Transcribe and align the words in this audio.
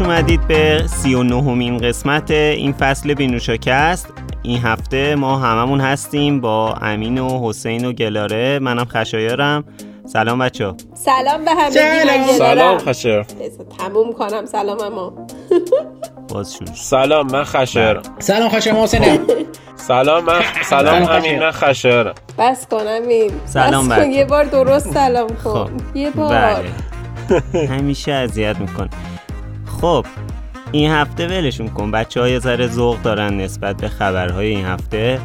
خوش 0.00 0.08
اومدید 0.08 0.46
به 0.48 0.82
سی 0.86 1.14
و 1.14 1.22
نهمین 1.22 1.78
قسمت 1.78 2.30
این 2.30 2.72
فصل 2.72 3.14
بینوشاکست 3.14 4.12
این 4.42 4.58
هفته 4.58 5.14
ما 5.14 5.38
هممون 5.38 5.80
هستیم 5.80 6.40
با 6.40 6.72
امین 6.72 7.18
و 7.18 7.48
حسین 7.48 7.84
و 7.84 7.92
گلاره. 7.92 8.58
منم 8.58 8.84
خشایارم. 8.84 9.64
سلام 10.06 10.38
بچه 10.38 10.74
سلام 10.94 11.44
به 11.44 11.50
همه 11.50 11.70
سلام. 11.70 12.38
سلام 12.38 12.78
خشر 12.78 13.22
تموم 13.78 14.12
کنم. 14.12 14.46
سلام 14.46 14.80
اما. 14.80 15.12
باز 16.28 16.54
شروع 16.54 16.74
سلام 16.74 17.32
من 17.32 17.44
خشر 17.44 18.00
سلام 18.18 18.48
خشر 18.48 18.72
محسنم 18.72 19.18
سلام 19.76 20.24
من 20.24 20.40
سلام 20.64 21.02
امین 21.08 21.38
من 21.38 21.50
خشر 21.50 22.14
بس 22.38 22.66
کن 22.66 22.86
امین. 22.88 23.30
سلام 23.44 23.88
بس 23.88 23.98
کن. 23.98 24.10
یه 24.10 24.24
بار 24.24 24.44
درست 24.44 24.92
سلام 24.94 25.28
کن. 25.28 25.64
خب. 25.64 25.96
یه 25.96 26.10
بار. 26.10 26.34
بله. 26.34 27.66
همیشه 27.66 28.12
اذیت 28.12 28.58
میکن 28.58 28.88
خب 29.80 30.06
این 30.72 30.90
هفته 30.90 31.26
ولشون 31.26 31.68
کن. 31.68 31.90
بچه 31.90 32.20
های 32.20 32.40
ذره 32.40 32.66
ذوق 32.66 33.02
دارن 33.02 33.40
نسبت 33.40 33.76
به 33.76 33.88
خبرهای 33.88 34.46
این 34.48 34.64
هفته. 34.64 35.20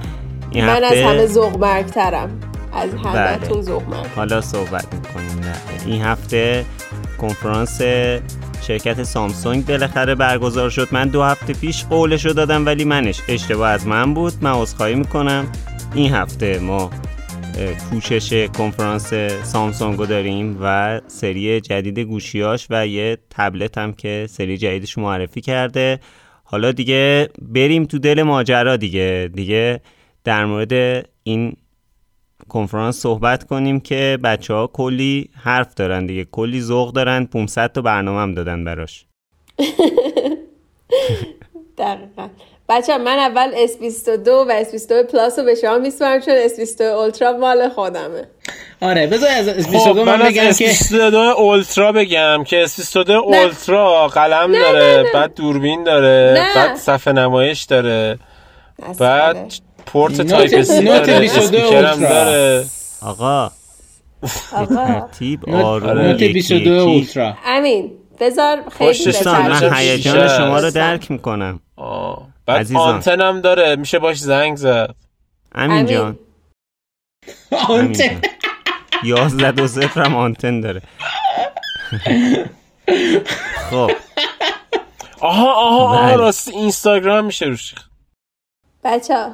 این 0.51 0.65
من 0.65 0.83
هفته 0.83 0.97
از 0.97 1.03
همه 1.03 1.25
ذوق 1.25 1.57
مرگترم 1.57 2.29
از 2.73 2.89
همه 3.05 3.37
بله. 3.37 3.61
ذوق 3.61 3.83
مرگ 3.89 4.05
حالا 4.15 4.41
صحبت 4.41 4.93
می‌کنیم. 4.93 5.39
نه. 5.39 5.55
این 5.85 6.01
هفته 6.01 6.65
کنفرانس 7.21 7.81
شرکت 8.61 9.03
سامسونگ 9.03 9.65
بالاخره 9.65 10.15
برگزار 10.15 10.69
شد. 10.69 10.87
من 10.91 11.07
دو 11.07 11.23
هفته 11.23 11.53
پیش 11.53 11.85
قولشو 11.85 12.29
دادم 12.29 12.65
ولی 12.65 12.83
منش 12.83 13.21
اشتباه 13.27 13.69
از 13.69 13.87
من 13.87 14.13
بود. 14.13 14.33
من 14.41 14.51
عذرخواهی 14.51 14.95
می‌کنم. 14.95 15.47
این 15.93 16.13
هفته 16.13 16.59
ما 16.59 16.89
کوشش 17.89 18.47
کنفرانس 18.47 19.13
سامسونگ 19.43 19.97
رو 19.97 20.05
داریم 20.05 20.57
و 20.61 21.01
سری 21.07 21.61
جدید 21.61 21.99
گوشیاش 21.99 22.67
و 22.69 22.87
یه 22.87 23.17
تبلت 23.29 23.77
هم 23.77 23.93
که 23.93 24.27
سری 24.29 24.57
جدیدش 24.57 24.97
معرفی 24.97 25.41
کرده. 25.41 25.99
حالا 26.43 26.71
دیگه 26.71 27.29
بریم 27.41 27.85
تو 27.85 27.99
دل 27.99 28.23
ماجرا 28.23 28.77
دیگه. 28.77 29.29
دیگه 29.33 29.81
در 30.23 30.45
مورد 30.45 31.05
این 31.23 31.55
کنفرانس 32.49 32.99
صحبت 32.99 33.43
کنیم 33.43 33.79
که 33.79 34.17
بچه 34.23 34.53
ها 34.53 34.67
کلی 34.67 35.29
حرف 35.33 35.73
دارن 35.73 36.05
دیگه. 36.05 36.25
کلی 36.25 36.61
ذوق 36.61 36.93
دارن. 36.93 37.25
500 37.25 37.71
تا 37.71 37.81
برنامه 37.81 38.19
هم 38.19 38.33
دادن 38.33 38.63
براش. 38.63 39.05
دقیقا. 41.77 42.29
بچه 42.69 42.97
من 42.97 43.19
اول 43.19 43.51
S22 43.67 44.27
و 44.27 44.63
S22 44.63 45.11
پلاس 45.11 45.39
رو 45.39 45.45
به 45.45 45.55
شما 45.55 45.77
میسپارم 45.77 46.19
چون 46.21 46.33
S22 46.47 46.81
اولترا 46.81 47.37
مال 47.37 47.69
خودمه 47.69 48.27
آره 48.81 49.07
بذار 49.07 49.29
از 49.29 49.47
اس 49.47 49.65
خب 49.65 49.71
22 49.71 50.03
من 50.05 50.19
من 50.21 50.27
بگم 50.29 50.51
که 50.51 50.73
S22 50.73 50.93
اولترا 51.13 51.91
بگم 51.91 52.43
که 52.43 52.65
S22 52.67 53.09
اولترا 53.09 54.07
قلم 54.07 54.51
نه، 54.51 54.59
داره 54.59 54.97
نه، 54.97 55.03
نه. 55.03 55.13
بعد 55.13 55.33
دوربین 55.35 55.83
داره 55.83 56.33
نه. 56.39 56.55
بعد 56.55 56.75
صفحه 56.77 57.13
نمایش 57.13 57.63
داره 57.63 58.19
بعد 58.99 59.53
پورت 59.85 60.21
تایپ 60.21 60.61
سی 60.61 60.83
داره 60.83 61.19
22 61.19 61.57
اسپیکر 61.57 61.85
هم 61.85 61.85
اولترا. 61.85 62.09
داره 62.09 62.65
آقا 63.01 63.51
آقا 64.53 64.75
ترتیب 64.75 65.49
آروم 65.49 65.97
نوت 65.99 66.21
یکی 66.21 66.33
22 66.33 66.69
یکی. 66.69 66.79
اولترا 66.79 67.33
امین 67.45 67.91
بذار 68.19 68.57
خیلی 68.77 68.93
چند 69.13 69.49
من. 69.63 69.73
هیجان 69.73 70.27
شما 70.37 70.59
رو. 70.59 70.71
درک 70.71 71.11
می‌کنم 71.11 71.59
آه. 71.77 72.34
بعد 72.45 72.59
عزیزان. 72.59 72.93
آنتن 72.93 73.21
هم 73.21 73.41
داره. 73.41 73.75
میشه 73.75 73.99
باش 73.99 74.17
زنگ 74.19 74.55
زد. 74.57 74.95
امین. 75.55 75.85
جان 75.85 76.17
جان. 77.93 78.21
یازده 79.03 79.51
دو 79.51 79.67
صفر 79.67 80.01
هم 80.01 80.15
آنتن 80.15 80.61
داره. 80.61 80.81
خب. 83.69 83.91
آها 85.19 85.53
آها 85.53 85.83
آها 85.85 86.05
بله. 86.07 86.15
راست 86.15 86.47
اینستاگرام 86.47 87.25
میشه 87.25 87.45
روش. 87.45 87.75
بچه 88.83 89.27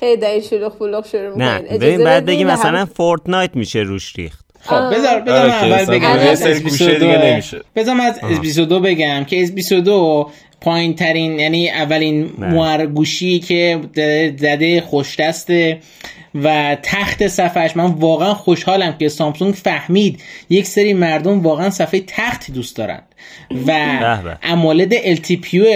خیلی 0.00 0.20
دارین 0.20 0.40
شلوغ 0.40 0.78
بلوغ 0.78 1.06
شروع 1.06 1.38
نه 1.38 1.58
می‌کنین 1.58 1.80
ببین 1.80 2.04
بعد 2.04 2.26
بگیم 2.26 2.46
مثلا 2.46 2.86
فورتنایت 2.86 3.56
میشه 3.56 3.78
روش 3.78 4.16
ریخت. 4.16 4.46
خب 4.60 4.90
بذار 4.90 5.20
بذار 5.20 5.48
اول 5.48 5.84
بگم. 5.84 6.02
یه 6.02 6.08
از 6.08 6.38
سری 6.38 6.60
گوشه 6.60 6.94
دیگه 6.98 7.18
S22 7.18 7.24
نمیشه. 7.24 7.60
بذار 7.76 7.94
من 7.94 8.04
از 8.04 8.18
S22 8.18 8.58
بگم 8.58 9.24
که 9.24 9.46
S22 9.46 10.30
پایین 10.62 10.94
ترین 10.94 11.38
یعنی 11.38 11.70
اولین 11.70 12.28
بله. 12.28 12.48
مور 12.48 12.86
گوشی 12.86 13.38
که 13.38 13.80
زده 14.38 14.80
خوش 14.80 15.16
دسته 15.20 15.78
و 16.34 16.76
تخت 16.82 17.26
صفحش 17.28 17.76
من 17.76 17.84
واقعا 17.84 18.34
خوشحالم 18.34 18.98
که 18.98 19.08
سامسونگ 19.08 19.54
فهمید 19.54 20.20
یک 20.50 20.66
سری 20.66 20.94
مردم 20.94 21.40
واقعا 21.40 21.70
صفحه 21.70 22.00
تخت 22.06 22.50
دوست 22.50 22.76
دارن 22.76 23.02
و. 23.66 24.36
امولد 24.42 25.16
LTPO 25.16 25.66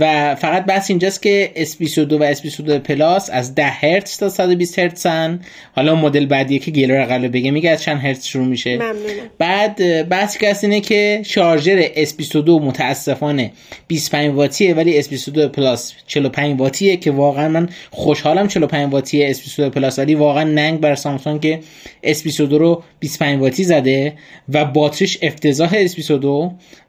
و 0.00 0.34
فقط 0.34 0.64
بحث 0.64 0.90
اینجاست 0.90 1.22
که 1.22 1.50
S22 1.56 2.12
و 2.12 2.34
S22 2.34 2.70
پلاس 2.70 3.30
از 3.30 3.54
10 3.54 3.64
هرتز 3.64 4.16
تا 4.16 4.28
120 4.28 4.78
هرتزن 4.78 5.40
حالا 5.72 5.94
مدل 5.94 6.26
بعدیه 6.26 6.58
که 6.58 6.70
گلر 6.70 7.04
قبل 7.04 7.28
بگه 7.28 7.50
میگه 7.50 7.70
از 7.70 7.82
چند 7.82 8.00
هرتز 8.00 8.24
شروع 8.24 8.46
میشه. 8.46 8.76
ممنونم. 8.76 8.96
بعد 9.38 10.08
بحث 10.08 10.36
که 10.36 10.56
اینه 10.62 10.80
که 10.80 11.22
شارژر 11.24 11.82
S22 11.82 12.48
متاسفانه 12.48 13.52
25 13.88 14.34
واتیه 14.34 14.74
ولی 14.74 15.02
S22 15.02 15.38
Plus 15.38 15.92
45 16.06 16.60
واتیه 16.60 16.96
که 16.96 17.10
واقعا 17.10 17.48
من 17.48 17.68
خوشحالم 17.90 18.48
45 18.48 18.92
واتیه 18.92 19.34
S22 19.34 19.60
Plus 19.60 19.98
ولی 19.98 20.14
واقعا 20.14 20.44
ننگ 20.44 20.80
بر 20.80 20.94
سامسونگ 20.94 21.40
که 21.40 21.60
S22 22.06 22.38
رو 22.38 22.82
25 23.00 23.40
واتی 23.40 23.64
زده 23.64 24.12
و 24.48 24.64
باتریش 24.64 25.18
افتضاح 25.22 25.86
S22 25.86 26.24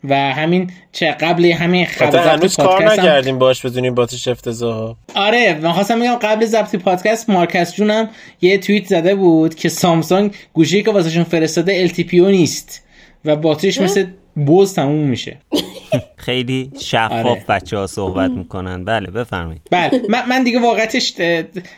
و 0.04 0.16
همین 0.16 0.72
چه 0.92 1.12
قبل 1.12 1.46
همین 1.46 1.86
خبر 1.86 2.34
هنوز 2.34 2.56
کار 2.56 2.92
نکردیم 2.92 3.40
باش 3.40 3.66
بدونیم 3.66 3.96
باتریش 3.96 4.28
افتضاح 4.28 4.96
آره 5.16 5.60
من 5.62 5.72
خواستم 5.72 6.00
بگم 6.00 6.16
قبل 6.16 6.46
ضبط 6.46 6.76
پادکست 6.76 7.30
Marques 7.30 7.76
جونم 7.76 8.10
یه 8.42 8.58
توییت 8.58 8.86
زده 8.86 9.16
بود 9.16 9.56
که 9.56 9.70
سامسونگ 9.70 10.32
گوشی 10.54 10.84
که 10.84 10.92
واسهشون 10.92 11.24
فرستاده 11.24 11.88
LTPO 11.88 12.14
نیست 12.14 12.84
و 13.26 13.36
باتریش 13.36 13.82
مثل 13.82 14.06
بوز 14.36 14.74
تموم 14.76 15.08
میشه. 15.08 15.38
خیلی 16.16 16.72
شفاف 16.80 17.12
آره. 17.12 17.46
بچه 17.50 17.78
ها 17.78 17.88
صحبت 17.88 18.32
می‌کنن. 18.32 18.86
بله 18.86 19.12
بفرمایید. 19.12 19.62
بله. 19.72 20.02
من, 20.10 20.24
من 20.30 20.44
دیگه 20.44 20.60
واقعتش 20.60 21.14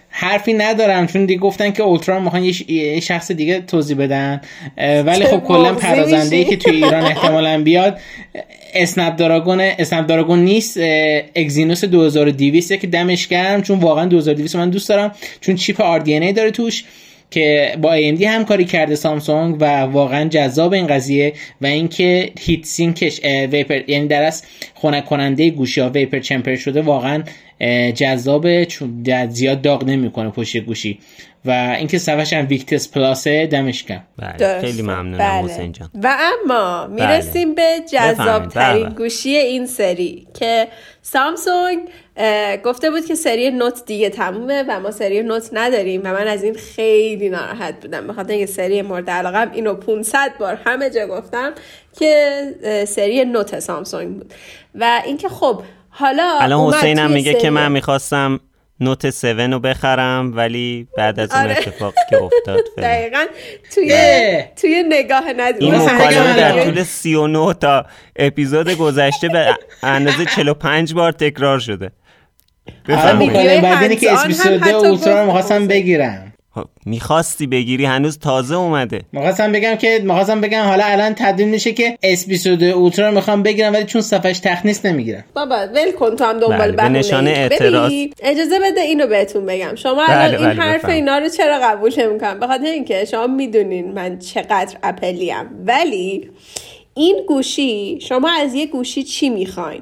حرفی 0.09 0.53
ندارم 0.53 1.07
چون 1.07 1.25
دیگه 1.25 1.39
گفتن 1.39 1.71
که 1.71 1.83
اولترا 1.83 2.19
می‌خوان 2.19 2.43
یه, 2.67 2.99
شخص 2.99 3.31
دیگه 3.31 3.59
توضیح 3.59 3.97
بدن. 3.97 4.41
ولی 4.77 5.25
خب 5.25 5.39
کلا 5.39 5.71
مغزی 5.71 5.81
پردازنده 5.87 6.35
ای. 6.35 6.45
که 6.45 6.57
توی 6.57 6.75
ایران 6.75 7.03
احتمالا 7.03 7.63
بیاد. 7.63 7.99
اسنپ 8.73 9.15
دراگون 9.15 9.59
اسنپ 9.61 10.07
دراگون 10.07 10.39
نیست 10.39 10.79
اگزینوس 11.35 11.85
2200 11.85 12.75
که 12.75 12.87
دمش 12.87 13.27
گرم 13.27 13.61
چون 13.61 13.79
واقعا 13.79 14.05
2200 14.05 14.55
من 14.55 14.69
دوست 14.69 14.89
دارم 14.89 15.11
چون 15.41 15.55
چیپ 15.55 15.99
RDNA 15.99 16.33
داره 16.33 16.51
توش. 16.51 16.83
که 17.31 17.77
با 17.81 17.97
AMD 17.97 18.21
همکاری 18.21 18.65
کرده 18.65 18.95
سامسونگ 18.95 19.57
و 19.59 19.81
واقعا 19.81 20.29
جذاب 20.29 20.73
این 20.73 20.87
قضیه 20.87 21.33
و 21.61 21.65
اینکه 21.65 22.31
هیت 22.39 22.65
سینکش 22.65 23.21
ویپر 23.51 23.89
یعنی 23.89 24.07
در 24.07 24.23
اصل 24.23 24.47
خنک 24.75 25.05
کننده 25.05 25.49
گوشی 25.49 25.81
ها 25.81 25.89
ویپر 25.89 26.19
چمپر 26.19 26.55
شده 26.55 26.81
واقعا 26.81 27.23
اه، 27.61 27.91
جذابه 27.91 28.65
چون 28.65 29.03
زیاد 29.29 29.61
داغ 29.61 29.83
نمی‌کنه 29.83 30.29
پشت 30.29 30.57
گوشی. 30.57 30.99
و 31.45 31.75
اینکه 31.77 31.97
صفحش 31.97 32.33
هم 32.33 32.47
ویکتس 32.47 32.91
پلاسه 32.91 33.47
دمش 33.47 33.83
گرم 33.83 34.03
بله. 34.17 34.61
خیلی 34.61 34.81
ممنونم 34.81 35.17
بله. 35.17 35.51
حسین 35.51 35.71
جان 35.71 35.89
و 36.03 36.17
اما 36.43 36.87
می‌رسیم 36.87 37.55
به 37.55 37.81
جذاب. 37.91 38.47
ترین 38.47 38.83
بله. 38.83 38.95
گوشی 38.95 39.29
این 39.29 39.65
سری 39.65 40.27
که 40.33 40.67
سامسونگ 41.01 41.79
گفته 42.65 42.89
بود 42.89 43.05
که 43.05 43.15
سری 43.15 43.51
نوت 43.51 43.85
دیگه 43.85 44.09
تمومه 44.09 44.63
و 44.67 44.79
ما 44.79 44.91
سری 44.91 45.23
نوت 45.23 45.49
نداریم 45.53 46.01
و 46.03 46.07
من 46.07 46.27
از 46.27 46.43
این 46.43 46.53
خیلی 46.53 47.29
ناراحت 47.29 47.81
بودم 47.81 48.07
بخاطر 48.07 48.31
اینکه 48.31 48.45
سری 48.45 48.81
مورد 48.81 49.09
علاقم 49.09 49.51
اینو 49.51 49.73
500 49.73 50.31
بار 50.39 50.59
همه 50.65 50.89
جا 50.89 51.07
گفتم 51.07 51.53
که 51.99 52.85
سری 52.87 53.25
نوت 53.25 53.59
سامسونگ 53.59 54.17
بود 54.17 54.33
و 54.75 55.01
اینکه 55.05 55.29
خب 55.29 55.61
حالا 55.89 56.37
الان 56.41 56.71
توی 56.71 57.07
میگه 57.07 57.31
سری- 57.31 57.41
که 57.41 57.49
من 57.49 57.71
می‌خواستم 57.71 58.39
نوت 58.79 59.05
7 59.05 59.25
رو 59.25 59.59
بخرم 59.59 60.31
ولی 60.35 60.87
بعد 60.97 61.19
از 61.19 61.31
اون 61.31 61.41
آره. 61.41 61.51
اتفاقی 61.51 62.01
که 62.09 62.23
افتاد. 62.23 62.59
دقیقا 62.77 63.25
توی. 63.75 64.43
توی 64.55 64.83
نگاه 64.89 65.33
ند 65.37 65.55
این 65.59 65.75
مکالمه 65.75 66.37
در 66.37 66.63
طول 66.63 66.83
39 66.83 67.53
تا 67.53 67.85
اپیزود 68.15 68.69
گذشته 68.69 69.29
به 69.29 69.57
اندازه 69.83 70.25
45 70.25 70.93
بار 70.93 71.11
تکرار 71.11 71.59
شده 71.59 71.91
آره 72.89 72.97
بفرمایید 72.97 73.61
بعد 73.61 73.99
که 73.99 74.15
hands 74.15 74.19
on 74.19 74.45
هم 74.45 74.59
S22 74.59 74.63
حتی 74.63 74.73
اولترا 74.73 75.19
رو 75.19 75.25
می‌خواستم. 75.25 75.67
بگیرم 75.67 76.24
می‌خواستی 76.85 77.47
بگیری 77.47 77.85
هنوز 77.85 78.19
تازه 78.19 78.55
اومده 78.55 79.01
می‌خواستم 79.11 79.51
بگم 79.51 79.75
که 79.75 79.99
می‌خواستم 80.03 80.41
بگم 80.41 80.63
حالا 80.63 80.85
الان 80.85 81.13
تبدیل 81.13 81.47
میشه 81.47 81.73
که 81.73 81.97
S22 82.03 82.63
اولترا 82.63 83.09
رو 83.09 83.15
می‌خوام 83.15 83.43
بگیرم 83.43 83.73
ولی 83.73 83.83
چون 83.85 84.01
صفحش 84.01 84.39
تخت 84.39 84.65
نیست 84.65 84.85
نمی‌گیرم 84.85 85.23
بابا 85.33 85.55
ول 85.55 85.91
کن 85.91 86.15
تو 86.15 86.23
هم 86.25 86.39
دنبال 86.39 86.57
بله، 86.57 86.71
به 86.71 86.77
بهونه 86.77 86.99
نشانه 86.99 87.29
ای. 87.29 87.35
اعتراض. 87.35 87.91
ببین، 87.91 88.13
اجازه 88.23 88.59
بده 88.59 88.81
اینو 88.81 89.07
بهتون 89.07 89.45
بگم 89.45 89.75
شما 89.75 90.05
بله، 90.07 90.23
الان 90.23 90.41
این 90.41 90.49
بله، 90.49 90.63
حرف. 90.63 90.85
اینا 90.85 91.17
رو 91.17 91.29
چرا 91.29 91.59
قبول 91.63 91.93
نمی‌کنم 91.97 92.39
به 92.39 92.47
خاطر 92.47 92.65
اینکه 92.65 93.05
شما 93.05 93.27
می‌دونین 93.27 93.91
من 93.91 94.19
چقدر 94.19 94.77
اپلیم 94.83 95.45
ولی 95.65 96.29
این 96.93 97.21
گوشی 97.27 97.99
شما 98.01 98.29
از 98.29 98.53
یه 98.53 98.65
گوشی 98.65 99.03
چی 99.03 99.29
می‌خواین 99.29 99.81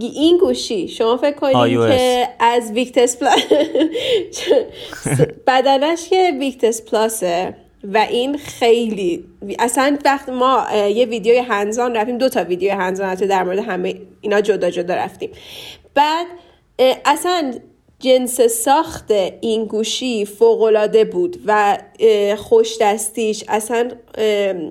این 0.00 0.38
گوشی. 0.38 0.88
شما 0.88 1.16
فکر 1.16 1.34
کنید. 1.34 1.78
که 1.78 2.28
از 2.40 2.72
ویکتس 2.72 3.16
پلاس 3.16 3.42
بدنش 5.46 6.08
که 6.08 6.32
ویکتس 6.40 6.82
پلاسه. 6.82 7.54
و 7.92 7.98
این 7.98 8.38
خیلی 8.38 9.24
اصلا 9.58 9.98
وقت 10.04 10.28
ما 10.28 10.66
یه 10.72 11.06
ویدیوی 11.06 11.38
هنزان 11.38 11.96
رفتیم 11.96 12.18
دو 12.18 12.28
تا 12.28 12.44
ویدیو 12.44 12.72
هنزان 12.72 13.08
حتی 13.08 13.26
در 13.26 13.42
مورد 13.42 13.58
همه 13.58 13.94
اینا 14.20 14.40
جدا 14.40 14.70
جدا 14.70 14.94
رفتیم. 14.94 15.30
بعد 15.94 16.26
اصلا 17.04 17.54
جنس 17.98 18.40
ساخت 18.40 19.10
این 19.40 19.64
گوشی 19.64 20.24
فوقالعاده 20.24 21.04
بود 21.04 21.36
و 21.46 21.78
خوش 22.36 22.78
دستیش 22.80 23.44
اصلا 23.48 23.90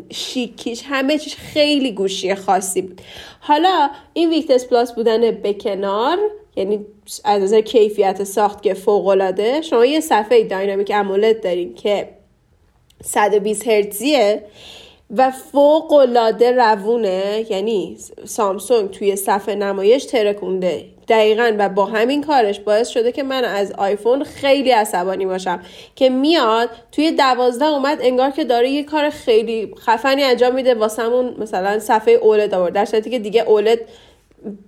شیکیش 0.10 0.84
همه 0.86 1.18
چیش 1.18 1.36
خیلی 1.36 1.92
گوشی 1.92 2.36
خاصی 2.36 2.82
بود. 2.82 3.02
حالا 3.46 3.90
این 4.14 4.30
ویکتس 4.30 4.68
پلاس 4.68 4.94
بودن 4.96 5.32
به 5.32 5.54
کنار 5.54 6.18
یعنی 6.56 6.86
از 7.24 7.42
نظر 7.42 7.62
کیفیت 7.62 8.24
ساخت 8.24 8.64
که 8.64 8.74
فوقالعاده 8.74 9.62
شما 9.62 9.86
یه 9.86 10.00
صفحه 10.00 10.44
داینامیک 10.44 10.92
امولد 10.96 11.44
دارین 11.44 11.76
که 11.76 12.10
120 13.04 13.68
هرتزیه 13.68 14.44
و 15.18 15.32
فوق 15.32 15.94
العاده 15.94 16.52
روونه 16.52 17.46
یعنی 17.50 17.98
سامسونگ 18.26 18.92
توی 18.92 19.16
صفحه 19.16 19.56
نمایش 19.56 20.06
ترکونده. 20.06 20.86
دقیقا 21.08 21.56
و 21.60 21.70
با 21.70 21.86
همین 21.86 22.24
کارش 22.24 22.60
باعث 22.60 22.88
شده 22.88 23.12
که 23.12 23.24
من 23.24 23.44
از 23.46 23.72
آیفون 23.72 24.24
خیلی 24.24 24.72
عصبانی 24.72 25.26
باشم 25.26 25.60
که 25.96 26.10
میاد 26.10 26.70
توی 26.92 27.12
دوازده 27.12 27.66
اومد 27.66 27.98
انگار 28.02 28.30
که 28.30 28.44
داره 28.44 28.70
یه 28.70 28.84
کار 28.84 29.10
خیلی 29.10 29.76
خفنی 29.80 30.24
انجام 30.24 30.56
میده 30.56 30.76
واسمون 30.76 31.36
مثلا 31.38 31.80
صفحه 31.80 32.14
اولد 32.14 32.54
آورد 32.54 32.74
در 32.74 32.86
که 32.86 33.20
دیگه 33.20 33.42
اولد 33.42 33.80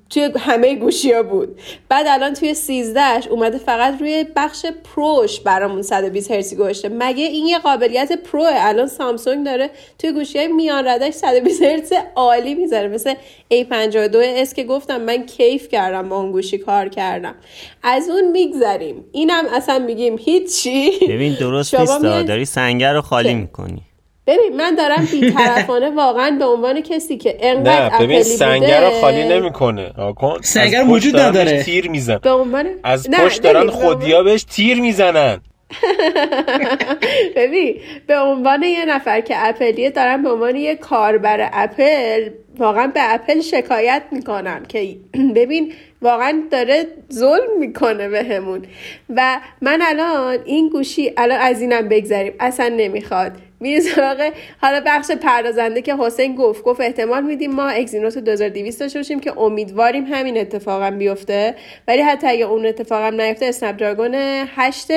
توی 0.09 0.29
همه 0.39 0.75
گوشی 0.75 1.11
ها 1.11 1.23
بود. 1.23 1.59
بعد 1.89 2.05
الان 2.09 2.33
توی 2.33 2.53
13 2.53 3.27
اومده 3.29 3.57
فقط 3.57 4.01
روی 4.01 4.25
بخش 4.35 4.65
پروش 4.65 5.39
برامون 5.39 5.81
120 5.81 6.31
هرتزی 6.31 6.55
گذاشته. 6.55 6.89
مگه 6.89 7.23
این 7.23 7.45
یه 7.45 7.57
قابلیت 7.59 8.11
پروه؟ 8.11 8.49
الان 8.51 8.87
سامسونگ 8.87 9.45
داره 9.45 9.69
توی 9.99 10.11
گوشی 10.11 10.37
های 10.37 10.47
میان 10.47 10.87
ردش 10.87 11.13
120 11.13 11.61
هرتز 11.61 11.93
عالی 12.15 12.55
می‌ذاره. 12.55 12.87
مثل 12.87 13.13
A52s 13.53 14.53
که 14.53 14.63
گفتم 14.63 15.01
من 15.01 15.25
کیف 15.25 15.67
کردم 15.67 16.09
با 16.09 16.17
اون 16.17 16.31
گوشی 16.31 16.57
کار 16.57 16.89
کردم. 16.89 17.35
از 17.83 18.09
اون 18.09 18.31
میگذریم. 18.31 19.05
اینم 19.11 19.43
اصلا 19.53 19.79
میگیم 19.79 20.17
هیچی. 20.19 20.91
ببین 21.09 21.33
درست 21.39 21.79
نیست 21.79 22.01
داری 22.01 22.45
سنگر 22.45 22.93
رو 22.93 23.01
خالی؟ 23.01 23.33
می‌کنی. 23.33 23.81
ببین 24.27 24.55
من 24.57 24.75
دارم 24.75 25.07
بیطرفانه 25.11 25.89
واقعا 25.89 26.35
به 26.39 26.45
عنوان 26.45 26.81
کسی 26.81 27.17
که 27.17 27.37
انقدر 27.39 27.97
نه 27.97 28.05
ببین 28.05 28.23
سنگر 28.23 28.89
رو 28.89 28.89
خالی 29.01 29.23
نمی‌کنه. 29.23 29.93
کن. 30.15 30.37
سنگر 30.41 30.83
وجود 30.87 31.19
نداره. 31.19 31.63
تیر 31.63 31.89
میزن 31.89 32.17
به 32.17 32.31
عنوان 32.31 32.65
از 32.83 33.09
پشت 33.09 33.41
دارن 33.41 33.65
به 33.65 33.71
خودیا 33.71 34.23
بهش 34.23 34.43
تیر 34.43 34.81
می‌زنن. 34.81 35.41
ببین 37.35 37.75
به 38.07 38.19
عنوان 38.19 38.63
یه 38.63 38.85
نفر 38.85 39.21
که 39.21 39.33
اپلیه 39.37 39.89
دارم 39.89 40.23
به 40.23 40.29
عنوان 40.29 40.55
یه 40.55 40.75
کاربر 40.75 41.49
اپل 41.53 42.29
واقعا 42.57 42.87
به 42.87 43.13
اپل 43.13 43.41
شکایت 43.41 44.03
می‌کنم 44.11 44.63
که 44.67 44.95
ببین 45.35 45.73
واقعا 46.01 46.43
داره 46.51 46.85
ظلم 47.13 47.59
می‌کنه 47.59 48.09
بهمون. 48.09 48.65
و 49.09 49.39
من 49.61 49.81
الان 49.81 50.37
این 50.45 50.69
گوشی 50.69 51.11
الان 51.17 51.39
از 51.39 51.61
اینم 51.61 51.87
بگذریم 51.87 52.33
اصلا 52.39 52.67
نمی‌خواد. 52.67 53.31
میره 53.59 53.79
سراغ 53.79 54.31
حالا 54.61 54.81
بخش 54.85 55.11
پردازنده 55.11 55.81
که 55.81 55.95
حسین 55.95 56.35
گفت. 56.35 56.63
گفت 56.63 56.81
احتمال 56.81 57.23
میدیم 57.23 57.51
ما 57.51 57.67
اکزینوس 57.67 58.17
2200 58.17 58.79
داشته 58.79 58.99
باشیم 58.99 59.19
که 59.19 59.39
امیدواریم 59.39 60.05
همین 60.05 60.37
اتفاقم 60.37 60.97
بیفته. 60.97 61.55
ولی 61.87 62.01
حتی 62.01 62.27
اگه 62.27 62.45
اون 62.45 62.65
اتفاقم 62.65 63.21
نیفته 63.21 63.45
اسنپ 63.45 63.77
دراگون 63.77 64.15
8 64.55 64.87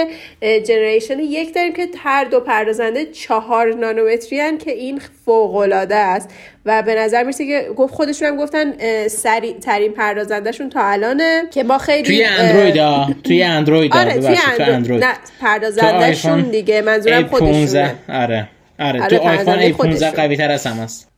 جنریشن 0.42 1.18
یک 1.18 1.54
داریم 1.54 1.72
که 1.72 1.88
هر 1.98 2.24
دو 2.24 2.40
پردازنده 2.40 3.04
چهار 3.06 3.74
نانومتری 3.74 4.40
هن 4.40 4.58
که 4.58 4.72
این 4.72 5.00
فوق 5.28 5.54
العاده 5.56 5.94
است. 5.94 6.30
و 6.64 6.82
به 6.82 6.94
نظر 6.94 7.22
می‌رسه 7.22 7.46
که 7.46 7.68
گفت 7.76 7.94
خودشون 7.94 8.28
هم 8.28 8.36
گفتن 8.36 8.72
سریع 9.08 9.58
ترین 9.58 9.92
پردازندهشون 9.92 10.70
تا 10.70 10.80
الانه 10.82 11.42
که 11.50 11.62
ما 11.62 11.78
خیلی 11.78 12.02
توی 12.02 12.24
اندروید 12.24 12.76
ها 12.76 13.14
توی 13.24 13.42
اندروید 13.42 13.96
آره 13.96 14.14
توی 14.14 14.38
اندروید. 14.60 15.04
نه 15.04 15.12
پردازندهشون 15.40 16.42
دیگه 16.42 16.82
منظورم 16.82 17.26
A15 17.26 17.28
خودشونه. 17.28 17.94
آره 18.08 18.48
آره 18.78 19.02
آره، 19.02 19.18
تو 19.18 19.28
آیفون 19.28 19.70
A15 19.70 19.72
خودشون. 19.72 20.10
قوی 20.10 20.36
تر 20.36 20.50
از 20.50 20.66
هم 20.66 20.80
است 20.80 21.08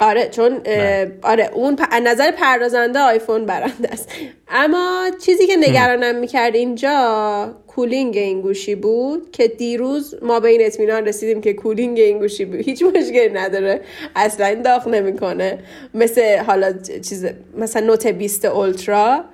آره 0.00 0.28
چون 0.28 0.60
اه، 0.64 1.06
آره 1.22 1.50
اون 1.54 1.76
پ- 1.76 1.86
از 1.90 2.02
نظر 2.02 2.30
پردازنده 2.30 2.98
آیفون 2.98 3.46
برنده 3.46 3.88
است. 3.92 4.08
اما 4.48 5.10
چیزی 5.24 5.46
که 5.46 5.56
نگرانم 5.56 6.14
می‌کرد 6.16 6.54
اینجا 6.54 7.54
cooling 7.66 8.16
این 8.16 8.40
گوشی 8.40 8.74
بود 8.74 9.30
که 9.30 9.48
دیروز 9.48 10.14
ما 10.22 10.40
به 10.40 10.48
این 10.48 10.60
اطمینان 10.66 11.04
رسیدیم 11.06 11.40
که 11.40 11.52
cooling 11.52 11.98
این 12.00 12.18
گوشی 12.18 12.44
بود 12.44 12.60
هیچ 12.60 12.82
مشکلی 12.82 13.28
نداره. 13.32 13.80
اصلا 14.16 14.54
داغ 14.54 14.88
نمی‌کنه. 14.88 15.58
مثل 15.94 16.38
حالا 16.38 16.72
چیز 16.82 17.26
مثلا 17.58 17.86
نوت 17.86 18.06
20 18.06 18.44
اولترا. 18.44 19.24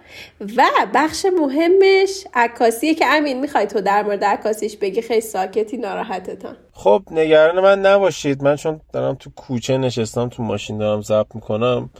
و 0.56 0.64
بخش 0.94 1.26
مهمش 1.40 2.26
عکاسیه 2.34 2.94
که 2.94 3.06
امین 3.06 3.40
می‌خوای 3.40 3.66
تو 3.66 3.80
در 3.80 4.02
مورد 4.02 4.24
عکاسیش 4.24 4.76
بگی 4.76 5.02
خیلی 5.02 5.20
ساکتی 5.20 5.76
ناراحتتان. 5.76 6.56
خب 6.72 7.02
نگران 7.10 7.60
من 7.60 7.80
نباشید. 7.80 8.42
من 8.42 8.56
چون 8.56 8.80
دارم 8.92 9.14
تو 9.14 9.30
کوچه 9.36 9.78
نشستم 9.78 10.28
تو 10.28 10.42
ماشین 10.42 10.78
دارم 10.78 11.02
ضبط 11.02 11.34
می‌کنم 11.34 11.90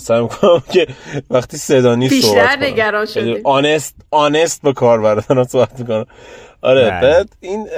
سعی 0.00 0.22
می‌کنم 0.22 0.62
که 0.72 0.86
وقتی 1.30 1.56
صدا 1.56 1.94
نیست 1.94 2.26
صحبت 2.26 2.56
کنم. 2.56 2.64
نگران 2.64 3.06
شدی. 3.06 3.40
آنست 3.44 3.94
آنست 4.10 4.62
به 4.62 4.72
کار 4.72 5.20
دارم 5.20 5.44
صحبت 5.44 5.80
می‌کنم. 5.80 6.06
آره 6.62 6.90
بله. 6.90 7.00
بعد 7.00 7.28
این 7.40 7.68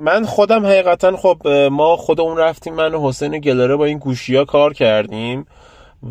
من 0.00 0.24
خودم 0.24 0.66
حقیقتا 0.66 1.16
خب 1.16 1.48
ما 1.72 1.96
خودمون 1.96 2.36
رفتیم 2.36 2.74
من 2.74 2.94
و 2.94 3.08
حسین 3.08 3.38
گلاره 3.38 3.76
با 3.76 3.84
این 3.84 3.98
گوشی 3.98 4.36
ها 4.36 4.44
کار 4.44 4.74
کردیم. 4.74 5.46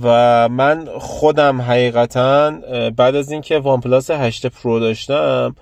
و 0.03 0.49
من 0.49 0.87
خودم 0.99 1.61
حقیقتا 1.61 2.51
بعد 2.97 3.15
از 3.15 3.31
اینکه 3.31 3.59
OnePlus 3.59 4.11
8 4.11 4.45
Pro 4.45 4.79
داشتم 4.79 5.55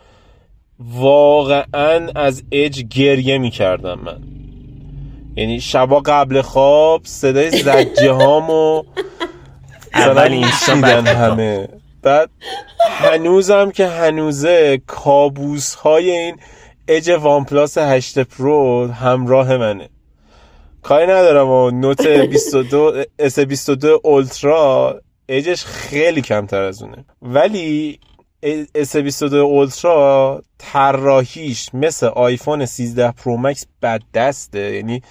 واقعا 0.79 2.09
از 2.15 2.43
اج 2.51 2.83
گریه 2.83 3.37
می‌کردم 3.37 3.99
من. 3.99 4.17
یعنی 5.35 5.59
شبا 5.59 5.99
قبل 6.05 6.41
خواب 6.41 7.01
صدای 7.03 7.51
زجه 7.51 8.11
هامو 8.11 8.83
اول 9.93 10.45
بعد 10.81 11.07
همه. 11.07 11.69
بعد 12.01 12.29
هنوزم 12.89 13.71
که 13.71 13.87
هنوزه 13.87 14.81
کابوس 14.87 15.73
های 15.73 16.11
این 16.11 16.35
edge 16.87 17.09
OnePlus 17.09 17.77
8 17.77 18.19
Pro 18.19 18.87
همراه 18.87 19.57
منه. 19.57 19.89
کاری 20.83 21.05
ندارم 21.05 21.49
و 21.49 21.71
Note 21.71 22.07
22 22.07 23.03
S22 23.19 23.39
Ultra 23.39 23.99
edge 24.03 25.01
ش 25.29 25.65
خیلی 25.65 26.21
کمتر 26.21 26.61
از 26.61 26.83
اونه. 26.83 27.05
ولی 27.21 27.99
S22 28.75 28.95
Ultra 28.95 30.43
طراحیش 30.57 31.69
مثل 31.73 32.05
آیفون 32.05 32.65
13 32.65 33.11
Pro 33.11 33.37
Max 33.37 33.65
بد 33.81 34.01
دسته. 34.13 34.75
یعنی 34.75 35.01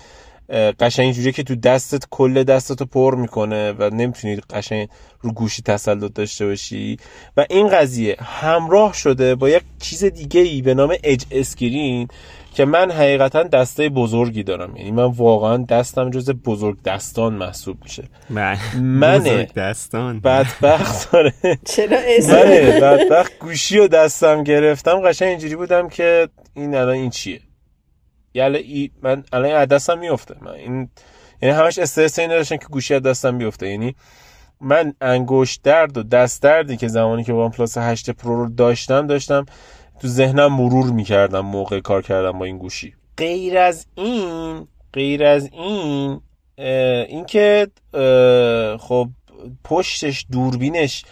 قشنگ 0.80 1.04
اینجوریه 1.04 1.32
که 1.32 1.42
تو 1.42 1.56
دستت 1.56 2.04
کل 2.10 2.42
دستتو 2.42 2.84
پر 2.86 3.14
می‌کنه 3.14 3.72
و 3.72 3.90
نمی‌تونی 3.90 4.36
قشنگ 4.36 4.88
رو 5.20 5.32
گوشی 5.32 5.62
تسلط 5.62 6.12
داشته 6.14 6.46
باشی. 6.46 6.96
و 7.36 7.46
این 7.50 7.68
قضیه 7.68 8.16
همراه 8.20 8.94
شده 8.94 9.34
با 9.34 9.48
یک 9.48 9.62
چیز 9.80 10.04
دیگه 10.04 10.40
ای 10.40 10.62
به 10.62 10.74
نام 10.74 10.94
اج 11.04 11.24
اسکرین 11.30 12.08
که 12.54 12.64
من 12.64 12.90
حقیقتا 12.90 13.42
دسته 13.42 13.88
بزرگی 13.88 14.42
دارم. 14.42 14.76
یعنی 14.76 14.90
من 14.90 15.04
واقعا 15.04 15.56
دستم 15.56 16.10
جز 16.10 16.30
بزرگ 16.30 16.82
دستان 16.82 17.34
محسوب 17.34 17.76
میشه. 17.82 18.04
بله 18.30 18.76
منه. 18.80 19.18
بزرگ 19.18 19.52
دستان. 19.54 20.20
بدبخت 20.20 21.12
داره 21.12 21.32
چرا 21.64 21.98
اسم؟ 22.06 22.32
بله 22.32 22.80
بدبخت 22.80 23.38
گوشی 23.38 23.78
و 23.78 23.88
دستم 23.88 24.44
گرفتم. 24.44 25.00
قشنگ 25.00 25.28
اینجوری 25.28 25.56
بودم 25.56 25.88
که 25.88 26.28
این 26.54 26.74
الان 26.74 26.94
این 26.94 27.10
چیه؟ 27.10 27.40
یعنی 28.34 28.56
ای 28.56 28.90
من 29.02 29.24
الان 29.32 29.50
این 29.50 29.64
دستم 29.64 29.98
میفته 29.98 30.34
من 30.40 30.52
این 30.52 30.88
یعنی 31.42 31.54
همش 31.54 31.78
استرس 31.78 32.18
این 32.18 32.28
داشتن 32.28 32.56
که 32.56 32.66
گوشی 32.66 32.94
از 32.94 33.02
دستم 33.02 33.38
بیفته. 33.38 33.68
یعنی 33.68 33.94
من 34.60 34.94
انگشت 35.00 35.62
درد 35.62 35.96
و 35.96 36.02
دست 36.02 36.42
دردی 36.42 36.76
که 36.76 36.88
زمانی 36.88 37.24
که 37.24 37.32
OnePlus 37.32 37.78
8 37.78 38.10
Pro 38.10 38.44
رو 38.44 38.50
داشتم 38.50 39.06
داشتم 39.06 39.46
تو 40.02 40.08
ذهنم 40.08 40.52
مرور 40.52 40.90
می‌کردم 40.90 41.40
موقع 41.40 41.80
کار 41.80 42.02
کردن 42.02 42.38
با 42.38 42.44
این 42.44 42.58
گوشی. 42.58 42.94
غیر 43.16 43.58
از 43.58 43.86
این 43.94 44.66
غیر 44.92 45.24
از 45.24 45.48
این 45.52 46.20
اینکه 47.08 47.66
خب 48.80 49.08
پشتش 49.64 50.26
دوربینش 50.32 51.04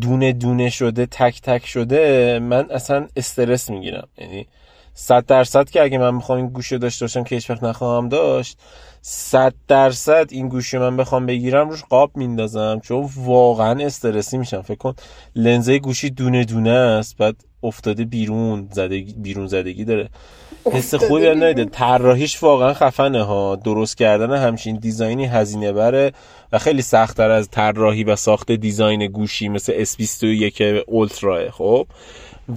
دونه 0.00 0.32
دونه 0.32 0.70
شده 0.70 1.06
تک 1.06 1.40
تک 1.42 1.66
شده 1.66 2.38
من 2.38 2.70
اصلا 2.70 3.06
استرس 3.16 3.70
می‌گیرم. 3.70 4.08
یعنی 4.18 4.46
صد 4.94 5.26
درصد 5.26 5.70
که 5.70 5.82
اگه 5.82 5.98
من 5.98 6.18
بخوام 6.18 6.38
این 6.38 6.48
گوشی 6.48 6.78
داشته 6.78 7.04
باشم 7.04 7.24
که 7.24 7.34
هیچ 7.34 7.50
وقت 7.50 7.62
نخواهم 7.62 8.08
داشت 8.08 8.58
صد 9.02 9.54
درصد 9.68 10.26
این 10.30 10.48
گوشی 10.48 10.78
من 10.78 10.96
بخوام 10.96 11.26
بگیرم 11.26 11.68
روش 11.68 11.84
قاب 11.84 12.16
میندازم 12.16 12.80
چون 12.82 13.10
واقعا 13.16 13.84
استرسی 13.84 14.38
میشم. 14.38 14.62
فکر 14.62 14.78
کن 14.78 14.94
لنزه 15.34 15.78
گوشی 15.78 16.10
دونه 16.10 16.44
دونه 16.44 16.70
است 16.70 17.16
بعد 17.16 17.36
افتاده 17.64 18.04
بیرون 18.04 18.68
زدگی 18.72 19.12
بیرون 19.12 19.46
زدگی 19.46 19.84
داره. 19.84 20.08
حس 20.72 20.94
خوبی 20.94 21.26
هم 21.26 21.38
نایده 21.38 21.64
طراحیش 21.64 22.42
واقعا 22.42 22.74
خفنه 22.74 23.22
ها. 23.22 23.56
درست 23.56 23.96
کردن 23.96 24.36
همچین 24.36 24.76
دیزاینی 24.76 25.26
هزینه 25.26 25.72
بره 25.72 26.12
و 26.52 26.58
خیلی 26.58 26.82
سختتر 26.82 27.30
از 27.30 27.48
طراحی 27.50 28.04
و 28.04 28.16
ساخت 28.16 28.52
دیزاین 28.52 29.06
گوشی 29.06 29.48
مثل 29.48 29.84
S21 29.84 30.60
اولترا 30.86 31.50
خب؟ 31.50 31.86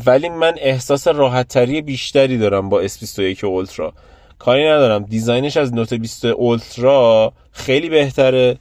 ولی 0.05 0.29
من 0.29 0.53
احساس 0.57 1.07
راحتتری 1.07 1.81
بیشتری 1.81 2.37
دارم 2.37 2.69
با 2.69 2.87
S21 2.87 3.43
اولترا 3.43 3.93
کاری 4.39 4.65
ندارم. 4.65 5.03
دیزاینش 5.03 5.57
از 5.57 5.73
نوت 5.73 5.93
20 5.93 6.25
اولترا 6.25 7.33
خیلی 7.51 7.89
بهتره. 7.89 8.57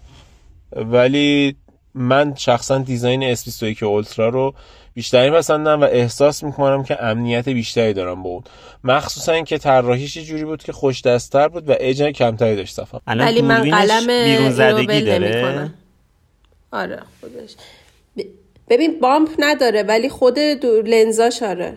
ولی 0.77 1.57
من 1.95 2.35
شخصا 2.35 2.79
دیزاین 2.79 3.35
S21 3.35 3.83
اولترا 3.83 4.29
رو 4.29 4.55
بیشتری 4.97 5.31
پسندم 5.31 5.81
و 5.81 5.85
احساس 5.85 6.43
می‌کنم 6.43 6.85
که 6.85 7.05
امنیت 7.05 7.49
بیشتری 7.49 7.93
دارم 7.93 8.23
با 8.23 8.31
اون. 8.31 8.43
مخصوصا 8.85 9.33
اینکه 9.33 9.59
طراحیش 9.59 10.19
جوری 10.19 10.45
بود 10.45 10.63
که 10.63 10.73
خوش 10.73 11.03
دستتر 11.03 11.49
بود 11.49 11.69
و 11.69 11.75
اج 11.81 12.03
کمتری 12.03 12.57
داشت 12.57 12.75
صفم 12.75 13.01
ولی 13.07 13.43
من 13.43 13.71
قلم 13.71 14.25
بیرون 14.25 14.51
زدگی 14.51 15.03
داره. 15.03 15.71
آره 16.73 17.03
خودش. 17.21 17.55
ببین 18.69 19.01
بامپ 19.01 19.29
نداره 19.39 19.83
ولی 19.83 20.09
خود 20.09 20.39
لنزاش 20.39 21.43
آره. 21.43 21.77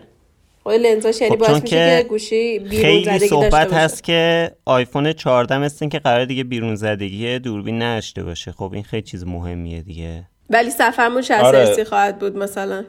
خود 0.63 0.73
لنزاش 0.73 1.21
یعنی 1.21 1.35
خب 1.35 1.39
باعث 1.39 1.61
میشه 1.61 2.01
که 2.01 2.05
گوشی 2.09 2.59
بیرون 2.59 2.81
خیلی 2.81 3.05
زدگی 3.05 3.27
صحبت 3.27 3.73
هست 3.73 4.03
که 4.03 4.51
آیفون 4.65 5.13
14 5.13 5.57
مثل 5.57 5.87
که 5.87 5.99
قرار 5.99 6.25
دیگه 6.25 6.43
بیرون 6.43 6.75
زدگی 6.75 7.39
دوربین 7.39 7.81
نشته 7.81 8.23
باشه. 8.23 8.51
خب 8.51 8.71
این 8.73 8.83
خیلی 8.83 9.03
چیز 9.03 9.25
مهمیه 9.25 9.81
دیگه. 9.81 10.23
ولی 10.49 10.69
صفحمون 10.69 11.21
60 11.21 11.31
آره. 11.31 11.83
خواهد 11.83 12.19
بود 12.19 12.37
مثلا. 12.37 12.85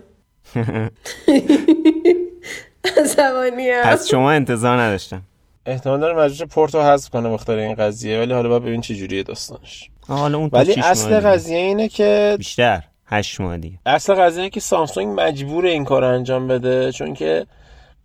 زمانی 3.05 3.71
پس 3.85 4.09
شما 4.09 4.31
انتظار 4.31 4.81
نداشتم. 4.81 5.23
احتمال 5.67 6.01
داره 6.01 6.25
مجبور 6.25 6.49
پورتو 6.49 6.83
حذف 6.83 7.11
کنه 7.11 7.29
بخاطر 7.29 7.57
این 7.57 7.75
قضیه 7.75 8.21
ولی 8.21 8.33
حالا 8.33 8.49
باید 8.49 8.63
ببین 8.63 8.81
چه 8.81 8.95
جوریه 8.95 9.23
داستانش. 9.23 9.91
حالا 10.09 10.39
اون 10.39 10.51
ولی 10.53 10.75
اصل 10.81 11.21
قضیه 11.21 11.59
اینه 11.59 11.89
که 11.89 12.35
بیشتر 12.39 12.83
هشت 13.07 13.41
ماه 13.41 13.57
دیگه. 13.57 13.79
اصل 13.87 14.15
قضیه 14.15 14.41
اینه 14.41 14.51
که 14.51 14.61
سامسونگ 14.61 15.21
مجبور 15.21 15.67
این 15.67 15.85
کار 15.85 16.05
انجام 16.05 16.49
بده 16.49 16.93
چون 16.93 17.15
که 17.15 17.47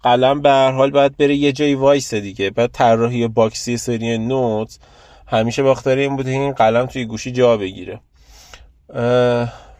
قلم 0.03 0.41
به 0.41 0.49
هر 0.49 0.71
حال 0.71 0.91
باید 0.91 1.17
بره 1.17 1.35
یه 1.35 1.51
جایی 1.51 1.75
وایسه 1.75 2.13
دیگه. 2.13 2.49
بعد 2.49 2.71
طراحی 2.71 3.27
boxy 3.27 3.77
سری 3.77 4.17
Note 4.17 4.79
همیشه 5.27 5.63
به 5.63 5.76
خاطر 5.76 6.01
این 6.01 6.15
بوده 6.15 6.31
این 6.31 6.51
قلم 6.51 6.85
توی 6.85 7.05
گوشی 7.05 7.31
جا 7.31 7.57
بگیره. 7.57 7.99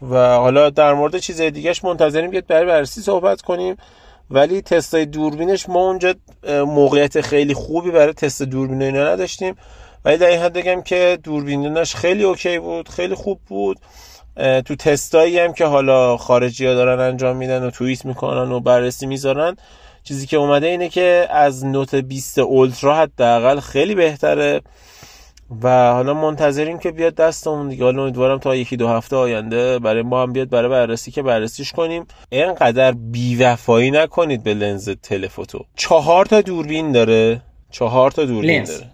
و 0.02 0.36
حالا 0.36 0.70
در 0.70 0.94
مورد 0.94 1.18
چیز 1.18 1.40
دیگهش 1.40 1.84
منتظریم. 1.84 2.30
که 2.30 2.40
برای 2.40 2.66
بررسی 2.66 3.00
صحبت 3.00 3.42
کنیم. 3.42 3.76
ولی 4.30 4.62
تستای 4.62 5.06
دوربینش 5.06 5.68
ما 5.68 5.80
اونجا 5.80 6.14
موقعیت 6.50 7.20
خیلی 7.20 7.54
خوبی 7.54 7.90
برای 7.90 8.12
تست 8.12 8.42
دوربین 8.42 8.82
اینا 8.82 9.12
نداشتیم. 9.12 9.56
ولی 10.04 10.16
در 10.16 10.26
این 10.26 10.40
حد 10.40 10.52
بگم 10.52 10.82
که 10.82 11.18
دوربینش 11.22 11.94
خیلی 11.94 12.24
OK 12.24 12.58
بود 12.58 12.88
خیلی 12.88 13.14
خوب 13.14 13.40
بود. 13.48 13.78
تو 14.36 14.76
تستایی 14.76 15.38
هم 15.38 15.52
که 15.52 15.64
حالا 15.64 16.16
خارجی 16.16 16.66
ها 16.66 16.74
دارن 16.74 17.00
انجام 17.00 17.36
میدن 17.36 17.64
و 17.64 17.70
توییت 17.70 18.04
می‌کنن 18.04 18.52
و 18.52 18.60
بررسی 18.60 19.06
می‌ذارن 19.06 19.56
چیزی 20.04 20.26
که 20.26 20.36
اومده 20.36 20.66
اینه 20.66 20.88
که 20.88 21.26
از 21.30 21.64
نوت 21.64 21.94
20 21.94 22.38
اولترا 22.38 22.96
حداقل 22.96 23.60
خیلی 23.60 23.94
بهتره. 23.94 24.60
و 25.62 25.92
حالا 25.92 26.14
منتظریم 26.14 26.78
که 26.78 26.90
بیاد 26.90 27.14
دستمون 27.14 27.68
دیگه. 27.68 27.84
حالا 27.84 28.02
امیدوارم 28.02 28.38
تا 28.38 28.56
یکی 28.56 28.76
دو 28.76 28.88
هفته 28.88 29.16
آینده 29.16 29.78
برای 29.78 30.02
ما 30.02 30.22
هم 30.22 30.32
بیاد 30.32 30.48
برای 30.48 30.70
بررسی 30.70 31.10
که 31.10 31.22
بررسیش 31.22 31.72
کنیم. 31.72 32.06
اینقدر 32.30 32.92
بیوفایی 32.92 33.90
نکنید 33.90 34.42
به 34.42 34.54
لنز 34.54 34.90
تلفوتو 34.90 35.64
چهار 35.76 36.26
تا 36.26 36.40
دوربین 36.40 36.92
داره. 36.92 37.42
چهار 37.70 38.10
تا 38.10 38.24
دوربین 38.24 38.50
لنز. 38.50 38.70
داره. 38.70 38.90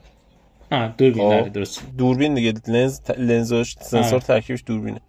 آه 0.72 0.94
دوربین 0.98 1.28
داره 1.28 1.42
خب. 1.42 1.52
درست. 1.52 1.82
دوربین 1.98 2.34
دیگه. 2.34 2.54
لنز 2.68 3.00
لنزش 3.18 3.74
سنسور 3.80 4.20
ترکیبش 4.20 4.62
دوربینه. 4.66 5.00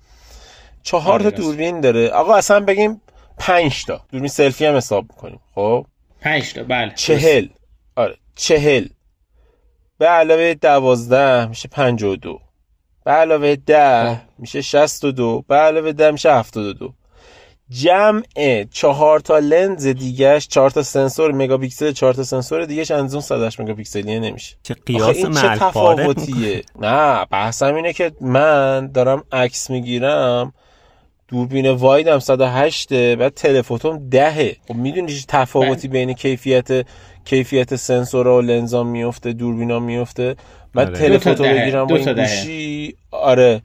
چهار 0.84 1.20
تا 1.20 1.30
دوربین 1.30 1.82
داره. 1.82 2.10
آقا 2.10 2.36
اصلا 2.36 2.60
بگیم 2.60 3.02
پنج 3.38 3.86
تا. 3.86 4.02
دوربین 4.12 4.30
سلفی 4.30 4.66
هم 4.66 4.76
حساب 4.76 5.06
می‌کنیم. 5.10 5.40
خب؟ 5.56 5.86
پنج 6.22 6.54
تا 6.54 6.64
بله 6.64 6.92
چهل. 6.96 7.48
آره 7.96 8.18
چهل. 8.36 8.86
به 9.98 10.06
علاوه 10.06 10.54
دوازده 10.54 11.46
میشه 11.46 11.70
پنج 11.70 12.04
و 12.04 12.16
دو. 12.16 12.40
به 13.06 13.12
علاوه 13.12 13.56
ده 13.56 14.22
میشه 14.38 14.62
شست 14.62 15.04
و 15.04 15.12
دو. 15.12 15.44
به 15.48 15.56
علاوه 15.56 15.92
ده 15.92 16.12
میشه 16.12 16.34
هفتاد 16.34 16.66
و 16.66 16.74
دو. 16.74 16.94
جمع 17.70 18.24
چهار 18.72 19.20
تا 19.20 19.40
لنز 19.40 19.88
دیگهش 19.88 20.48
چهار 20.48 20.70
تا 20.70 20.84
سنسور 20.84 21.32
مگاپیکسل 21.32 21.92
چهار 21.92 22.14
تا 22.14 22.24
سنسور 22.24 22.66
دیگهش 22.66 22.92
از 22.92 23.14
اون 23.14 23.22
108 23.22 23.60
مگاپیکسلیه 23.60 24.20
نمیشه. 24.20 24.56
چه 24.64 24.74
قیاس 24.86 25.16
این 25.16 25.34
چه 25.34 25.48
تفاوتیه؟ 25.48 26.64
نه 26.80 27.26
بحثم 27.26 27.76
اینه 27.76 27.94
که 27.94 28.12
من 28.22 28.88
دارم 28.88 29.24
عکس 29.32 29.70
می‌گیرم 29.70 30.54
دوربین 31.34 31.70
وایدم 31.70 32.20
108 32.20 32.94
بعد 32.94 33.34
تلفوتوم 33.34 34.10
دهه. 34.10 34.56
خب 34.68 34.76
می‌دونی 34.76 35.14
تفاوتی 35.28 35.88
بله. 35.88 36.06
بین 36.06 36.14
کیفیت 36.14 36.86
کیفیت 37.26 37.76
سنسور 37.76 38.28
و 38.28 38.42
لنزا 38.42 38.84
میفته 38.84 39.34
دوربینا 39.34 39.80
میفته 39.80 40.36
من 40.74 40.86
آره. 40.86 40.94
تلفوتو 40.94 41.44
بگیرم 41.44 41.88
با 41.88 41.96
این 41.96 42.14
گوشی؟ 42.14 42.96
آره. 43.12 43.62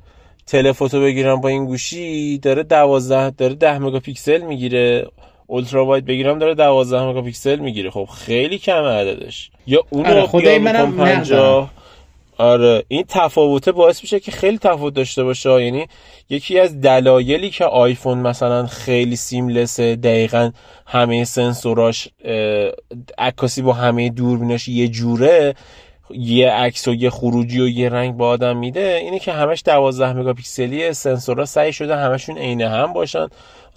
تلفوتو 0.46 1.00
بگیرم 1.00 1.40
با 1.40 1.48
این 1.48 1.64
گوشی؟ 1.64 2.38
داره 2.38 2.62
12 2.62 3.30
داره 3.30 3.54
10 3.54 3.78
مگاپیکسل 3.78 4.42
می‌گیره. 4.42 5.06
اولترا 5.46 5.86
واید 5.86 6.04
بگیرم 6.04 6.38
داره 6.38 6.54
12 6.54 7.02
مگاپیکسل 7.02 7.58
می‌گیره. 7.58 7.90
خب 7.90 8.08
خیلی 8.14 8.58
کم 8.58 8.84
عددش. 8.84 9.50
یا 9.66 9.84
اونو 9.90 10.08
آره 10.08 10.26
خدای 10.26 10.58
منم 10.58 10.96
50 10.96 11.70
آره 12.38 12.84
این 12.88 13.04
تفاوته 13.08 13.72
باعث 13.72 14.02
میشه 14.02 14.20
که 14.20 14.30
خیلی 14.30 14.58
تفاوت 14.58 14.94
داشته 14.94 15.24
باشه. 15.24 15.64
یعنی 15.64 15.86
یکی 16.30 16.58
از 16.58 16.80
دلایلی 16.80 17.50
که 17.50 17.64
آیفون 17.64 18.18
مثلا 18.18 18.66
خیلی 18.66 19.16
seamless 19.16 19.87
ه 19.87 19.96
دقیقا 19.96 20.50
همه 20.86 21.24
سنسوراش 21.24 22.08
عکاسی 23.18 23.62
با 23.62 23.72
همه 23.72 24.08
دوربیناش 24.08 24.68
یه 24.68 24.88
جوره 24.88 25.54
یه 26.10 26.50
عکس 26.50 26.88
و 26.88 26.94
یه 26.94 27.10
خروجی 27.10 27.60
و 27.60 27.68
یه 27.68 27.88
رنگ 27.88 28.16
به 28.16 28.28
آدم 28.28 28.56
میده. 28.56 28.98
اینه 29.02 29.18
که 29.18 29.32
همش 29.32 29.62
12 29.64 30.12
مگاپیکسلی 30.12 30.92
سنسورها 30.92 31.44
سعی 31.44 31.72
شده 31.72 31.96
همشون 31.96 32.38
عین 32.38 32.62
هم 32.62 32.92
باشن. 32.92 33.26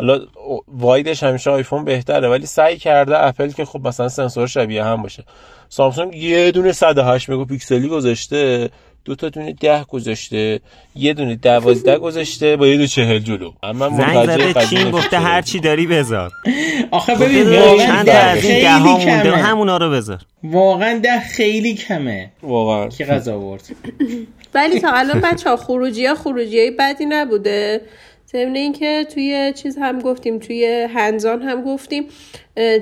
حالا 0.02 0.20
wide 0.68 1.05
ش 1.05 1.24
همیشه 1.24 1.50
آیفون 1.50 1.86
بهتره 1.86 2.30
ولی 2.30 2.46
سعی 2.46 2.78
کرده 2.78 3.26
اپل 3.26 3.52
که 3.52 3.66
خب 3.66 3.88
مثلا 3.88 4.10
سنسور 4.10 4.48
شبیه 4.48 4.84
هم 4.84 5.02
باشه. 5.02 5.24
سامسونگ 5.70 6.16
یه 6.16 6.52
دونه 6.52 6.72
108 6.72 7.30
مگاپیکسلی 7.30 7.88
گذاشته 7.88 8.70
دو 9.06 9.16
تا 9.16 9.30
دونه 9.30 9.54
ده 9.54 9.84
گذاشته 9.84 10.60
یه 10.96 11.14
دونه 11.14 11.36
دوازده 11.36 11.98
گذاشته 11.98 12.56
با 12.56 12.68
یه 12.68 12.78
دو 12.78 12.88
چهل 12.88 13.20
جلو. 13.20 13.52
اما 13.64 13.90
زنگ 13.90 14.70
چین 14.70 14.92
گفته 14.92 15.20
هر 15.20 15.42
چی 15.42 15.60
داری 15.60 15.88
بذار. 15.88 16.32
آخه 16.92 17.16
ببین 17.16 17.60
واقعا 17.60 18.04
ده 18.04 18.14
از 18.14 18.46
این 18.46 18.62
ده 18.62 18.72
ها 18.72 18.98
مونده 18.98 19.36
همونا 19.36 19.78
رو 19.78 19.90
بذار. 19.90 20.20
واقعا 20.44 21.00
ده 21.04 21.20
خیلی 21.20 21.74
کمه. 21.74 22.32
واقعا. 22.44 22.88
کی 22.88 23.06
غذا 23.06 23.36
آورد؟ 23.36 23.62
ولی 24.54 24.80
تا 24.80 24.92
الان 24.92 25.22
بچه 25.22 25.50
ها 25.50 25.58
خروجی 25.58 26.06
ها 26.06 26.16
خروجی 26.16 26.60
های 26.60 26.72
بدی 26.72 27.06
نبوده. 27.06 27.82
ضمن 28.32 28.56
اینکه 28.56 29.06
توی 29.14 29.54
چیز 29.56 29.78
هم 29.82 30.00
گفتیم 30.00 30.40
توی 30.40 30.88
هنزان 30.94 31.42
هم 31.42 31.62
گفتیم 31.62 32.04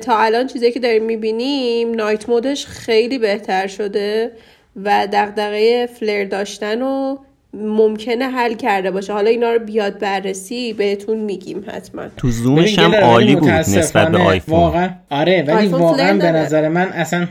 تا 0.02 0.18
الان 0.18 0.48
چیزی 0.48 0.72
که 0.72 0.80
داریم 0.80 1.04
می‌بینیم 1.04 1.92
نایت 1.92 2.30
مودش 2.30 2.66
خیلی 2.66 3.18
بهتر 3.18 3.68
شده 3.68 4.32
و 4.84 5.08
دغدغه 5.14 5.86
فلر 5.86 6.24
داشتن 6.24 6.82
و 6.82 7.18
ممکنه 7.54 8.26
حل 8.26 8.54
کرده 8.54 8.92
باشه. 8.92 9.14
حالا 9.14 9.30
اینا 9.30 9.54
رو 9.54 9.60
بیاد 9.60 10.00
بررسی 10.00 10.74
بهتون 10.74 11.18
میگیم 11.18 11.66
حتما. 11.68 12.04
تو 12.18 12.32
زومش 12.32 12.80
هم 12.80 12.96
عالی 12.96 13.36
بود 13.36 13.50
نسبت 13.50 14.12
به 14.12 14.18
آیفون. 14.18 14.60
واقعا 14.60 14.90
آره 15.10 15.44
ولی 15.48 15.68
واقعا 15.68 16.18
به 16.18 16.32
نظر 16.32 16.68
من 16.68 16.88
اصلا 16.88 17.28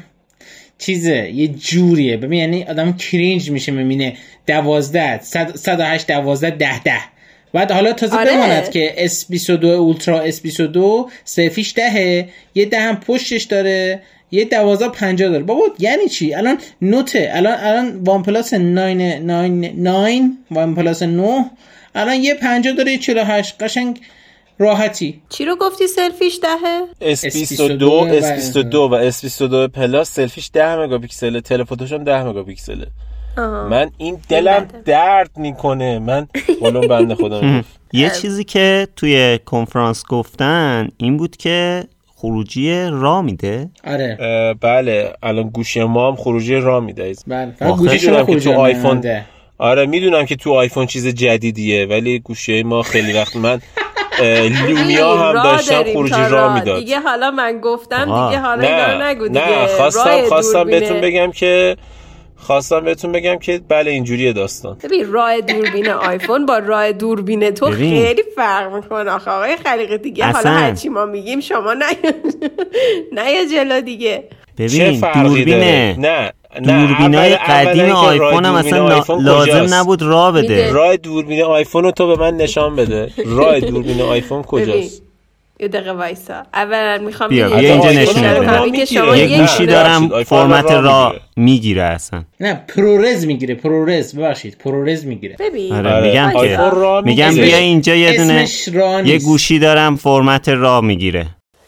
چیزه 0.78 1.30
یه 1.30 1.48
جوریه. 1.48 2.16
ببین 2.16 2.38
یعنی 2.38 2.64
آدم 2.64 2.92
کرینج 2.92 3.50
میشه 3.50 3.72
می‌بینه. 3.72 4.16
دوازده 4.46 5.20
صد 5.54 5.80
و 5.80 5.82
هشت 5.82 6.06
دوازده 6.06 6.50
ده 6.50 6.82
ده. 6.82 7.17
بعد 7.52 7.72
حالا 7.72 7.92
تازه 7.92 8.16
آره. 8.16 8.30
بماند 8.30 8.70
که 8.70 9.08
S22 9.08 9.64
اولترا 9.64 10.30
S22 10.30 10.78
سفیش 11.24 11.74
دهه. 11.76 12.28
یه 12.54 12.64
ده 12.64 12.80
هم 12.80 12.96
پشتش 12.96 13.42
داره. 13.42 14.02
یه 14.30 14.44
دوازده 14.44 14.88
پنجا 14.88 15.28
داره. 15.28 15.42
بابا 15.42 15.62
یعنی 15.78 16.08
چی؟ 16.08 16.34
الان 16.34 16.58
نوته. 16.82 17.30
الان 17.32 17.58
الان 17.60 17.96
وان 18.04 18.22
پلاس 18.22 18.54
9 18.54 18.94
9 19.18 19.48
9 19.48 20.30
وان 20.50 20.74
پلاس 20.74 21.02
9 21.02 21.50
الان 21.94 22.16
یه 22.16 22.34
پنجا 22.34 22.72
داره 22.72 22.92
یه 22.92 22.98
48 22.98 23.62
قشنگ 23.62 24.00
راحتی. 24.58 25.22
چی 25.28 25.44
رو 25.44 25.56
گفتی 25.56 25.86
سلفیش 25.86 26.40
دهه؟ 26.42 27.14
S22 27.14 28.22
S22 28.22 28.74
و 28.74 29.10
S22 29.10 29.70
پلاس 29.74 30.14
سلفیش 30.14 30.50
10 30.54 30.76
مگاپیکسل 30.76 31.40
تلفوتوش 31.40 31.92
هم 31.92 32.04
10 32.04 32.22
مگاپیکسله. 32.22 32.86
من 33.70 33.90
این 33.98 34.18
دلم. 34.28 34.66
درد 34.84 35.30
می‌کنه 35.36 35.98
من 35.98 36.28
قولم 36.60 36.80
بنده 36.80 37.14
خدا 37.14 37.40
می‌گفت 37.42 37.68
یه 37.92 38.10
چیزی 38.10 38.44
که 38.44 38.88
توی 38.96 39.38
کنفرانس 39.46 40.02
گفتن 40.08 40.88
این 40.96 41.16
بود 41.16 41.36
که 41.36 41.84
خروجی 42.16 42.84
را 42.90 43.22
میده 43.22 43.68
آره 43.86 44.18
بله 44.60 45.12
الان 45.22 45.48
گوشی 45.48 45.84
ما 45.84 46.08
هم 46.10 46.16
خروجی 46.16 46.54
را 46.56 46.80
میده 46.80 47.12
بله 47.26 47.52
گوشی 47.76 47.98
که 47.98 48.40
تو 48.40 48.52
آیفون. 48.52 49.04
آره 49.58 49.86
می‌دونم 49.86 50.26
که 50.26 50.36
تو 50.36 50.52
آیفون 50.54 50.86
چیز 50.86 51.06
جدیدیه 51.06 51.86
ولی 51.86 52.18
گوشی 52.18 52.62
ما 52.62 52.82
خیلی 52.82 53.12
وقت 53.12 53.36
من 53.36 53.60
لومیا 54.68 55.16
هم 55.16 55.34
راه 55.34 55.44
داشتم 55.44 55.82
خروجی 55.92 56.22
را. 56.30 56.54
می‌داد 56.54 56.78
دیگه 56.78 57.00
حالا 57.00 57.30
من 57.30 57.60
گفتم. 57.60 58.04
دیگه 58.04 58.40
حالا 58.40 58.62
نه 58.62 59.04
نگو 59.04 59.28
دیگه 59.28 59.48
نه 59.60 59.66
خواستم 59.66 60.22
خواستم. 60.28 60.64
بهتون 60.64 61.00
بگم 61.00 61.30
که 61.32 61.76
خواستم 62.38 62.80
بهتون 62.80 63.12
بگم 63.12 63.38
که 63.38 63.60
بله 63.68 63.90
اینجوریه 63.90 64.32
داستان 64.32 64.76
ببین 64.84 65.12
راه 65.12 65.40
دوربین 65.40 65.88
آیفون 65.90 66.46
با 66.46 66.58
راه 66.58 66.92
دوربین 66.92 67.50
تو 67.50 67.66
ببین. 67.66 68.04
خیلی 68.06 68.22
فرق 68.36 68.74
می‌کنه 68.74 69.10
آخه 69.10 69.30
آقای 69.30 69.56
خلیق 69.56 69.96
دیگه 69.96 70.26
اصلا. 70.26 70.50
حالا 70.50 70.62
هرچی 70.62 70.88
ما 70.88 71.06
میگیم 71.06 71.40
شما 71.40 71.74
نه 71.74 71.86
نه 73.12 73.32
یه 73.32 73.46
جلو 73.48 73.80
دیگه 73.80 74.24
ببین 74.58 75.00
دوربینه 75.00 75.94
داره 75.96 75.96
نه 75.98 76.32
دوربینای 76.64 77.36
قدیم 77.36 77.90
آیفون 77.90 78.44
هم 78.44 78.54
اصلا 78.54 78.88
لازم؟ 79.18 79.74
نبود 79.74 80.02
راه 80.02 80.32
بده. 80.32 80.72
راه 80.72 80.96
دوربین 80.96 81.42
آیفون 81.42 81.84
رو 81.84 81.90
تو 81.90 82.06
به 82.16 82.22
من 82.22 82.36
نشان 82.36 82.76
بده 82.76 83.10
راه 83.26 83.60
دوربین 83.60 84.00
آیفون 84.00 84.42
ببین 84.42 84.64
کجاست 84.64 85.02
یه 85.60 85.68
دقیقه 85.68 85.92
وایسا 85.92 86.42
اولا 86.54 87.04
می‌خوام 87.04 87.30
بیا، 87.30 87.56
اینجا 87.56 87.88
می‌گیره. 87.88 89.18
یه 89.18 89.30
یک 89.30 89.40
گوشی 89.40 89.66
دارم 89.66 90.22
فرمت 90.22 90.70
را 90.70 91.14
می‌گیره. 91.36 91.82
اصلا 91.82 92.24
نه 92.40 92.64
پرورز 92.76 93.26
می‌گیره 93.26 93.54
پرورز 93.54 94.16
ببخشید 94.16 94.58
پرورز 94.58 95.04
می‌گیره 95.04 95.36
ببین 95.38 95.72
آره. 95.72 96.00
میگم 96.00 96.32
که 96.40 96.58
میگم. 97.04 97.34
بیا 97.34 97.56
اینجا 97.56 97.94
یه 97.94 98.16
دونه 98.16 98.46
یه 99.04 99.18
گوشی 99.18 99.58
دارم 99.58 99.96
فرمت 99.96 100.48
را 100.48 100.80
می‌گیره 100.80 101.26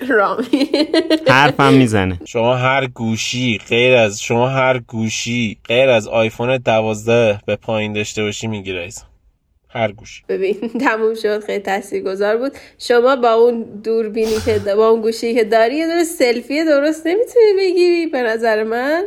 رامی 0.08 0.68
حرفم 1.28 1.72
می‌زنه 1.72 2.18
شما 2.24 2.56
هر 2.56 2.86
گوشی 2.86 3.60
غیر 3.68 3.96
از 3.96 4.22
شما 4.22 4.48
هر 4.48 4.78
گوشی 4.78 5.58
غیر 5.68 5.88
از 5.88 6.08
آیفون 6.08 6.56
12 6.56 7.38
به 7.46 7.56
پایین 7.56 7.92
داشته 7.92 8.22
باشی 8.22 8.46
می‌گیره. 8.46 8.88
هر 9.72 9.92
گوشی. 9.92 10.22
ببین 10.28 10.54
تموم 10.80 11.14
شد 11.14 11.44
خیلی 11.44 11.62
تاثیرگذار 11.62 12.36
بود. 12.36 12.52
شما 12.78 13.16
با 13.16 13.32
اون 13.32 13.62
دوربینی 13.84 14.36
که 14.44 14.58
با 14.58 14.88
اون 14.88 15.00
گوشی 15.00 15.34
که 15.34 15.44
داری 15.44 15.76
یه 15.76 16.04
سلفی 16.04 16.64
درست 16.64 17.06
نمی‌تونی 17.06 17.52
بگیری 17.58 18.06
به 18.06 18.22
نظر 18.22 18.62
من. 18.62 19.04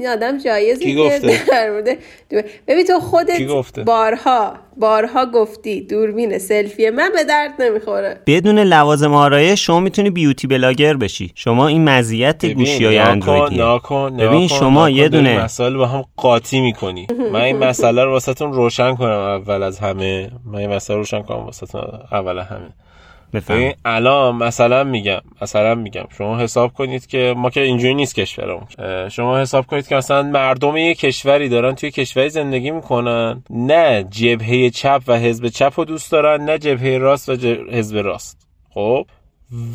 این 0.00 0.08
آدم 0.08 0.38
جایزی 0.38 0.84
کی 0.84 0.94
که 0.94 1.00
گفته؟ 1.00 1.40
در 1.50 1.70
مورد 1.70 1.88
دور- 2.30 2.44
ببین 2.68 2.84
تو 2.84 3.00
خودت 3.00 3.46
گفته؟ 3.46 3.82
بارها 3.82 4.52
بارها 4.76 5.26
گفتی 5.26 5.80
دوربین 5.80 6.38
سلفی 6.38 6.90
من 6.90 7.10
به 7.14 7.24
درد 7.24 7.62
نمی‌خوره. 7.62 8.20
بدون 8.26 8.58
لوازم 8.58 9.14
آرایش 9.14 9.66
شما 9.66 9.80
می‌تونی 9.80 10.10
بیوتی 10.10 10.46
بلاگر 10.46 10.96
بشی. 10.96 11.32
شما 11.34 11.68
این 11.68 11.84
مزیت 11.84 12.46
گوشی 12.46 12.84
های 12.84 12.98
ناکن 12.98 13.46
ببین 13.46 13.58
ناکن، 13.58 14.46
شما 14.46 14.88
ناکن، 14.88 14.96
یه 14.96 15.08
دونه 15.08 15.44
مسائل 15.44 15.76
با 15.76 15.86
هم 15.86 16.04
قاطی 16.16 16.60
می‌کنی. 16.60 17.06
من 17.32 17.40
این 17.40 17.56
مسئله 17.56 18.04
رو 18.04 18.10
واسهتون 18.10 18.52
روشن 18.52 18.94
کنم 18.94 19.10
اول 19.10 19.62
از 19.62 19.78
همه. 19.78 20.30
من 20.44 20.58
این 20.58 20.70
مسئله 20.70 20.96
رو 20.96 21.00
روشن 21.00 21.22
کنم 21.22 21.38
واسهتون 21.38 21.82
اول 22.12 22.38
همه. 22.38 22.68
بفهم 22.70 22.89
ببین 23.34 23.72
الان 23.84 24.36
مثلا 24.36 24.84
میگم 24.84 25.20
مثلا 25.42 25.74
میگم. 25.74 26.04
شما 26.18 26.38
حساب 26.38 26.72
کنید 26.72 27.06
که 27.06 27.34
ما 27.36 27.50
که 27.50 27.60
اینجوری 27.60 27.94
نیست 27.94 28.14
کشورمون. 28.14 28.66
شما 29.08 29.38
حساب 29.38 29.66
کنید 29.66 29.88
که 29.88 29.96
مثلا 29.96 30.22
مردم 30.22 30.76
یه 30.76 30.94
کشوری 30.94 31.48
دارن 31.48 31.74
توی 31.74 31.90
کشوری 31.90 32.30
زندگی 32.30 32.70
می‌کنن. 32.70 33.44
نه 33.50 34.04
جبهه 34.10 34.70
چپ 34.70 35.02
و 35.06 35.18
حزب 35.18 35.48
چپ 35.48 35.72
رو 35.76 35.84
دوست 35.84 36.12
دارن 36.12 36.44
نه 36.44 36.58
جبهه 36.58 36.98
راست 36.98 37.28
و 37.28 37.32
حزب 37.72 37.96
راست. 37.96 38.46
خب؟ 38.74 39.06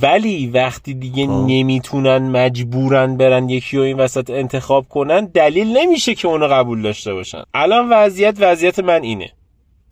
ولی 0.01 0.47
وقتی 0.47 0.93
دیگه 0.93 1.25
خب. 1.25 1.45
نمی‌تونن 1.47 2.17
مجبورن 2.17 3.17
برن 3.17 3.49
یکی 3.49 3.77
رو 3.77 3.83
این 3.83 3.97
وسط 3.97 4.29
انتخاب 4.29 4.85
کنن 4.89 5.25
دلیل 5.25 5.77
نمیشه 5.77 6.15
که 6.15 6.27
اونو 6.27 6.47
قبول 6.47 6.81
داشته 6.81 7.13
باشن. 7.13 7.43
الان 7.53 7.89
وضعیت 7.89 8.35
وضعیت 8.39 8.79
من 8.79 9.03
اینه. 9.03 9.29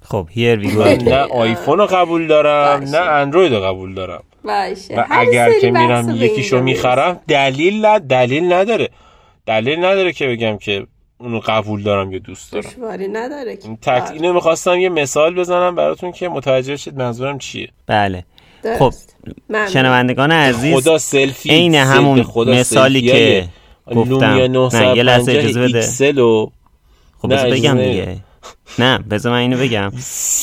خب 0.04 0.28
هیر 0.32 0.60
وی 0.60 0.68
من 0.68 0.96
نه 0.96 1.16
آیفون 1.16 1.78
رو 1.78 1.86
قبول 1.86 2.28
دارم 2.28 2.80
باشه. 2.80 2.92
نه 2.92 2.98
اندروید 2.98 3.54
رو 3.54 3.62
قبول 3.62 3.94
دارم. 3.94 4.24
باشه. 4.44 4.96
و 4.98 5.04
اگر 5.10 5.60
که 5.60 5.72
میرم 5.72 6.16
یکیشو 6.16 6.62
می‌خرم 6.62 7.20
دلیل 7.28 7.86
ن- 7.86 7.98
دلیل 7.98 8.54
نداره. 8.54 8.90
دلیل 9.46 9.80
نداره 9.80 10.12
که 10.14 10.28
بگم 10.28 10.58
که 10.58 10.86
اونو 11.18 11.40
قبول 11.40 11.84
دارم 11.84 12.12
یا 12.12 12.20
دوست. 12.20 12.52
دارم. 12.52 12.66
دشواری 12.66 13.08
نداره 13.08 13.56
که. 13.58 13.70
تک 13.82 14.12
اینو 14.14 14.34
می‌خواستم 14.34 14.80
یه 14.80 14.90
مثال 14.90 15.36
بزنم 15.36 15.76
براتون 15.76 16.12
که 16.12 16.30
متوجه 16.30 16.78
شید 16.78 16.98
منظورم 16.98 17.38
چیه. 17.38 17.70
بله. 17.88 18.24
درست. 18.64 18.80
خب 18.80 18.94
ممنون. 19.50 19.68
شنوندگان 19.70 20.32
عزیز 20.32 20.76
خدا 20.76 20.98
سلفی 20.98 21.50
عین 21.50 21.76
همون 21.76 22.24
خدا 22.24 22.52
مثالی 22.54 23.02
که 23.02 23.46
گفتم. 23.96 24.26
نه 24.26 24.38
یه 24.96 25.04
لحظه 25.04 25.32
950 25.32 25.38
اجازه 25.38 25.62
بده. 25.62 26.52
خب 27.22 27.34
نه، 27.34 27.50
بگم. 27.50 27.78
دیگه. 27.78 28.18
نه 28.80 28.98
بذار 28.98 29.32
من 29.32 29.38
اینو 29.38 29.58
بگم. 29.58 29.92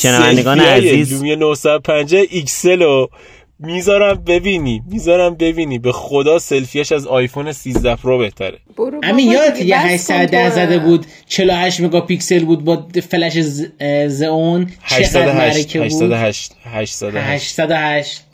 شنوندگان 0.03 0.61
عزیز 0.61 1.13
لومیا 1.13 1.35
950 1.35 2.23
ایکسل 2.31 2.83
رو 2.83 3.11
می‌ذارم 3.59 4.15
ببینی 4.15 4.83
می‌ذارم 4.91 5.35
ببینی. 5.35 5.79
به 5.79 5.93
خدا 5.93 6.39
سلفیش 6.39 6.93
از 6.93 7.07
آیفون 7.07 7.53
13 7.53 7.97
پرو 7.97 8.19
بهتره. 8.19 8.59
همین 9.05 9.33
یادت 9.33 9.63
یه 9.63 9.87
بس 9.87 10.11
810 10.11 10.43
کن 10.43 10.49
تو. 10.49 10.55
زده 10.55 10.79
بود 10.79 11.07
48 11.27 11.81
مگاپیکسل 11.81 12.45
بود 12.45 12.65
با 12.65 12.89
فلش 13.11 13.39
زئون. 14.07 14.67
چقدر 14.89 15.01
808 15.01 15.77
معرکه 15.77 15.81
بود؟ 15.81 16.13
808 16.13 16.53
808 16.65 17.61
808 17.61 18.25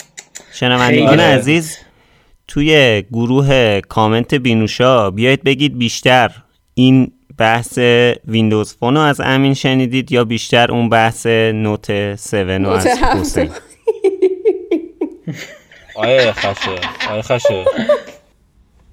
شنوندگان. 0.52 1.20
عزیز 1.20 1.78
توی 2.48 3.02
گروه 3.12 3.80
کامنت 3.80 4.34
بینوشا 4.34 5.10
بیایید 5.10 5.42
بگید 5.42 5.78
بیشتر 5.78 6.30
این 6.74 7.12
بحث 7.38 7.78
ویندوز 8.24 8.74
فون 8.74 8.94
رو 8.94 9.00
از 9.00 9.20
امین 9.20 9.54
شنیدید 9.54 10.12
یا 10.12 10.24
بیشتر 10.24 10.72
اون 10.72 10.88
بحث 10.88 11.26
نوت 11.26 11.90
7 11.90 12.34
رو 12.34 12.68
از. 12.68 12.86
حسین؟ 12.86 13.50
آیه 15.94 16.32
خشه 16.32 16.70
آیه 17.10 17.22
خشه 17.22 17.64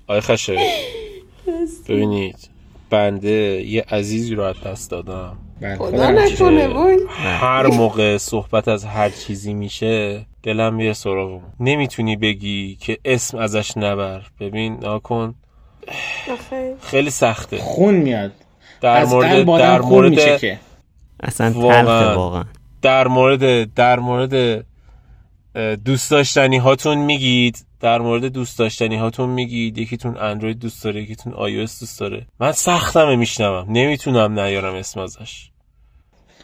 آیه 0.08 0.22
خشه 0.22 0.58
ببینید 1.90 2.50
بنده 2.90 3.30
یه 3.68 3.86
عزیزی 3.92 4.36
رو 4.36 4.44
از 4.44 4.56
دست 4.66 4.92
دادم. 4.92 5.38
خدا. 5.78 6.12
نکنه 6.12 6.98
هر 7.18 7.68
موقع 7.68 8.18
صحبت 8.18 8.68
از 8.68 8.86
هر 8.86 9.10
چیزی 9.10 9.54
میشه 9.54 10.26
دلم 10.44 10.80
یه 10.80 10.94
سراغ 10.94 11.42
نمی‌تونی 11.60 12.16
بگی 12.16 12.76
که 12.76 12.98
اسم 13.06 13.38
ازش 13.38 13.78
نبر. 13.78 14.22
ببین 14.40 14.78
ناکن. 14.82 15.36
خیلی 16.82 17.10
سخته. 17.10 17.58
خون 17.58 17.94
میاد. 17.94 18.32
در 18.82 18.98
از 18.98 19.14
مورد 19.14 19.46
در 19.46 19.82
خون 19.82 20.10
میشه 20.10 20.26
مورد 20.26 20.40
که. 20.40 20.60
اصلا 21.20 21.52
واقعاً. 21.52 21.82
تلخه 21.82 22.16
واقعا. 22.16 22.44
در 22.82 23.08
مورد 23.08 23.74
در 23.74 24.00
مورد 24.00 24.66
دوست 25.86 26.12
داشتنی 26.12 26.58
هاتون 26.58 26.98
میگید. 26.98 27.66
در 27.80 28.00
مورد 28.00 28.26
دوست 28.26 28.60
داشتنی 28.60 28.96
هاتون 28.96 29.30
میگید. 29.30 29.78
یکیتون 29.78 30.18
اندروید 30.18 30.60
دوست 30.60 30.84
داره 30.84 31.02
یکیتون 31.02 31.34
آی 31.34 31.58
دوست 31.58 32.00
داره. 32.00 32.26
من 32.40 32.52
سختمه 32.52 33.16
میشنوم. 33.16 33.66
نمی‌تونم 33.70 34.40
نیارم 34.40 34.76
اسم 34.76 35.00
ازش. 35.00 35.50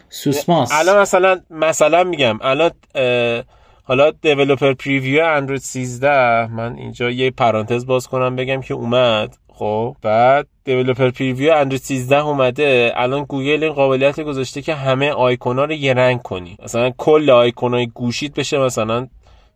سوسماس. 0.09 0.71
الان 0.71 1.01
مثلا 1.01 1.39
مثلا 1.49 2.03
میگم. 2.03 2.39
الان 2.41 2.71
اه، 2.95 3.43
حالا 3.89 4.11
دیولپر 4.11 4.73
پریویو 4.73 5.25
اندروید 5.25 5.61
13 5.61 6.47
من 6.47 6.75
اینجا 6.75 7.09
یه 7.09 7.31
پرانتز 7.31 7.85
باز 7.85 8.07
کنم 8.07 8.35
بگم 8.35 8.61
که 8.61 8.73
اومد. 8.73 9.37
خب 9.53 9.95
بعد 10.01 10.47
دیولپر 10.63 11.09
پریویو 11.09 11.53
اندروید 11.53 11.81
13 11.81 12.19
اومده. 12.19 12.93
الان 12.95 13.23
گوگل 13.23 13.63
این 13.63 13.73
قابلیت 13.73 14.19
گذاشته 14.19 14.61
که 14.61 14.75
همه 14.75 15.11
آیکونا 15.11 15.65
رو 15.65 15.71
یه 15.71 15.93
رنگ 15.93 16.21
کنی. 16.21 16.57
مثلا 16.63 16.89
کل 16.97 17.29
آیکونای 17.29 17.87
گوشیت 17.87 18.33
بشه 18.33 18.57
مثلا 18.57 19.07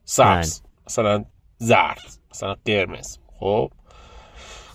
سبز 0.05 0.61
مثلا 0.87 1.25
زرد 1.57 2.19
مثلا 2.31 2.55
قرمز. 2.65 3.17
خب. 3.39 3.71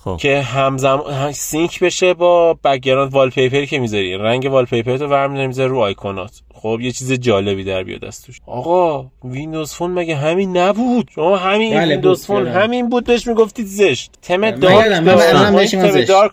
خب. 0.05 0.17
که 0.17 0.41
همزمان 0.41 1.33
sync 1.33 1.81
بشه 1.81 2.15
با 2.15 2.55
background 2.55 3.13
wallpaper 3.13 3.61
ی 3.61 3.67
که 3.67 3.79
می‌ذاری. 3.79 4.19
رنگ 4.19 4.45
wallpaper 4.51 4.97
رو 4.97 5.09
برمی‌داری 5.09 5.47
می‌ذاری 5.47 5.69
رو 5.69 5.79
آیکونات. 5.79 6.43
خب 6.63 6.79
یه 6.81 6.93
چیز 6.93 7.13
جالبی 7.13 7.65
در 7.65 7.83
بیاد 7.83 8.05
از 8.05 8.23
توش 8.23 8.41
آقا 8.47 9.07
ویندوز 9.25 9.75
فون 9.75 9.91
مگه 9.91 10.17
همین 10.17 10.57
نبود 10.57 11.11
شما 11.15 11.37
همین 11.37 11.75
بله، 11.75 11.89
ویندوز 11.89 12.27
فون. 12.27 12.47
همین 12.47 12.89
بود 12.89 13.05
بهش 13.05 13.27
می‌گفتید 13.27 13.67
زشت 13.67 14.13
تم 14.23 14.37
من 14.37 14.51
dark 14.51 15.03
میگم 15.03 15.65
تم. 15.65 16.01
dark 16.05 16.33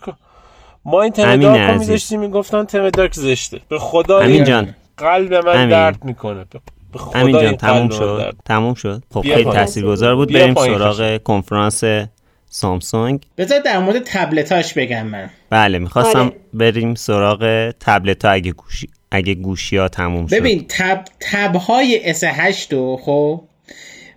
ما 0.84 1.02
این 1.02 1.12
تم 1.12 1.36
dark. 1.36 1.78
میذاشتیم 1.78 2.20
می‌گفتن 2.20 2.64
تم 2.64 2.90
dark 2.90 3.14
زشته 3.14 3.60
به 3.68 3.78
خدا 3.78 4.20
این 4.20 4.44
جان 4.44 4.74
قلب 4.96 5.34
من 5.34 5.56
امین. 5.56 5.68
درد 5.68 6.04
می‌کنه 6.04 6.44
همین 7.14 7.40
جان 7.40 7.56
تموم 7.56 7.88
شد 7.88 8.18
درد. 8.18 8.36
تموم 8.44 8.74
شد 8.74 9.02
خب 9.14 9.20
خیلی. 9.20 9.44
تاثیرگذار 9.44 10.16
بود 10.16 10.32
بریم 10.32 10.54
سراغ 10.54 11.16
کنفرانس 11.16 11.82
سامسونگ 12.48 13.22
بذار 13.38 13.58
در 13.58 13.78
مورد 13.78 14.02
تبلتاش 14.06 14.74
بگم 14.74 15.06
من 15.06 15.30
بله 15.50 15.78
می‌خواستم 15.78 16.18
آره. 16.18 16.36
بریم 16.54 16.94
سراغ 16.94 17.70
تبلت 17.80 18.24
ها 18.24 18.30
اگه 18.30 18.52
گوشی 18.52 18.88
اگه 19.10 19.34
گوشی 19.34 19.76
ها 19.76 19.88
تموم 19.88 20.26
شد. 20.26 20.36
ببین 20.36 20.64
تب 20.68 21.04
تبهای 21.20 22.14
S8 22.14 22.72
رو 22.72 22.96
خب 22.96 23.42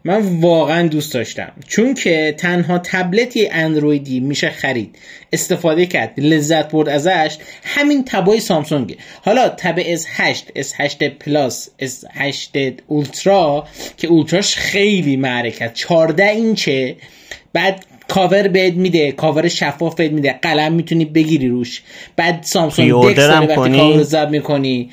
من 0.04 0.40
واقعا 0.40 0.88
دوست 0.88 1.14
داشتم. 1.14 1.52
چون 1.68 1.94
که 1.94 2.36
تنها 2.38 2.80
تبلتی 2.84 3.48
اندرویدی 3.48 4.20
میشه 4.20 4.50
خرید. 4.50 4.98
استفاده 5.34 5.86
کرد 5.86 6.14
لذت 6.18 6.72
برد 6.72 6.90
ازش. 6.90 7.38
همین 7.64 8.06
تبای 8.06 8.40
سامسونگه. 8.40 8.98
حالا 9.22 9.50
تب 9.50 9.96
S8 9.96 10.62
S8 10.62 11.04
پلاس 11.04 11.70
S8 11.82 12.58
Ultra 12.88 13.68
که 13.98 14.08
Ultra 14.08 14.42
ش 14.42 14.56
خیلی 14.56 15.16
معرکت. 15.16 15.74
14 15.74 16.30
اینچه. 16.30 16.96
بعد 17.54 17.86
کاور 18.10 18.48
بهت 18.48 18.74
میده 18.74 19.12
کاور 19.12 19.48
شفاف 19.48 19.96
بهت 19.96 20.12
میده 20.12 20.40
قلم 20.42 20.74
می‌تونی 20.74 21.06
بگیری 21.06 21.48
روش. 21.48 21.82
بعد 22.16 22.40
سامسونگ 22.44 22.92
DeX 23.04 23.16
داره 23.16 23.40
وقتی 23.40 23.56
کاور 23.56 23.98
رو 23.98 24.04
ضبط 24.04 24.30
می‌کنی. 24.30 24.90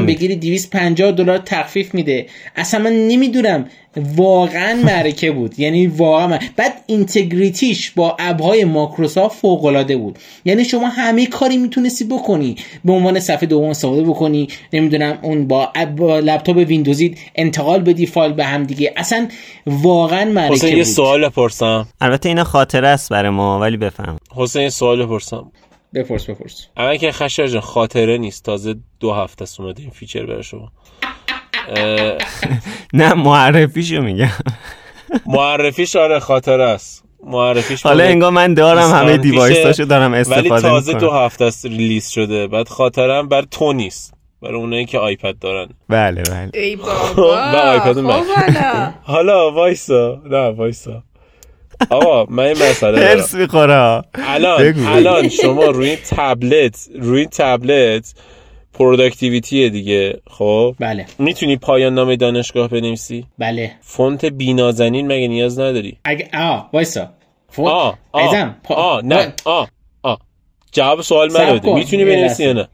میده. 0.00 0.14
بگیری 0.14 0.36
250 0.36 1.12
دلار 1.12 1.38
تخفیف 1.38 1.94
میده. 1.94 2.26
اصلا 2.56 2.80
من 2.80 2.92
نمی‌دونم 3.08 3.68
واقعا 3.96 4.74
معرکه 4.84 5.30
بود. 5.30 5.58
یعنی 5.60 5.86
واقعا 5.86 6.26
من- 6.26 6.38
بعد 6.56 6.72
integrity 6.86 7.71
ش 7.71 7.90
با 7.90 8.16
app 8.18 8.64
های 8.64 8.78
مایکروسافت 8.78 9.40
فوق 9.40 9.64
العاده 9.64 9.96
بود. 9.96 10.18
یعنی 10.44 10.64
شما 10.64 10.88
همه 10.88 11.26
کاری 11.26 11.56
می‌تونستی 11.56 12.04
بکنی. 12.04 12.56
به 12.84 12.92
عنوان 12.92 13.20
صفحه 13.20 13.46
دوم 13.46 13.68
استفاده 13.68 14.02
بکنی. 14.02 14.48
نمی‌دونم 14.72 15.18
اون 15.22 15.46
با, 15.48 15.72
اب- 15.74 15.96
با 15.96 16.18
لپتاپ 16.18 16.56
ویندوزی 16.56 17.14
انتقال 17.34 17.80
بدی 17.82 18.06
فایل 18.06 18.32
به 18.32 18.44
هم 18.44 18.64
دیگه. 18.64 18.92
اصلا 18.96 19.28
واقعا 19.66 20.24
معرکه 20.24 20.54
حسین 20.54 20.70
بود. 20.70 20.78
یه 20.78 20.84
سوال 20.84 21.28
بپرسم. 21.28 21.88
البته 22.00 22.28
اینا 22.28 22.44
خاطره 22.44 22.88
است 22.88 23.08
برای 23.08 23.30
ما 23.30 23.60
ولی 23.60 23.76
بفهم. 23.76 24.18
حسین 24.36 24.62
یه 24.62 24.68
سوال 24.70 25.06
بپرسم. 25.06 25.52
بپرس 25.94 26.30
بپرس. 26.30 26.66
اما 26.76 26.96
که 26.96 27.12
خشر 27.12 27.46
جان 27.46 27.60
خاطره 27.60 28.18
نیست. 28.18 28.44
تازه 28.44 28.74
دو 29.00 29.12
هفته 29.12 29.42
است 29.42 29.60
اومده 29.60 29.82
این 29.82 29.90
فیچر 29.90 30.26
برای 30.26 30.42
شما. 30.42 30.68
نه 32.92 33.14
معرفیشو 33.14 34.02
میگم. 34.02 34.28
معرفیش 35.26 35.96
آره 35.96 36.18
خاطره 36.18 36.64
است. 36.64 37.04
معرفیش 37.26 37.82
حالا 37.82 38.04
انگار 38.04 38.30
من 38.30 38.54
دارم 38.54 38.82
20 38.82 38.94
همه 38.94 39.16
دیوایساشو 39.16 39.84
دارم 39.84 40.12
ولی 40.12 40.20
استفاده 40.20 40.60
تازه 40.60 40.92
دو 40.92 40.98
می‌کنم 41.06 41.24
هفته 41.24 41.44
است 41.44 41.66
ریلیز 41.66 42.08
شده. 42.08 42.46
بعد 42.46 42.68
خاطرم 42.68 43.28
بر 43.28 43.42
تو 43.42 43.72
نیست 43.72 44.14
برای 44.42 44.54
اونایی 44.54 44.84
که 44.84 44.98
آیپد 44.98 45.38
دارن. 45.38 45.68
بله 45.88 46.22
بله. 46.22 46.50
ای 46.54 46.74
و 46.76 46.78
بابا 47.16 47.36
آیپد 47.70 47.92
خب. 48.00 48.22
حالا. 49.12 49.50
وایسا. 49.52 50.22
نه 50.30 50.48
وایسا. 50.48 51.02
آقا 51.90 52.24
من 52.30 52.42
این 52.42 52.52
مسئله 52.52 52.92
دارم. 52.92 53.08
هرس 53.08 53.34
می‌خوره 53.34 54.02
الان. 54.28 54.74
الان 54.86 55.28
شما 55.28 55.64
روی 55.64 55.96
تبلت 55.96 56.88
روی 57.00 57.26
تبلت 57.26 58.14
productivity 58.80 59.70
دیگه 59.70 60.20
خب؟ 60.30 60.74
بله. 60.78 61.06
می‌تونی 61.18 61.56
پایان 61.56 61.94
نامه 61.94 62.16
دانشگاه 62.16 62.68
بنویسی؟ 62.68 63.26
بله. 63.38 63.72
فونت 63.80 64.24
B 64.24 64.38
نازنین 64.38 65.06
مگه 65.06 65.28
نیاز 65.28 65.58
نداری؟ 65.58 65.98
اگه 66.04 66.28
آه 66.34 66.70
وایسا. 66.72 67.10
فو... 67.48 67.66
آ 67.68 67.92
آ 68.12 68.44
آ 68.68 69.00
نه 69.00 69.32
آ 69.44 69.64
آ 70.02 70.14
جواب 70.72 71.00
سوال 71.00 71.58
کن. 71.58 71.74
می‌تونی 71.74 72.04
بنویسی 72.04 72.44
یا. 72.44 72.52
نه؟ 72.52 72.68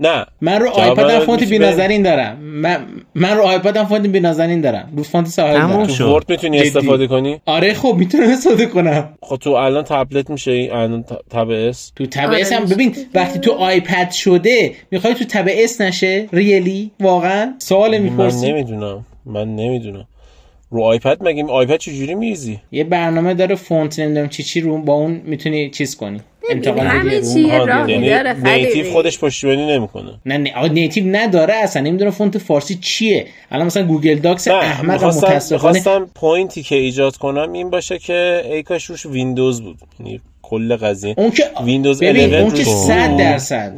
نه. 0.00 0.26
من 0.40 0.60
رو 0.60 0.68
آیپدم 0.68 1.06
من 1.06 1.18
فونت 1.18 1.42
B 1.42 1.52
نازنین 1.52 2.02
دارم. 2.02 2.38
من 2.40 2.86
من 3.14 3.36
رو 3.36 3.42
آیپدم 3.42 3.84
فونت 3.84 4.06
B 4.06 4.15
نازنین 4.15 4.60
دارم. 4.60 4.92
رو 4.96 5.02
فونت 5.02 5.26
ساحل. 5.26 5.86
تو 5.86 6.14
Word 6.14 6.24
می‌تونی 6.30 6.58
جدی. 6.58 6.66
استفاده 6.68 7.06
کنی؟ 7.06 7.40
آره 7.46 7.74
خب 7.74 7.94
می‌تونم 7.98 8.30
استفاده 8.30 8.66
کنم. 8.66 9.08
خب 9.22 9.36
تو 9.36 9.50
الان 9.50 9.84
تبلت 9.84 10.30
میشه 10.30 10.50
این؟ 10.50 10.72
الان 10.72 11.04
Tab 11.30 11.50
S؟ 11.50 11.92
تو 11.96 12.06
Tab 12.06 12.28
آره، 12.28 12.40
S 12.40 12.52
هم 12.52 12.62
میشه 12.62 12.74
ببین. 12.74 12.96
وقتی 13.14 13.38
تو 13.38 13.52
آیپد 13.52 14.10
شده 14.10 14.74
می‌خوای 14.90 15.14
تو 15.14 15.24
Tab 15.24 15.48
S 15.48 15.80
نشه؟ 15.80 16.28
really؟ 16.32 16.90
واقعا؟ 17.00 17.54
سوال 17.58 17.98
من 17.98 18.04
می‌پرسی. 18.04 18.52
نمی‌دونم. 18.52 19.06
من 19.26 19.56
نمی‌دونم. 19.56 20.04
رو 20.76 20.82
آیپد 20.82 21.18
مگه 21.20 21.44
آیپد 21.44 21.76
چجوری 21.76 22.14
میریزی 22.14 22.58
یه 22.72 22.84
برنامه 22.84 23.34
داره 23.34 23.54
فونت 23.54 23.98
نمی‌دونم 23.98 24.28
چی 24.28 24.42
چی 24.42 24.60
رو 24.60 24.78
با 24.78 24.92
اون 24.92 25.20
می‌تونی 25.24 25.70
چیز 25.70 25.96
کنی 25.96 26.20
انتقال 26.50 26.86
همه 26.86 27.04
بدی 27.04 27.16
رو. 27.16 27.34
چی. 27.34 27.40
یه 27.40 27.54
آها، 27.54 27.64
راهی 27.64 27.92
یعنی 27.92 28.08
داره 28.08 28.32
نیتیو 28.32 28.72
خلیلی. 28.72 28.90
خودش 28.90 29.18
پشتیبانی 29.18 29.66
نمی‌کنه 29.66 30.10
نه 30.26 30.38
نه 30.38 30.52
آقا 30.56 30.66
نیتیو 30.66 31.04
نداره 31.06 31.54
اصلا 31.54 31.82
نمی‌دونم 31.82 32.10
فونت 32.10 32.38
فارسی 32.38 32.74
چیه 32.74 33.26
الان 33.50 33.66
مثلا 33.66 33.86
گوگل 33.86 34.14
داکس 34.18 34.48
می‌خواستم 34.48 34.86
متاسفانه 34.86 35.74
می‌خواستم 35.74 36.10
پوینتی 36.14 36.62
که 36.62 36.74
ایجاد 36.74 37.16
کنم 37.16 37.52
این 37.52 37.70
باشه 37.70 37.98
که 37.98 38.42
ای 38.50 38.62
کاش 38.62 38.84
روش 38.84 39.06
ویندوز 39.06 39.62
بود 39.62 39.78
یعنی 40.00 40.20
کل 40.42 40.76
قضیه 40.76 41.14
اون 41.18 41.30
که 41.30 41.44
ویندوز 41.64 42.02
ببین 42.02 42.22
11 42.22 42.40
اون 42.40 42.50
که 42.50 42.64
روش 42.64 42.66
100 42.68 43.08
بود. 43.08 43.18
درصد 43.18 43.72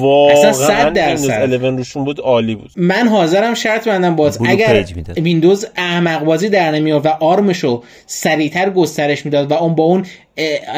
واقعا 0.00 0.36
اصلا 0.36 0.52
صد 0.52 0.92
درصد. 0.92 1.28
11 1.28 1.70
روشون 1.70 2.04
بود 2.04 2.20
عالی 2.20 2.54
بود 2.54 2.70
من 2.76 3.08
حاضرم 3.08 3.54
شرط 3.54 3.88
بندم 3.88 4.16
باز 4.16 4.38
اگر. 4.46 4.84
ویندوز 5.16 5.66
احمق 5.76 6.24
بازی 6.24 6.48
در 6.48 6.70
نمیاد 6.70 7.06
و 7.06 7.08
ARM 7.08 7.45
شو 7.45 7.82
سریعتر 8.06 8.70
گسترش 8.70 9.24
می‌داد 9.24 9.50
و 9.50 9.54
اون 9.54 9.74
با 9.74 9.84
اون 9.84 10.06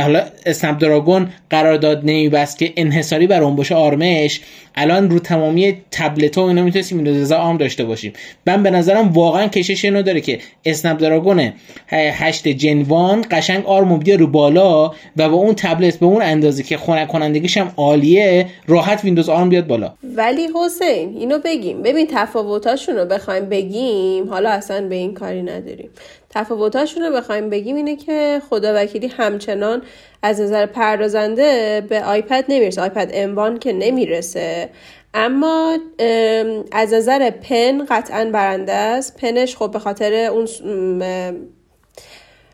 حالا 0.03 0.23
Snapdragon 0.47 1.29
قرارداد 1.51 1.99
نمیبست 1.99 2.59
که 2.59 2.73
انحصاری 2.77 3.27
بر 3.27 3.43
اون 3.43 3.57
باشه 3.57 3.75
ARM 3.75 4.08
ش. 4.08 4.41
الان 4.75 5.11
رو 5.11 5.19
تمامی 5.19 5.77
تبلت 5.91 6.39
ها 6.39 6.45
و 6.45 6.49
اینا 6.49 6.63
می‌تونستیم 6.63 6.99
ویندوز 6.99 7.33
ARM 7.33 7.57
داشته 7.57 7.85
باشیم. 7.85 8.13
من 8.47 8.63
به 8.63 8.71
نظرم 8.71 9.13
واقعا 9.13 9.49
کشش 9.49 9.85
اینو 9.85 10.03
داره 10.03 10.21
که 10.21 10.39
Snapdragon 10.65 11.53
8 11.89 12.49
Gen 12.49 12.83
One 12.83 13.25
قشنگ 13.31 13.67
ARM 13.67 13.89
و 13.89 13.97
بیاره 13.97 14.21
رو 14.21 14.27
بالا 14.27 14.91
و 15.17 15.29
با 15.29 15.37
اون 15.37 15.55
تبلت 15.55 15.99
به 15.99 16.07
اون 16.07 16.23
اندازه 16.23 16.63
که 16.63 16.77
خنک 16.77 17.09
کنندگیش 17.09 17.57
هم 17.57 17.73
عالیه 17.77 18.47
راحت 18.67 19.05
ویندوز 19.05 19.29
ARM 19.29 19.49
بیاد 19.49 19.67
بالا. 19.67 19.95
ولی 20.17 20.49
حسین 20.55 21.17
اینو 21.17 21.39
بگیم. 21.45 21.83
ببین 21.83 22.07
تفاوتاشون 22.15 22.97
رو 22.97 23.05
بخوایم 23.05 23.49
بگیم 23.49 24.29
حالا 24.29 24.51
اصلا 24.51 24.89
به 24.89 24.95
این 24.95 25.15
کاری 25.15 25.43
نداریم. 25.43 25.91
تفاوتاشون 26.35 27.03
رو 27.03 27.17
بخوایم 27.17 27.51
بگیم 27.51 27.77
اینه 27.77 27.97
که 27.97 28.43
خدا 28.51 28.73
وکیلی 28.75 29.07
همچنان 29.07 29.83
از 30.23 30.41
نظر 30.41 30.67
پردازنده 30.67 31.81
به 31.89 32.05
آیپد 32.05 32.45
نمی‌رسه. 32.49 32.81
آیپد 32.81 33.11
اموان 33.15 33.59
که 33.59 33.73
نمی‌رسه. 33.73 34.69
اما 35.15 35.79
ام، 35.99 36.65
از 36.73 36.93
نظر 36.93 37.31
پن 37.31 37.85
قطعا 37.85 38.31
برنده 38.33 38.73
است. 38.73 39.17
پنش 39.17 39.57
خب 39.57 39.71
به 39.71 39.79
خاطر 39.79 40.13
اون 40.13 40.49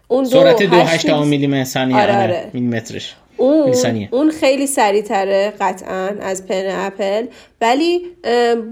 اون 0.09 0.25
دو 0.25 0.31
سرعت 0.31 0.62
دو 0.62 0.77
هشت 0.77 1.11
میلی 1.11 1.64
ثانیه. 1.64 1.97
آره، 1.97 2.14
آره 2.14 2.23
آره. 2.23 2.51
میلیمترش. 2.53 3.17
اون. 3.38 3.74
اون 4.11 4.31
خیلی 4.31 4.66
سریعتره 4.66 5.53
قطعا 5.61 6.11
از 6.20 6.46
pen 6.47 6.64
اپل 6.68 7.27
ولی 7.61 8.01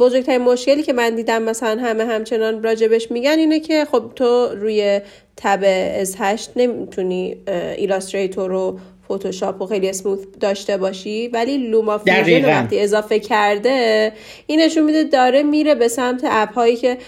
بزرگترین 0.00 0.40
مشکلی 0.40 0.82
که 0.82 0.92
من 0.92 1.14
دیدم 1.14 1.42
مثلا 1.42 1.80
همه 1.80 2.04
همچنان 2.04 2.62
راجبش 2.62 3.10
میگن 3.10 3.38
اینه 3.38 3.60
که 3.60 3.84
خب 3.84 4.02
تو 4.16 4.48
روی 4.54 5.00
Tab 5.36 5.64
S8 6.00 6.50
نمی‌تونی 6.56 7.36
Illustrator 7.76 8.50
رو 8.50 8.78
فتوشاپ 9.12 9.62
و 9.62 9.66
خیلی 9.66 9.88
smooth 9.88 10.18
داشته 10.40 10.76
باشی 10.76 11.28
ولی 11.28 11.58
LumaFusion. 11.58 12.44
وقتی 12.44 12.80
اضافه 12.80 13.18
کرده 13.18 14.12
این 14.46 14.60
نشون 14.60 14.84
میده 14.84 15.04
داره 15.04 15.42
میره 15.42 15.74
به 15.74 15.88
سمت 15.88 16.20
app 16.30 16.54
هایی 16.54 16.76
که 16.76 16.98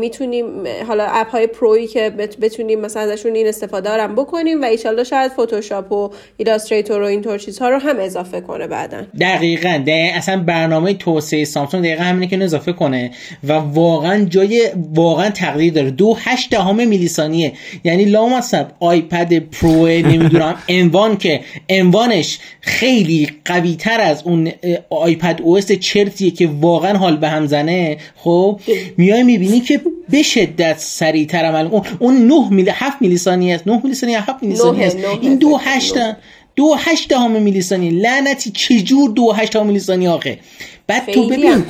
می‌تونیم 0.00 0.44
حالا 0.88 1.06
app 1.06 1.30
های 1.30 1.46
pro 1.46 1.70
یی 1.70 1.86
که 1.86 2.10
بت- 2.10 2.36
بتونیم 2.36 2.80
مثلا 2.80 3.02
ازشون 3.02 3.34
این 3.34 3.48
استفاده 3.48 3.90
رو 3.90 4.02
هم 4.02 4.14
بکنیم 4.14 4.62
و 4.62 4.64
ایشالله 4.64 5.04
شاید 5.04 5.32
فتوشاپ 5.32 5.92
و 5.92 6.10
Illustrator 6.36 7.02
و 7.02 7.04
اینطور 7.04 7.38
چیزها 7.38 7.68
رو 7.68 7.78
هم 7.78 7.96
اضافه 8.00 8.40
کنه 8.40 8.66
بعدا. 8.66 9.06
دقیقا. 9.20 9.82
دقیقا 9.86 10.16
اصلا 10.16 10.42
برنامه 10.42 10.94
توسعه 10.94 11.44
سامسونگ 11.44 11.84
دقیقا 11.84 12.02
همینه 12.02 12.26
که 12.26 12.44
اضافه 12.44 12.72
کنه 12.72 13.10
و 13.44 13.52
واقعا 13.52 14.24
جای 14.24 14.70
واقعا 14.94 15.30
تقدیر 15.30 15.72
داره. 15.72 15.90
دو 15.90 16.16
هشت 16.18 16.50
دهم 16.50 16.88
میلی 16.88 17.08
ثانیه 17.08 17.52
یعنی 17.84 18.04
لامصب 18.04 18.66
iPad 18.80 19.38
Pro 19.38 19.86
نمی‌دونم 19.86 20.54
M1 20.68 21.16
که 21.16 21.27
M1 21.68 22.03
اش 22.03 22.38
خیلی 22.60 23.30
قوی 23.44 23.76
تر 23.76 24.00
از 24.00 24.22
اون 24.22 24.50
iPadOS 24.90 25.72
چرتیه 25.72 26.30
که 26.30 26.46
واقعا 26.60 26.98
حال 26.98 27.16
به 27.16 27.28
هم 27.28 27.46
زنه. 27.46 27.96
خب 28.16 28.60
میای 28.96 29.22
می‌بینی 29.22 29.60
که 29.60 29.80
به 30.10 30.22
شدت 30.22 30.78
سریعتر 30.78 31.44
عمل 31.44 31.66
اون 31.66 31.82
اون 31.98 32.26
9 32.26 32.48
میلی 32.50 32.70
7 32.74 33.02
میلی 33.02 33.18
ثانیه 33.18 33.54
است. 33.54 33.66
9 33.66 33.80
میلی 33.84 33.94
ثانیه 33.94 34.30
7 34.30 34.42
میلی 34.42 34.56
ثانیه 34.56 34.86
است. 34.86 34.96
این 35.20 35.36
دو 35.36 35.58
فکر 35.58 35.76
هشت 35.76 35.94
کنم. 35.94 36.16
دو 36.56 36.74
هشت 36.78 37.08
دهم 37.08 37.42
میلی 37.42 37.62
ثانیه 37.62 37.90
لعنتی 37.90 38.50
چجور 38.50 39.10
دو 39.10 39.32
هشت 39.32 39.52
دهم 39.52 39.66
میلی 39.66 39.80
ثانیه 39.80 40.10
آخه؟ 40.10 40.38
بعد 40.86 41.12
تو 41.12 41.26
ببین 41.26 41.64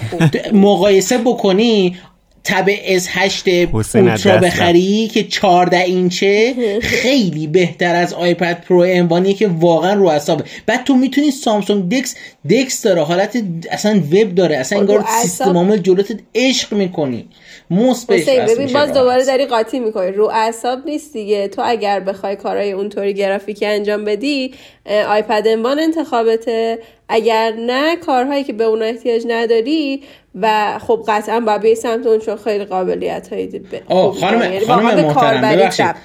مقایسه 0.53 1.19
بکنی 1.19 1.97
Tab 2.45 2.69
S8 3.09 4.09
Ultra 4.09 4.35
از 4.35 4.41
بخری 4.41 5.11
که 5.15 5.25
14 5.25 5.79
اینچه 5.79 6.55
خیلی 6.83 7.47
بهتر 7.47 7.95
از 7.95 8.15
iPad 8.15 8.65
Pro 8.69 8.85
M1 8.89 9.12
یه 9.12 9.35
که 9.35 9.49
واقعا 9.49 9.95
رو 9.95 10.07
اعصابه. 10.07 10.45
بعد 10.67 10.85
تو 10.85 10.95
می‌تونی 10.95 11.31
Samsung 11.31 11.89
DeX 11.93 12.15
دکس 12.51 12.83
داره. 12.83 13.03
حالت 13.03 13.43
اصلا 13.71 13.93
وب 14.13 14.35
داره. 14.35 14.57
اصلا 14.57 14.79
انگار 14.79 14.97
رو 14.97 15.03
اعصاب- 15.05 15.23
سیستم 15.23 15.57
عامل 15.57 15.77
جلوت 15.77 16.21
عشق 16.35 16.73
می‌کنی. 16.75 17.29
موس 17.71 18.05
بهش 18.05 18.29
ببین 18.29 18.73
باز. 18.73 18.93
دوباره 18.93 19.25
داری 19.25 19.47
قاطی 19.47 19.81
می‌کنی. 19.81 20.11
رو 20.11 20.31
اعصاب 20.35 20.79
نیست 20.87 21.13
دیگه. 21.13 21.49
تو 21.49 21.63
اگر 21.65 22.01
بخوای 22.01 22.37
کارهای 22.37 22.73
اونطوری 22.73 23.15
گرافیکی 23.15 23.67
انجام 23.67 24.05
بدی 24.05 24.55
آیپد 24.89 25.43
انوان 25.47 25.79
انتخابته. 25.79 26.79
اگر 27.09 27.53
نه 27.53 27.97
کارهایی 27.97 28.45
که 28.45 28.53
به 28.53 28.65
اون 28.65 28.83
احتیاج 28.83 29.23
نداری 29.29 30.03
و 30.35 30.79
خب 30.79 31.05
قطعا 31.09 31.41
باید 31.41 31.61
به 31.61 31.75
سمت 31.75 32.07
اون 32.07 32.19
چون 32.19 32.37
خیلی 32.37 32.65
قابلیت 32.65 33.29
های 33.33 33.61
آه 33.89 34.15
خانم 34.15 34.43
یعنی 34.43 34.61
خانم 34.61 34.97
به 34.97 35.03
محترم 35.03 35.41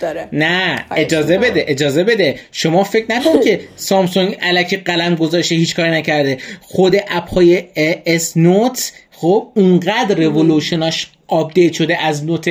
داره. 0.02 0.30
نه 0.32 0.86
خواهش 0.88 1.02
اجازه. 1.02 1.38
بده 1.38 1.66
اجازه 1.68 2.04
بده. 2.04 2.40
شما 2.52 2.84
فکر 2.84 3.06
نکن 3.10 3.40
که 3.40 3.60
سامسونگ 3.76 4.38
الکی 4.42 4.78
قلم 4.78 5.16
گذاشته 5.16 5.56
هیچ 5.56 5.76
کاری 5.76 5.92
نکرده. 5.92 6.38
خود 6.62 6.96
اپ 7.08 7.30
های 7.30 7.64
اس 8.06 8.38
نوت 8.38 8.92
خب 9.24 9.48
اونقدر 9.56 10.16
رولوشناش 10.16 11.08
آپدیت 11.28 11.74
شده 11.74 12.04
از 12.04 12.26
نوت 12.26 12.50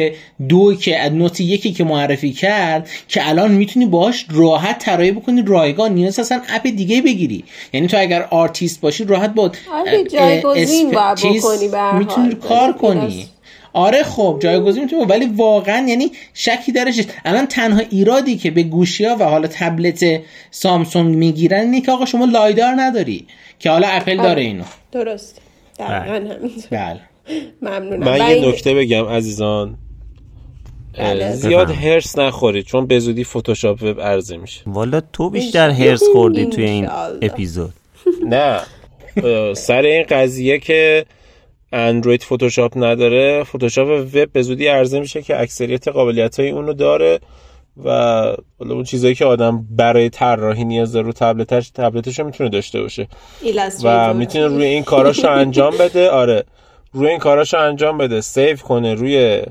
دو 0.49 0.75
که 0.75 0.99
از 0.99 1.13
نوت 1.13 1.41
یکی 1.41 1.73
که 1.73 1.85
معرفی 1.85 2.33
کرد 2.33 2.89
که 3.09 3.29
الان 3.29 3.53
می‌تونی 3.53 3.87
باهاش 3.87 4.27
راحت 4.31 4.79
طراحی 4.79 5.13
بکنی 5.13 5.43
رایگان 5.47 5.95
نیاز 5.95 6.19
اصلا 6.19 6.43
اپ 6.49 6.63
دیگه 6.63 7.03
بگیری 7.03 7.45
یعنی 7.73 7.87
تو 7.87 7.99
اگر 8.01 8.23
آرتیست 8.31 8.81
باشی 8.81 9.05
راحت 9.05 9.35
با 9.35 9.53
آره، 9.73 10.05
جایگزین 10.05 10.91
بکنی 10.91 11.39
هر 11.75 11.99
می‌تونی. 11.99 12.35
کار 12.35 12.73
کنی 12.73 13.27
آره 13.73 14.03
خب 14.03 14.39
جایگزین 14.43 14.83
می‌تونه 14.83 15.07
ولی 15.07 15.27
واقعا 15.27 15.89
یعنی 15.89 16.11
شکی 16.35 16.73
درش. 16.73 17.01
الان 17.25 17.47
تنها 17.47 17.83
ایرادی 17.91 18.37
که 18.37 18.51
به 18.51 18.63
گوشی 18.63 19.05
ها 19.05 19.17
و 19.21 19.25
حالا 19.25 19.49
تبلت 19.49 20.05
سامسونگ 20.51 21.17
می‌گیرن 21.17 21.61
اینه 21.61 21.81
که 21.81 21.93
آقا 21.93 22.05
شما 22.05 22.25
LiDAR 22.25 22.75
نداری 22.77 23.27
که 23.59 23.71
حالا 23.71 23.87
اپل 23.89 24.21
آره. 24.21 24.29
داره 24.29 24.43
اینو 24.43 24.65
درست 24.93 25.42
دقیقا 25.79 26.15
همینطور 26.15 26.69
بله. 26.71 27.01
ممنونم. 27.63 28.05
من 28.05 28.31
یه 28.31 28.49
نکته 28.49 28.75
بگم 28.75 29.05
عزیزان. 29.05 29.79
بله. 30.99 31.33
زیاد. 31.33 31.71
حرص 31.71 32.19
نخورید 32.19 32.65
چون 32.65 32.87
به 32.87 32.99
زودی 32.99 33.25
فتوشاپ 33.25 33.83
وب 33.83 34.01
عرضه 34.01 34.37
میشه. 34.37 34.61
والا 34.67 35.03
تو 35.13 35.31
بیشتر 35.31 35.71
هرس 35.71 36.03
خوردی 36.13 36.47
توی 36.47 36.65
این. 36.65 36.89
اپیزود. 37.23 37.73
نه. 38.27 38.61
سر 39.55 39.83
این 39.83 40.03
قضیه 40.03 40.59
که 40.59 41.07
اندروید 41.73 42.23
فتوشاپ 42.23 42.73
نداره 42.77 43.45
فتوشاپ 43.45 43.89
وب 43.89 44.33
به 44.33 44.43
زودی 44.43 44.67
عرضه 44.67 45.01
میشه 45.01 45.23
که 45.23 45.41
اکثریت 45.41 45.89
قابلیت 45.89 46.41
های 46.41 46.51
اونو 46.51 46.73
داره. 46.73 47.21
و 47.85 47.91
حالا 48.59 48.75
اون 48.75 48.85
چیزایی 48.85 49.15
که 49.15 49.25
آدم 49.25 49.67
برای 49.71 50.11
طراحی 50.11 50.65
نیاز 50.65 50.93
داره 50.93 51.07
رو 51.07 51.13
تبلتش 51.13 51.71
تبلتش 51.71 52.19
رو 52.19 52.27
می‌تونه 52.27 52.51
داشته 52.51 52.81
باشه. 52.83 53.09
و. 53.85 54.15
می‌تونه 54.15 54.47
روی 54.47 54.65
این 54.65 54.83
کاراشو 54.83 55.31
انجام 55.31 55.79
بده. 55.79 56.11
آره. 56.11 56.45
روی 56.93 57.09
این 57.09 57.19
کاراشو 57.19 57.59
انجام 57.59 57.99
بده. 57.99 58.21
سیو 58.21 58.57
کنه 58.57 58.95
روی 58.95 59.43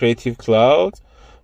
Creative 0.00 0.34
Cloud 0.34 0.94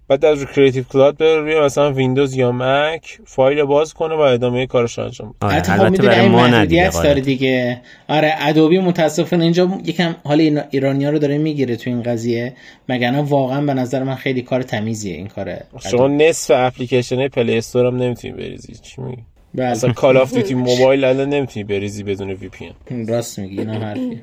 بعد 0.08 0.24
از 0.24 0.46
Creative 0.46 0.85
Cloud 0.85 1.16
بره 1.16 1.40
روی 1.40 1.60
مثلا 1.60 1.92
ویندوز 1.92 2.34
یا 2.34 2.52
مک 2.52 3.18
فایل 3.24 3.62
باز 3.62 3.94
کنه 3.94 4.14
و 4.14 4.18
ادامه 4.18 4.66
کارش 4.66 4.98
انجام 4.98 5.34
بده. 5.42 5.46
آره 5.46 5.54
البته 5.54 5.72
خب 5.72 5.80
البته 5.82 6.02
برای 6.02 6.20
این 6.20 6.30
ما 6.30 6.46
ندیده 6.46 6.84
محدودیت 6.84 7.02
داره. 7.02 7.20
دیگه. 7.20 7.80
آره 8.08 8.34
Adobe 8.38 8.78
متاسفانه 8.78 9.44
اینجا 9.44 9.78
یکم 9.84 10.16
حال 10.24 10.62
ایرانی 10.70 11.04
ها 11.04 11.10
رو 11.10 11.18
داره 11.18 11.38
می‌گیره 11.38 11.76
تو 11.76 11.90
این 11.90 12.02
قضیه. 12.02 12.52
مگر 12.88 13.24
واقعا 13.28 13.60
به 13.60 13.74
نظر 13.74 14.02
من 14.02 14.14
خیلی 14.14 14.42
کار 14.42 14.62
تمیزیه 14.62 15.14
این 15.14 15.26
کار 15.26 15.56
شما 15.90 16.08
نصف 16.08 16.54
اپلیکیشن 16.56 17.28
Play 17.28 17.59
Store 17.59 17.87
هم 17.86 17.96
نمی‌تونی 17.96 18.34
بریزی. 18.34 18.74
چی 18.74 19.02
میگی؟ 19.02 19.22
بله. 19.54 19.70
مثلا 19.70 19.92
Call 19.92 20.16
of 20.16 20.35
Duty 20.35 20.54
Mobile 20.54 21.04
الان 21.04 21.28
نمی‌تونی 21.28 21.64
بریزی 21.64 22.02
بدون 22.02 22.30
VPN 22.30 23.07
راست 23.06 23.38
میگی 23.38 23.58
اینا 23.58 23.72
حرفی 23.72 24.22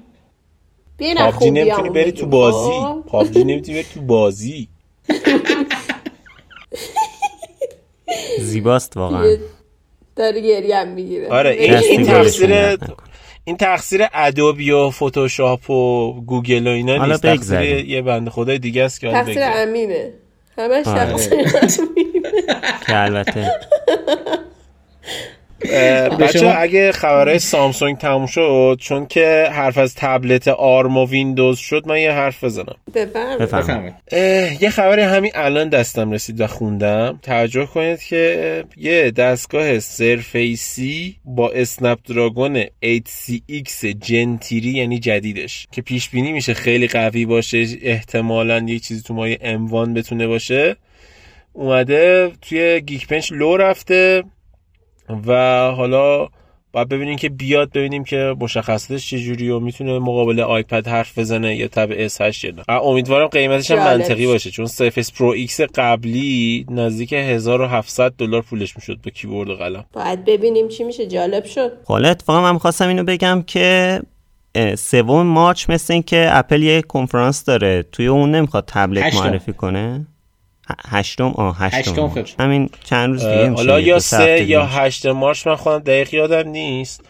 بیاین 0.97 1.17
از 1.17 1.33
پابجی 1.33 1.51
نمی‌تونی 1.51 1.89
بری 1.89 2.11
تو 2.11 2.25
بازی؟ 2.25 3.01
پابجی 3.07 3.43
نمی‌تونی 3.43 3.77
بری 3.77 3.87
تو 3.93 4.01
بازی. 4.01 4.67
زیباست 8.39 8.97
واقعا 8.97 9.37
داره 10.15 10.41
گریه 10.41 10.77
هم 10.77 10.87
می‌گیره 10.87 11.29
آره 11.29 11.49
این, 11.49 11.73
این 11.73 12.05
تقصیر. 12.05 12.77
این 13.43 13.57
تقصیر 13.57 14.05
ادوبی 14.13 14.71
و 14.71 14.89
فتوشاپ 14.89 15.69
و 15.69 16.13
گوگل 16.21 16.67
و 16.67 16.69
اینا 16.69 17.05
نیست 17.05 17.21
تقصیر. 17.21 17.61
یه 17.61 18.01
بنده 18.01 18.31
خدای 18.31 18.59
دیگه 18.59 18.83
است 18.83 19.01
که 19.01 19.11
تقصیر. 19.11 19.37
امینه 19.41 20.13
همش 20.57 20.87
آره. 20.87 21.05
تقصیر 21.05 21.43
که 22.87 22.97
البته 22.97 23.51
بچه 26.19 26.39
شما- 26.39 26.51
اگه 26.51 26.91
خبرهای 26.91 27.39
سامسونگ 27.53 27.97
تموم 27.97 28.25
شد 28.25 28.77
چون 28.81 29.05
که 29.05 29.47
حرف 29.51 29.77
از 29.77 29.95
تبلت 29.95 30.47
آرم 30.47 30.97
و 30.97 31.05
ویندوز 31.07 31.57
شد 31.59 31.87
من 31.87 31.97
یه 31.99 32.11
حرف 32.11 32.43
بزنم. 32.43 32.75
بفرمایید. 33.39 33.93
یه 34.61 34.69
خبری 34.69 35.01
همین 35.01 35.31
الان 35.35 35.69
دستم 35.69 36.11
رسید 36.11 36.41
و 36.41 36.47
خوندم. 36.47 37.19
توجه 37.23 37.65
کنید 37.65 37.99
که 38.03 38.63
یه 38.77 39.11
دستگاه 39.11 39.79
سرفیسی 39.79 41.15
با 41.25 41.49
اسنپ 41.49 41.99
دراگون 42.07 42.63
8CX 42.63 43.85
جنتیری 43.85 44.69
یعنی 44.69 44.99
جدیدش 44.99 45.67
که 45.71 45.81
پیش 45.81 46.09
بینی 46.09 46.31
میشه 46.31 46.53
خیلی 46.53 46.87
قوی 46.87 47.25
باشه 47.25 47.65
احتمالا 47.81 48.65
یه 48.67 48.79
چیزی 48.79 49.01
تو 49.01 49.13
مایه 49.13 49.37
M1 49.37 49.89
بتونه 49.95 50.27
باشه. 50.27 50.75
اومده 51.53 52.31
توی 52.41 52.81
Geekbench 52.81 53.31
لو 53.31 53.57
رفته. 53.57 54.23
و 55.27 55.33
حالا 55.71 56.27
باید 56.73 56.89
ببینیم 56.89 57.15
که 57.15 57.29
بیاد 57.29 57.71
ببینیم 57.71 58.03
که 58.03 58.35
مشخصاتش 58.39 59.09
چجوری 59.09 59.49
و 59.49 59.59
می‌تونه 59.59 59.99
مقابل 59.99 60.39
آیپد 60.39 60.87
حرف 60.87 61.17
بزنه 61.17 61.55
یا 61.55 61.67
Tab 61.67 62.07
S8 62.07 62.43
یا 62.43 62.51
نه. 62.51 62.63
اه، 62.69 62.83
امیدوارم 62.83 63.27
قیمتش 63.27 63.71
هم. 63.71 63.77
منطقی 63.77 64.27
باشه 64.27 64.51
چون 64.51 64.65
Surface 64.65 65.11
Pro 65.11 65.27
X 65.27 65.61
قبلی 65.61 66.65
نزدیک 66.69 67.13
1700 67.13 68.13
دلار 68.17 68.41
پولش 68.41 68.75
می‌شد 68.75 68.99
با 69.05 69.11
کیبورد 69.11 69.49
و 69.49 69.55
قلم. 69.55 69.85
باید 69.93 70.25
ببینیم 70.25 70.67
چی 70.67 70.83
میشه. 70.83 71.07
جالب 71.07 71.45
شد. 71.45 71.71
حالا 71.85 72.09
اتفاقا 72.09 72.41
من 72.41 72.57
خواستم 72.57 72.87
اینو 72.87 73.03
بگم 73.03 73.43
که 73.47 73.99
سوم 74.77 75.27
March 75.27 75.69
مثل 75.69 75.93
این 75.93 76.03
که 76.03 76.29
اپل 76.31 76.63
یه 76.63 76.81
کنفرانس 76.81 77.45
داره 77.45 77.83
توی 77.91 78.07
اون 78.07 78.31
نمی‌خواد 78.31 78.63
تبلت. 78.67 79.15
معرفی 79.15 79.53
کنه؟ 79.53 80.07
هشتم؟ 80.89 81.31
آه 81.35 81.57
هشتم. 81.59 82.11
همین 82.39 82.69
چند 82.83 83.09
روز 83.09 83.25
دیگه 83.25 83.49
میشه 83.49 83.53
حالا 83.55 83.79
یا 83.79 83.99
سه 83.99 84.43
یا. 84.43 84.65
هشت 84.65 85.05
March 85.05 85.47
من 85.47 85.55
خودم 85.55 85.79
دقیق 85.79 86.13
یادم 86.13 86.49
نیست. 86.49 87.03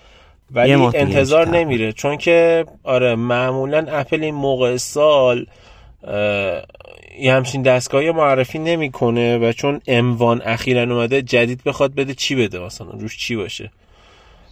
ولی 0.52 0.74
انتظار 0.74 1.48
نمیره. 1.48 1.92
چون 1.92 2.18
که 2.18 2.66
آره 2.84 3.16
معمولا 3.16 3.86
اپل 3.90 4.24
این 4.24 4.36
موقع 4.36 4.78
سال 4.78 5.46
یه 7.20 7.34
همچین 7.34 7.62
دستگاهی 7.62 8.12
معرفی 8.12 8.60
نمی‌کنه 8.60 9.38
و 9.38 9.52
چون 9.52 9.82
M1 9.88 10.42
اخیرا 10.46 10.82
اومده 10.82 11.22
جدید 11.22 11.64
بخواد 11.66 11.96
بده 11.96 12.14
چی 12.14 12.36
بده؟ 12.36 12.60
مثلا 12.60 12.88
روش 12.90 13.18
چی 13.18 13.36
باشه؟ 13.36 13.72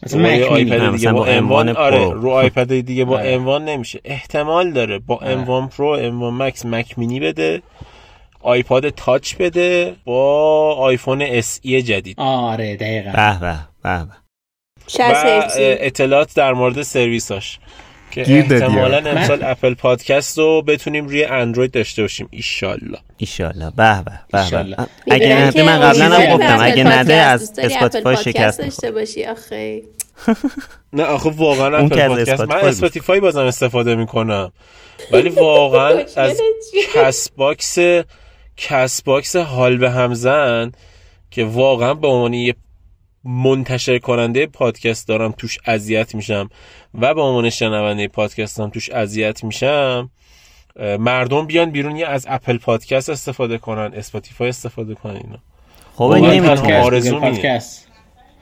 مثلا 0.03 0.21
روی 0.21 0.43
آیپد 0.43 0.91
دیگه 0.91 1.11
با 1.11 1.25
اموان 1.25 1.73
M1 1.73 1.77
آره. 1.77 2.09
رو 2.11 2.29
آیپد 2.29 2.79
دیگه 2.79 3.05
با 3.05 3.17
آره. 3.19 3.29
M1 3.31 3.65
نمیشه. 3.65 3.99
احتمال 4.05 4.71
داره 4.71 4.99
با 4.99 5.17
M1 5.17 5.67
Pro 5.67 5.87
M1 5.87 6.33
Max 6.33 6.65
Mac 6.65 6.99
mini 6.99 7.19
بده. 7.19 7.61
iPod 8.39 8.89
Touch 8.89 9.35
بده 9.35 9.95
با 10.05 10.73
iPhone 10.75 11.21
SE 11.21 11.81
جدید. 11.81 12.19
آره 12.19 12.75
دقیقا. 12.75 13.11
به 13.11 13.39
به 13.39 13.59
به 13.83 14.05
به. 14.05 14.11
و 14.85 14.87
60 14.87 14.99
هرتزی. 15.01 15.61
اطلاعات 15.63 16.35
در 16.35 16.53
مورد 16.53 16.81
سرویساش. 16.81 17.59
که 18.11 18.21
احتمالا. 18.21 18.97
امسال 18.97 19.43
Apple 19.43 19.73
Podcast 19.73 20.37
رو 20.37 20.61
بتونیم 20.61 21.07
روی 21.07 21.23
اندروید 21.25 21.71
داشته 21.71 22.01
باشیم. 22.01 22.27
ایشالله. 22.31 22.97
ایشالله. 23.17 23.71
به 23.77 24.03
به 24.05 24.19
به 24.31 24.87
اگه 25.11 25.35
نده 25.35 25.63
من 25.63 25.79
قبلا 25.79 26.05
هم 26.05 26.35
گفتم 26.35 26.57
اگه 26.61 26.83
نده 26.83 27.13
از 27.13 27.59
Spotify 27.59 28.15
پادکست 28.15 28.29
شکست 28.29 28.61
داشته. 28.61 28.91
باشی 28.91 29.25
آخه. 29.25 29.81
نه 30.93 31.03
آخه 31.03 31.29
واقعا 31.29 31.77
Apple 31.77 32.07
Podcast 32.07 32.41
من 32.41 32.55
Spotify 32.55 33.19
بازم 33.19 33.45
استفاده 33.45 33.95
می‌کنم. 33.95 34.51
ولی 35.11 35.29
واقعا 35.29 36.03
از؟ 36.15 36.41
Castbox 36.93 37.77
Castbox 38.59 39.35
حال 39.35 39.77
به 39.77 39.91
همزن 39.91 40.71
که 41.31 41.45
واقعا 41.45 41.93
به 41.93 42.07
عنوان 42.07 42.33
یه 42.33 42.55
منتشر 43.23 43.97
کننده 43.97 44.45
پادکست 44.45 45.07
دارم 45.07 45.31
توش 45.31 45.57
اذیت 45.65 46.15
میشم 46.15 46.49
و 47.01 47.13
به 47.13 47.21
عنوان 47.21 47.49
شنونده 47.49 48.07
پادکست 48.07 48.59
هم 48.59 48.69
توش 48.69 48.89
اذیت 48.89 49.43
میشم 49.43 50.09
مردم 50.99 51.45
بیان 51.45 51.71
بیرون 51.71 51.95
یه 51.95 52.07
از 52.07 52.25
Apple 52.29 52.57
Podcast 52.57 53.09
استفاده 53.09 53.57
کنن 53.57 53.91
Spotify 53.93 54.49
استفاده 54.49 54.95
کنن 54.95 55.15
اینا 55.15 55.39
خب 55.95 56.03
این. 56.03 56.43
پادکست 57.19 57.87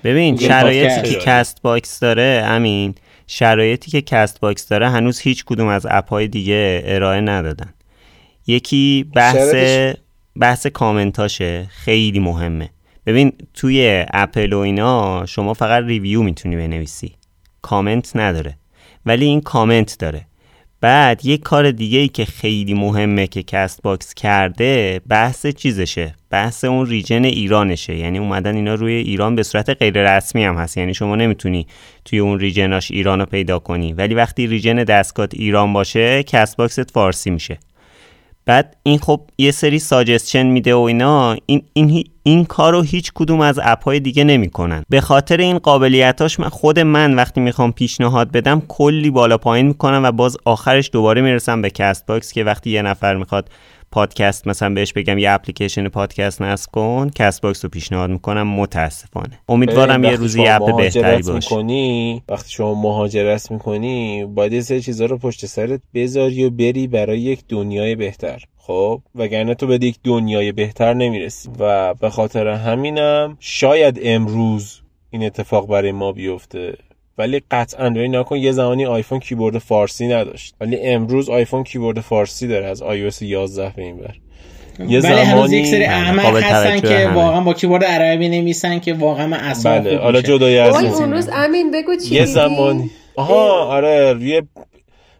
ببین 0.03 0.37
شرایطی. 0.37 1.09
که 1.09 1.19
Castbox 1.19 1.99
داره 1.99 2.43
امین 2.45 2.95
شرایطی 3.27 3.91
که 3.91 4.01
Castbox 4.01 4.67
داره 4.67 4.89
هنوز 4.89 5.19
هیچ 5.19 5.45
کدوم 5.45 5.67
از 5.67 5.87
app 5.89 6.09
های 6.09 6.27
دیگه 6.27 6.81
ارائه 6.85 7.21
ندادن 7.21 7.73
یکی 8.47 9.05
بحث 9.15 9.55
بحث 10.39 10.67
کامنتاشه 10.67 11.67
خیلی 11.69 12.19
مهمه. 12.19 12.69
ببین 13.05 13.31
توی 13.53 14.05
اپل 14.13 14.53
و 14.53 14.57
اینا 14.57 15.25
شما 15.25 15.53
فقط 15.53 15.83
review 15.83 16.23
می‌تونی 16.23 16.55
بنویسی. 16.55 17.15
کامنت 17.61 18.15
نداره. 18.15 18.57
ولی 19.05 19.25
این 19.25 19.41
کامنت 19.41 19.99
داره. 19.99 20.21
بعد 20.81 21.25
یک 21.25 21.41
کار 21.41 21.71
دیگه 21.71 21.99
ای 21.99 22.07
که 22.07 22.25
خیلی 22.25 22.73
مهمه 22.73 23.27
که 23.27 23.43
Castbox 23.43 24.13
کرده 24.13 25.01
بحث 25.09 25.47
چیزشه. 25.47 26.15
بحث 26.29 26.63
اون 26.63 26.87
region 26.87 27.23
ایرانشه. 27.23 27.95
یعنی 27.95 28.17
اومدن 28.17 28.55
اینا 28.55 28.73
روی 28.73 28.93
ایران 28.93 29.35
به 29.35 29.43
صورت 29.43 29.69
غیر 29.69 30.17
رسمی 30.17 30.43
هم 30.43 30.55
هست. 30.55 30.77
یعنی 30.77 30.93
شما 30.93 31.15
نمی‌تونی 31.15 31.67
توی 32.05 32.19
اون 32.19 32.39
region 32.39 32.78
اش 32.78 32.91
ایران 32.91 33.19
رو 33.19 33.25
پیدا 33.25 33.59
کنی. 33.59 33.93
ولی 33.93 34.15
وقتی 34.15 34.47
region 34.47 34.83
دستگاه 34.83 35.27
ایران 35.33 35.73
باشه 35.73 36.23
Castbox 36.23 36.57
ت 36.57 36.91
فارسی 36.91 37.29
میشه. 37.29 37.59
بعد 38.47 38.75
این 38.83 38.99
خب 38.99 39.21
یه 39.37 39.51
سری 39.51 39.79
suggestion 39.79 40.45
میده 40.45 40.75
و 40.75 40.79
اینا 40.79 41.35
این 41.45 41.61
این 41.73 42.03
این 42.23 42.45
کارو 42.45 42.81
هیچ 42.81 43.11
کدوم 43.15 43.41
از 43.41 43.59
اپ 43.63 43.83
های 43.83 43.99
دیگه 43.99 44.23
نمی‌کنن. 44.23 44.83
به 44.89 45.01
خاطر 45.01 45.37
این 45.37 45.59
قابلیتاش 45.59 46.39
من 46.39 46.49
خود 46.49 46.79
من 46.79 47.15
وقتی 47.15 47.41
می‌خوام 47.41 47.71
پیشنهاد 47.71 48.31
بدم 48.31 48.61
کلی 48.67 49.09
بالا 49.09 49.37
پایین 49.37 49.67
می‌کنم 49.67 50.01
و 50.03 50.11
باز 50.11 50.37
آخرش 50.45 50.89
دوباره 50.93 51.21
می‌رسم 51.21 51.61
به 51.61 51.69
Castbox 51.69 52.31
که 52.33 52.43
وقتی 52.43 52.69
یه 52.69 52.81
نفر 52.81 53.15
می‌خواد 53.15 53.49
پادکست 53.91 54.47
مثلا 54.47 54.73
بهش 54.73 54.93
بگم 54.93 55.17
یه 55.17 55.31
اپلیکیشن 55.31 55.89
پادکست 55.89 56.41
نصب 56.41 56.71
کن 56.71 57.09
Castbox 57.15 57.65
رو 57.65 57.69
پیشنهاد 57.69 58.09
می‌کنم 58.09 58.47
متاسفانه. 58.47 59.39
امیدوارم 59.49 60.03
یه 60.03 60.15
روزی 60.15 60.47
اپ 60.47 60.77
بهتری 60.77 61.23
باشه. 61.23 61.33
می‌کنی 61.33 62.23
وقتی 62.29 62.51
شما 62.51 62.73
مهاجرت 62.73 63.51
می‌کنی 63.51 64.25
باید 64.25 64.53
یه 64.53 64.61
سری 64.61 64.81
چیزا 64.81 65.05
رو 65.05 65.17
پشت 65.17 65.45
سرت 65.45 65.81
بذاری 65.93 66.43
و 66.43 66.49
بری 66.49 66.87
برای 66.87 67.19
یک 67.19 67.39
دنیای 67.49 67.95
بهتر. 67.95 68.43
خب؟ 68.57 69.01
وگرنه 69.15 69.55
تو 69.55 69.67
به 69.67 69.79
یک 69.81 69.99
دنیای 70.03 70.51
بهتر 70.51 70.93
نمی‌رسی. 70.93 71.49
و 71.59 71.93
به 71.93 72.09
خاطر 72.09 72.47
همینم 72.47 73.37
شاید 73.39 73.99
امروز 74.03 74.81
این 75.09 75.23
اتفاق 75.23 75.67
برای 75.67 75.91
ما 75.91 76.11
بیفته. 76.11 76.77
ولی 77.17 77.41
قطعا 77.51 77.87
روی 77.87 78.07
نکن 78.07 78.35
یه 78.37 78.51
زمانی 78.51 78.85
آیفون 78.85 79.19
کیبورد 79.19 79.57
فارسی 79.57 80.07
نداشت. 80.07 80.55
ولی 80.61 80.77
امروز 80.77 81.29
آیفون 81.29 81.63
کیبورد 81.63 81.99
فارسی 81.99 82.47
داره 82.47 82.65
از 82.65 82.83
iOS 82.83 83.21
11 83.21 83.73
به 83.75 83.81
این 83.81 83.97
بر 83.97 84.15
یه 84.87 84.99
ولی 84.99 85.13
هنوز 85.13 85.51
یک 85.51 85.65
سری 85.65 85.83
احمق 85.83 86.35
هستن 86.43 86.79
که 86.79 87.09
واقعا 87.13 87.41
با 87.41 87.53
کیبورد 87.53 87.83
عربی 87.83 88.29
نمیسن 88.29 88.79
که 88.79 88.93
واقعا 88.93 89.27
من 89.27 89.37
اصلا 89.37 89.79
بله 89.79 89.97
حالا 89.97 90.21
جدای 90.21 90.57
از 90.57 90.83
اون 90.83 91.13
روز 91.13 91.29
امین 91.33 91.71
بگو 91.71 91.95
چی 91.95 92.15
یه 92.15 92.25
زمانی. 92.25 92.91
آها 93.15 93.65
آره 93.65 94.13
روی 94.13 94.41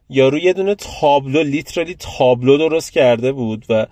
یارو 0.10 0.38
یه 0.38 0.54
دونه 0.54 0.76
تابلو 0.76 1.44
لیترالی 1.44 1.96
تابلو 2.18 2.58
درست 2.58 2.92
کرده 2.92 3.32
بود 3.32 3.66
و 3.70 3.86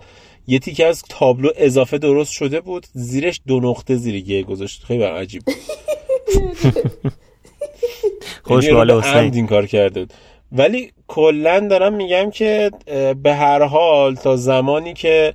یه 0.46 0.58
تیکه 0.58 0.86
از 0.86 1.02
تابلو 1.08 1.48
اضافه 1.56 1.98
درست 1.98 2.32
شده 2.32 2.60
بود. 2.60 2.86
زیرش 2.92 3.40
دو 3.46 3.60
نقطه 3.60 3.96
زیر 3.96 4.20
گه 4.20 4.42
گذاشت. 4.42 4.84
خیلی 4.84 5.02
عجیب 5.02 5.42
خوشبال 8.42 8.90
حسین. 8.90 9.34
این 9.34 9.46
کار 9.46 9.66
کرده 9.66 10.00
بود. 10.00 10.12
ولی 10.52 10.92
کلا 11.06 11.60
دارم 11.60 11.94
میگم 11.94 12.30
که 12.30 12.70
به 13.22 13.34
هر 13.34 13.62
حال 13.62 14.14
تا 14.14 14.36
زمانی 14.36 14.94
که 14.94 15.34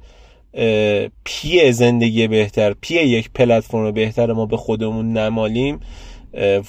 پی 1.24 1.72
زندگی 1.72 2.28
بهتر 2.28 2.74
پی 2.82 2.94
یک 2.94 3.30
پلتفرم 3.36 3.92
بهتر 3.92 4.34
ما 4.34 4.46
به 4.46 4.58
خودمون 4.58 5.18
نمالیم 5.18 5.80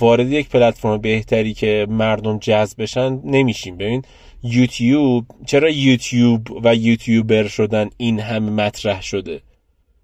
وارد 0.00 0.32
یک 0.32 0.48
پلتفرم 0.48 0.98
بهتری 0.98 1.54
که 1.54 1.86
مردم 1.90 2.38
جذب 2.38 2.82
بشن 2.82 3.20
نمیشیم. 3.24 3.76
ببین 3.76 4.02
یوتیوب 4.42 5.26
چرا 5.46 5.70
یوتیوب 5.70 6.64
و 6.64 6.74
یوتیوبر 6.74 7.48
شدن 7.48 7.90
این 7.96 8.20
همه 8.20 8.50
مطرح 8.50 9.02
شده؟ 9.02 9.40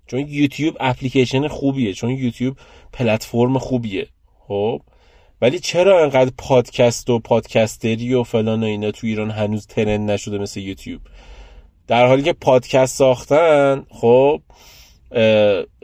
چون 0.07 0.21
یوتیوب 0.29 0.77
اپلیکیشن 0.81 1.49
خوبیه 1.49 1.93
چون 1.93 2.11
یوتیوب 2.11 2.57
پلتفرم 2.93 3.59
خوبیه. 3.59 4.07
خب؟ 4.49 4.81
ولی 5.43 5.59
چرا 5.59 6.03
انقدر 6.03 6.31
پادکست 6.39 7.11
و 7.11 7.19
پادکستری 7.19 8.15
و 8.15 8.23
فلان 8.23 8.63
و 8.63 8.67
اینا 8.67 8.91
تو 8.91 9.07
ایران 9.07 9.31
هنوز 9.31 9.67
trend 9.67 10.11
نشده 10.11 10.39
مثل 10.39 10.61
یوتیوب؟ 10.61 11.01
در 11.87 12.07
حالی 12.07 12.23
که 12.23 12.33
پادکست 12.33 12.97
ساختن 12.97 13.87
خب 13.91 14.41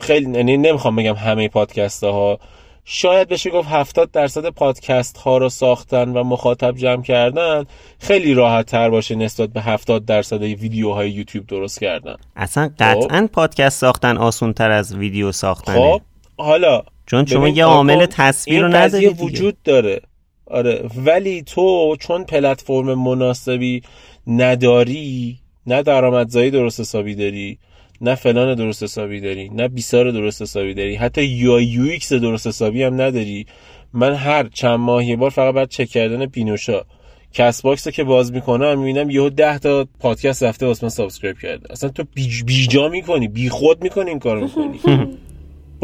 خیلی 0.01 0.33
یعنی 0.33 0.57
نمی‌خوام 0.57 0.97
بگم 0.97 1.15
همه 1.15 1.49
پادکست 1.49 2.05
ها 2.05 2.39
شاید 2.85 3.29
بشه 3.29 3.51
گفت 3.51 3.69
70 3.69 4.11
درصد 4.11 4.51
پادکست 4.51 5.17
ها 5.17 5.39
رو 5.39 5.49
ساختن 5.49 6.09
و 6.09 6.25
مخاطب 6.25 6.77
جمع 6.77 7.03
کردن. 7.03 7.65
خیلی 7.99 8.35
راحت 8.35 8.67
تر 8.67 8.91
باشه 8.91 9.15
نسبت 9.15 9.49
به 9.49 9.61
70 9.61 10.05
درصد 10.05 10.43
ویدیوهای 10.43 11.11
یوتیوب 11.11 11.47
درست 11.47 11.81
کردن. 11.81 12.17
اصلا 12.37 12.71
قطعا 12.79 13.21
خب. 13.21 13.27
پادکست 13.27 13.81
ساختن 13.81 14.17
آسون 14.17 14.53
تر 14.53 14.71
از 14.71 14.97
ویدیو 14.97 15.33
ساختنه. 15.33 15.77
خب 15.77 16.01
حالا 16.39 16.83
چون 17.07 17.27
شما 17.27 17.49
یه 17.49 17.65
عامل 17.65 18.07
تصویر 18.07 18.63
رو 18.63 18.69
نداری 18.69 19.07
وجود 19.07 19.57
داره. 19.65 20.01
آره 20.47 20.89
ولی 21.05 21.43
تو 21.43 21.97
چون 22.01 22.25
پلتفرم 22.25 22.95
مناسبی 22.95 23.83
نداری 24.27 25.39
نه 25.67 25.83
درآمدزایی 25.83 26.51
درست 26.51 26.81
حسابی 26.81 27.15
داری 27.15 27.59
نه 28.01 28.15
فلان 28.15 28.55
درست 28.55 28.83
حسابی 28.83 29.21
داری 29.21 29.49
نه 29.49 29.69
بیسار 29.69 30.11
درست 30.11 30.43
حسابی 30.43 30.75
داری 30.75 30.95
حتی 30.95 31.23
UI 31.23 31.61
UX 31.61 32.13
درست 32.13 32.47
حسابی 32.47 32.83
هم 32.83 32.95
نداری. 33.01 33.47
من 33.93 34.15
هر 34.15 34.49
چند 34.49 34.79
ماه 34.79 35.05
یه 35.05 35.17
بار 35.17 35.31
فقط 35.31 35.55
بعد 35.55 35.69
چک 35.69 35.89
کردن 35.89 36.27
بینوشا. 36.27 36.83
Castbox 37.33 37.89
که 37.89 38.05
باز 38.05 38.33
می‌کنم 38.33 38.79
می‌بینم 38.79 39.11
یهو 39.11 39.31
10 39.31 39.59
تا 39.59 39.87
پادکست 40.01 40.43
رفته 40.43 40.67
واسه 40.67 40.85
من 40.85 40.91
subscribe 40.91 41.39
کرده. 41.39 41.73
اصلا 41.73 41.91
تو 41.91 42.05
بیجا 42.45 42.89
می‌کنی 42.89 43.29
بی 43.29 43.49
خود 43.49 43.83
می‌کنی 43.83 44.11
این 44.11 44.19
کارو 44.19 44.41
می‌کنی. 44.41 44.79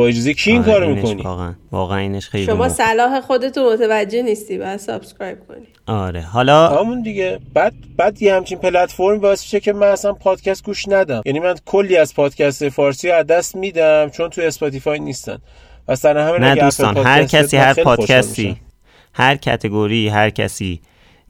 با 0.00 0.06
اجازه 0.06 0.34
کی 0.34 0.50
این 0.50 0.62
کارو 0.62 0.94
می‌کنی؟ 0.94 1.22
واقعا. 1.22 1.54
واقعا 1.72 1.98
اینش 1.98 2.28
خیلی 2.28 2.46
شما 2.46 2.68
صلاح 2.68 3.20
خودتو 3.20 3.72
متوجه 3.72 4.22
نیستی 4.22 4.58
بعد 4.58 4.76
subscribe 4.76 5.38
کنی. 5.48 5.66
آره 5.86 6.20
حالا 6.20 6.68
همون 6.68 7.02
دیگه. 7.02 7.38
بعد 7.54 7.72
بعد 7.96 8.22
یه 8.22 8.34
همچین 8.34 8.58
پلتفرم 8.58 9.18
باعث 9.18 9.42
میشه 9.42 9.60
که 9.60 9.72
من 9.72 9.86
اصلا 9.86 10.12
پادکست 10.12 10.64
گوش 10.64 10.88
ندم. 10.88 11.22
یعنی 11.26 11.40
من 11.40 11.54
کلی 11.66 11.96
از 11.96 12.14
پادکست 12.14 12.68
فارسی 12.68 13.10
از 13.10 13.26
دست 13.26 13.56
میدم 13.56 14.10
چون 14.10 14.30
تو 14.30 14.40
اسپاتیفای 14.40 14.98
نیستن. 14.98 15.38
و 15.88 15.96
سر 15.96 16.18
همین 16.18 16.40
نه 16.40 16.54
دوستان 16.54 16.96
هر 16.96 17.24
کسی 17.24 17.56
هر 17.56 17.74
پادکستی 17.74 18.56
هر 19.14 19.36
category 19.36 20.08
هر 20.08 20.30
کسی 20.30 20.80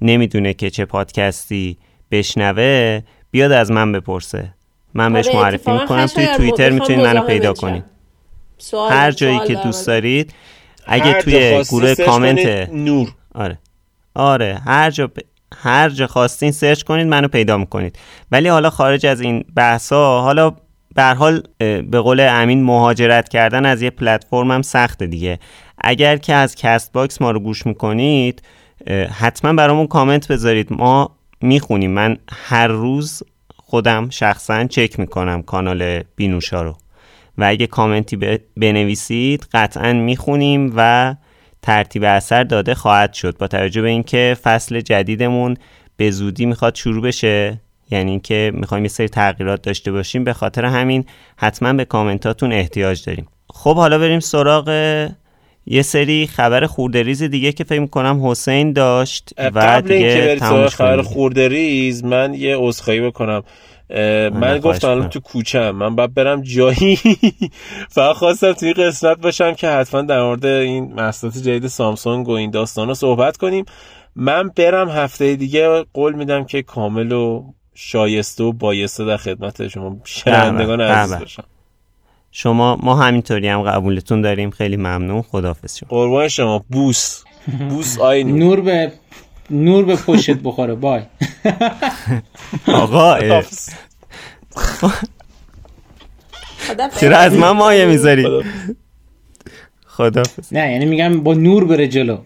نمی‌دونه 0.01 0.55
که 0.55 0.71
چه 0.71 0.85
پادکستی 0.85 1.79
بشنوه 2.11 3.01
بیاد 3.31 3.53
از 3.53 3.71
من 3.71 3.93
بپرسه. 3.93 4.55
من 4.95 5.13
بهش 5.13 5.29
آره، 5.29 5.39
معرفی 5.39 5.71
می‌کنم. 5.71 6.07
توی 6.07 6.27
توییتر 6.37 6.71
می‌تونید 6.71 7.07
منو 7.07 7.23
پیدا 7.23 7.53
کنید. 7.53 7.85
هر 8.91 9.11
جایی 9.11 9.41
که 9.47 9.55
دوست 9.55 9.87
دارید 9.87 10.35
اگه 10.87 11.23
توی 11.23 11.65
گروه 11.65 11.95
کامنت 11.95 12.69
نور. 12.73 13.09
آره. 13.35 13.59
آره. 14.15 14.61
هر 14.67 14.91
جا 14.91 15.11
هر 15.63 15.89
جا 15.89 16.07
خواستین 16.07 16.53
سرچ 16.53 16.83
کنید 16.83 17.07
منو 17.07 17.29
پیدا 17.29 17.57
می‌کنید. 17.57 17.99
ولی 18.33 18.49
حالا 18.49 18.71
خارج 18.71 19.07
از 19.07 19.21
این 19.21 19.45
بحثا 19.57 20.21
حالا 20.21 20.53
به 20.95 21.05
حال 21.05 21.43
به 21.59 22.01
قول 22.01 22.21
امین 22.21 22.63
مهاجرت 22.63 23.29
کردن 23.29 23.67
از 23.67 23.83
یه 23.83 23.91
پلتفرم 23.91 24.51
هم 24.51 24.63
سخته 24.63 25.07
دیگه. 25.07 25.39
اگر 25.79 26.17
که 26.17 26.35
از 26.35 26.55
Castbox 26.55 27.23
ما 27.23 27.31
رو 27.31 27.41
گوش 27.41 27.67
می‌کنید 27.67 28.43
حتما 29.19 29.53
برامون 29.53 29.87
کامنت 29.87 30.29
بذارید. 30.29 30.73
ما 30.73 31.17
می‌خونیم. 31.41 31.91
من 31.91 32.17
هر 32.33 32.67
روز 32.67 33.23
خودم 33.57 34.11
شخصا 34.11 34.65
چک 34.65 35.01
می‌کنم 35.01 35.43
کانال 35.43 36.03
بینوشا 36.17 36.63
رو. 36.63 36.77
و 37.39 37.45
اگه 37.45 37.67
کامنتی 37.67 38.39
بنویسید 38.57 39.47
قطعا 39.53 39.93
می‌خونیم 39.93 40.73
و 40.77 41.15
ترتیب 41.63 42.05
اثر 42.05 42.45
داده 42.45 42.75
خواهد 42.75 43.13
شد. 43.13 43.39
با 43.39 43.49
توجه 43.49 43.83
به 43.83 43.89
اینکه 43.89 44.37
فصل 44.43 44.81
جدیدمون 44.81 45.57
به 45.97 46.11
زودی 46.11 46.47
می‌خواد 46.47 46.75
شروع 46.75 47.03
بشه 47.03 47.61
یعنی 47.91 48.11
اینکه 48.11 48.53
می‌خوایم 48.55 48.85
یه 48.85 48.89
سری 48.89 49.09
تغییرات 49.09 49.63
داشته 49.63 49.93
باشیم 49.93 50.25
به 50.25 50.33
خاطر 50.33 50.65
همین 50.65 51.05
حتما 51.37 51.73
به 51.73 51.85
کامنتاتون 51.85 52.53
احتیاج 52.53 53.05
داریم. 53.05 53.29
خب 53.51 53.75
حالا 53.77 53.99
بریم 53.99 54.21
سراغ 54.21 54.69
یه 55.67 55.83
سری 55.83 56.27
خبر 56.27 56.67
خوردریز 56.67 57.23
دیگه 57.23 57.53
که 57.53 57.65
فکر 57.65 57.87
کنم 57.87 58.27
حسین 58.27 58.73
داشت 58.73 59.31
و 59.39 59.83
دیگه 59.83 60.37
خبر 60.69 61.03
خوردریز 61.03 62.05
من 62.05 62.35
یه 62.35 62.57
عذرخواهی 62.59 63.01
بکنم. 63.01 63.43
من 64.35 64.59
گفتم 64.59 64.89
الان 64.89 65.09
تو 65.09 65.21
کوچم 65.21 65.71
من 65.71 65.97
باید 65.97 66.15
برم 66.15 66.43
جایی. 66.43 66.99
فقط 67.95 68.17
خواستم 68.17 68.53
توی 68.53 68.73
قسمت 68.73 69.21
باشم 69.21 69.55
که 69.55 69.69
حتما 69.69 70.03
در 70.03 70.23
مورد 70.23 70.47
این 70.47 70.93
محصولات 70.93 71.39
جدید 71.39 71.67
سامسونگ 71.67 72.29
و 72.29 72.33
این 72.33 72.51
داستان 72.51 72.89
رو 72.89 72.95
صحبت 72.95 73.37
کنیم. 73.37 73.65
من 74.17 74.49
برم 74.49 74.89
هفته 74.89 75.37
دیگه 75.37 75.85
قول 75.95 76.15
میدم 76.15 76.45
که 76.45 76.63
کامل 76.63 77.13
و 77.13 77.53
شایسته 77.75 78.45
و 78.45 78.53
بایسته 78.53 79.05
در 79.05 79.17
خدمت 79.17 79.69
شما 79.69 79.97
شنوندگان 80.05 80.79
بله، 80.79 80.89
عزیز 80.89 81.13
بله. 81.13 81.21
باشم. 81.21 81.45
شما 82.33 82.77
ما 82.83 82.95
همینطوری 82.95 83.49
هم 83.49 83.63
قبولتون 83.63 84.21
داریم. 84.21 84.51
خیلی 84.51 84.77
ممنون. 84.77 85.23
خدافظ 85.23 85.79
شما. 85.79 85.89
قربان 85.89 86.29
شما. 86.29 86.65
بوس. 86.71 87.25
بوس 87.69 87.99
آی 87.99 88.25
نور. 88.25 88.39
نور 88.39 88.61
به 88.61 88.93
نور 89.51 89.85
به 89.85 89.97
پشت 89.97 90.31
بخوره 90.31 90.75
بای 90.75 91.03
آقا. 92.67 93.43
چرا 97.01 97.19
از 97.19 97.33
من 97.33 97.51
مایه 97.51 97.87
می‌ذاری 97.87 98.23
خداحافظ. 98.23 98.49
خدافظ 99.87 100.53
نه 100.53 100.73
یعنی 100.73 100.87
میگم 100.87 101.21
با 101.21 101.35
نور 101.35 101.65
بره 101.65 101.89
جلو 101.89 102.19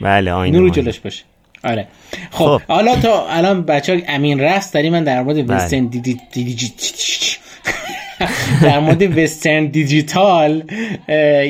بله 0.00 0.32
آینه 0.32 0.58
نور. 0.58 0.70
جلوش 0.70 0.98
باشه 1.00 1.24
آره 1.64 1.88
خب, 2.30 2.44
خب. 2.44 2.60
حالا 2.68 2.96
تا 2.96 3.28
الان 3.28 3.62
بچه 3.62 4.04
امین 4.08 4.40
رست 4.40 4.74
داری 4.74 4.90
من 4.90 5.04
در 5.04 5.22
مورد 5.22 5.46
بله. 5.46 5.80
دیدی 5.80 6.20
دیجی 6.32 6.72
در 8.62 8.78
مورد 8.80 9.18
وسترن 9.18 9.66
دیجیتال 9.66 10.62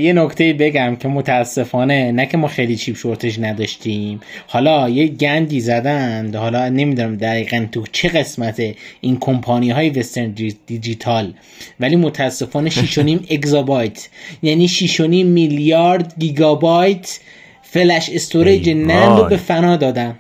یه 0.01 0.13
نکته 0.13 0.53
بگم 0.53 0.97
که 0.97 1.09
متاسفانه 1.09 2.13
نه 2.13 2.27
که 2.27 2.37
ما 2.37 2.49
خیلی 2.49 2.77
چیپ 2.77 2.97
شورتش 2.97 3.39
نداشتیم. 3.39 4.21
حالا 4.47 4.89
یه 4.89 5.07
گندی 5.07 5.61
زدند. 5.61 6.37
حالا 6.37 6.69
نمی‌دونم 6.69 7.17
دقیقا 7.17 7.67
تو 7.73 7.85
چه 7.93 8.09
قسمت 8.09 8.63
این 9.01 9.17
کمپانی 9.21 9.71
های 9.71 9.91
Western 9.91 10.31
Di- 10.31 10.57
Digital. 10.67 11.33
ولی 11.81 11.97
متاسفانه 11.97 12.71
6.5 12.71 13.27
اگزابایت 13.31 14.09
یعنی 14.43 14.69
6.5 14.69 15.01
میلیارد 15.25 16.15
گیگابایت 16.19 17.19
flash 17.63 18.11
storage 18.15 18.69
NAND 18.71 19.19
رو. 19.19 19.25
به 19.29 19.37
فنا 19.37 19.77
دادن. 19.77 20.15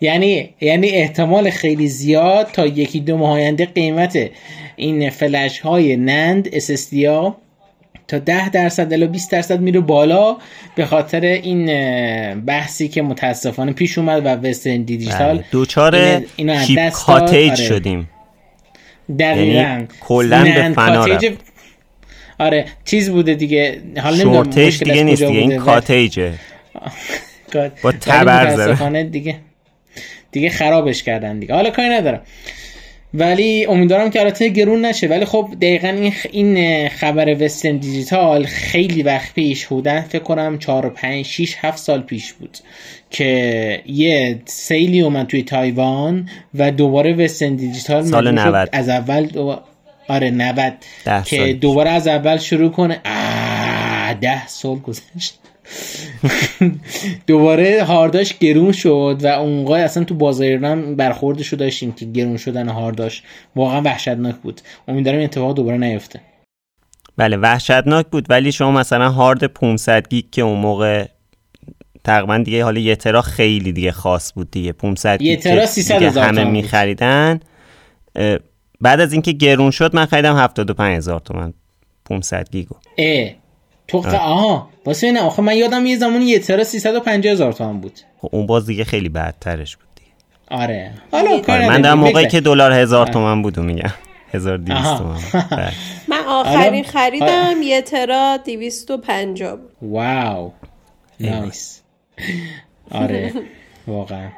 یعنی 0.00 0.48
یعنی 0.60 0.90
احتمال 0.90 1.50
خیلی 1.50 1.88
زیاد 1.88 2.48
تا 2.52 2.66
یکی 2.66 3.00
دو 3.00 3.16
ماه 3.16 3.30
آینده 3.32 3.66
قیمت 3.66 4.18
این 4.76 5.10
فلش 5.10 5.60
های 5.60 5.96
NAND 5.96 6.48
SSD 6.48 7.04
ها 7.04 7.36
تا 8.08 8.18
10 8.18 8.48
درصد 8.48 8.92
الی 8.92 9.06
20 9.06 9.30
درصد 9.30 9.60
میره 9.60 9.80
بالا 9.80 10.36
به 10.74 10.86
خاطر 10.86 11.20
این 11.20 11.66
بحثی 12.40 12.88
که 12.88 13.02
متاسفانه 13.02 13.72
پیش 13.72 13.98
اومد 13.98 14.26
و 14.26 14.28
وسترن 14.28 14.82
دیجیتال 14.82 15.36
بله. 15.36 15.44
دوچار 15.50 16.18
دست. 16.78 17.06
کاتیج 17.06 17.50
آره. 17.50 17.56
شدیم 17.56 18.10
دقیقاً 19.18 19.60
یعنی 19.60 19.86
کلاً 20.00 20.42
به 20.44 20.72
فنا. 20.74 21.06
آره 22.38 22.64
چیز 22.84 23.10
بوده 23.10 23.34
دیگه 23.34 23.80
حالا 24.02 24.16
نمی‌دونم 24.16 24.34
شورتج 24.34 24.84
دیگه 24.84 25.02
نیست 25.02 25.22
دیگه 25.22 25.38
این 25.38 25.58
کاتیجه. 25.58 26.32
با 27.52 27.60
ولی 27.84 27.98
تبر 27.98 28.50
زده. 28.50 28.64
متاسفانه 28.64 29.04
دیگه 29.04 29.36
دیگه 30.32 30.50
خرابش 30.50 31.02
کردن 31.02 31.38
دیگه 31.38 31.54
حالا 31.54 31.70
کاری 31.70 31.88
ندارم 31.88 32.20
ولی 33.14 33.64
امیدوارم 33.66 34.10
که 34.10 34.20
البته 34.20 34.48
گرون 34.48 34.84
نشه. 34.84 35.06
ولی 35.06 35.24
خب 35.24 35.48
دقیقا 35.60 35.88
این 35.88 36.12
خ- 36.12 36.28
این 36.30 36.88
خبر 36.88 37.44
وسترن 37.44 37.76
دیجیتال 37.76 38.44
خیلی 38.44 39.02
وقت 39.02 39.34
پیش 39.34 39.66
بودن 39.66 40.00
فکر 40.00 40.22
کنم 40.22 40.58
4 40.58 40.88
5 40.90 41.24
6 41.24 41.54
7 41.60 41.78
سال 41.78 42.00
پیش 42.02 42.32
بود 42.32 42.58
که 43.10 43.82
یه 43.86 44.38
سیلی 44.44 45.00
اومد 45.00 45.26
توی 45.26 45.42
تایوان 45.42 46.28
و 46.54 46.70
دوباره 46.70 47.14
وسترن 47.14 47.54
دیجیتال 47.56 48.02
سال 48.02 48.30
مجبور 48.30 48.44
شد. 48.44 48.56
90. 48.56 48.68
از 48.72 48.88
اول 48.88 49.26
دو... 49.26 49.60
آره 50.08 50.30
90 50.30 50.72
ده 51.04 51.22
که. 51.24 51.52
دوباره 51.52 51.90
از 51.90 52.08
اول 52.08 52.36
شروع 52.36 52.70
کنه. 52.70 53.00
آه، 53.04 54.14
ده 54.14 54.46
سال 54.46 54.78
گذشت. 54.78 55.38
دوباره 57.26 57.84
هارداش 57.84 58.38
گرون 58.38 58.72
شد 58.72 59.20
و 59.22 59.26
اونقای 59.26 59.82
اصلا 59.82 60.04
تو 60.04 60.14
بازار 60.14 60.46
ایران 60.46 60.96
برخوردش 60.96 61.48
رو 61.48 61.58
داشتیم 61.58 61.92
که 61.92 62.04
گرون 62.04 62.36
شدن 62.36 62.68
هارداش 62.68 63.22
واقعا 63.56 63.82
وحشتناک 63.82 64.34
بود. 64.34 64.60
امیدوارم 64.88 65.18
این 65.18 65.24
اتفاق 65.24 65.56
دوباره 65.56 65.76
نیفته. 65.76 66.20
بله 67.16 67.36
وحشتناک 67.36 68.06
بود 68.06 68.26
ولی 68.28 68.52
شما 68.52 68.70
مثلا 68.72 69.10
هارد 69.10 69.44
500 69.44 70.08
گیگ 70.08 70.24
که 70.32 70.42
اون 70.42 70.58
موقع 70.58 71.06
تقریبا 72.04 72.38
دیگه 72.38 72.64
حالا 72.64 72.80
یه 72.80 72.96
ترا 72.96 73.22
خیلی 73.22 73.72
دیگه 73.72 73.92
خاص 73.92 74.32
بود 74.34 74.50
دیگه. 74.50 74.72
500 74.72 75.22
یه 75.22 75.34
گیگ 75.34 75.44
ترا 75.44 75.60
که 75.60 75.66
300 75.66 75.94
دیگه 75.94 76.06
هزار 76.06 76.24
همه. 76.24 76.44
میخریدن. 76.44 77.40
بعد 78.80 79.00
از 79.00 79.12
اینکه 79.12 79.32
گرون 79.32 79.70
شد 79.70 79.96
من 79.96 80.06
خریدم 80.06 80.36
75 80.36 80.96
هزار 80.96 81.20
تومن 81.20 81.52
500 82.04 82.48
گیگو. 82.50 82.74
اه 82.98 83.30
تو 83.88 84.00
ق... 84.00 84.14
آها. 84.14 84.68
واسه 84.84 85.12
نه 85.12 85.20
آخه 85.20 85.42
من 85.42 85.56
یادم 85.56 85.86
یه 85.86 85.96
زمانی 85.96 86.24
یه 86.24 86.38
ترا 86.38 86.64
350 86.64 87.32
هزار 87.32 87.52
تومن 87.52 87.80
بود. 87.80 88.00
خب 88.20 88.28
اون 88.32 88.46
باز 88.46 88.66
دیگه 88.66 88.84
خیلی 88.84 89.08
بدترش 89.08 89.76
بود 89.76 89.86
دیگه. 89.94 90.10
آره. 90.62 90.90
حالا 91.12 91.38
کار 91.38 91.56
آره، 91.56 91.68
من. 91.68 91.80
در 91.80 91.94
موقعی. 91.94 92.28
که 92.28 92.40
دلار 92.40 92.72
هزار 92.72 93.06
تومن 93.06 93.42
بود 93.42 93.60
میگم. 93.60 93.90
1200 94.34 94.78
آها. 94.78 94.98
تومن 94.98 95.20
بله. 95.50 95.72
من 96.08 96.24
آخرین 96.28 96.84
خریدم 96.84 97.62
یه 97.62 97.82
ترا 97.82 98.36
250 98.44 99.56
بود. 99.56 99.70
Wow. 99.82 100.52
Nice 101.20 101.80
آره. 102.90 103.32
واقعا. 103.86 104.28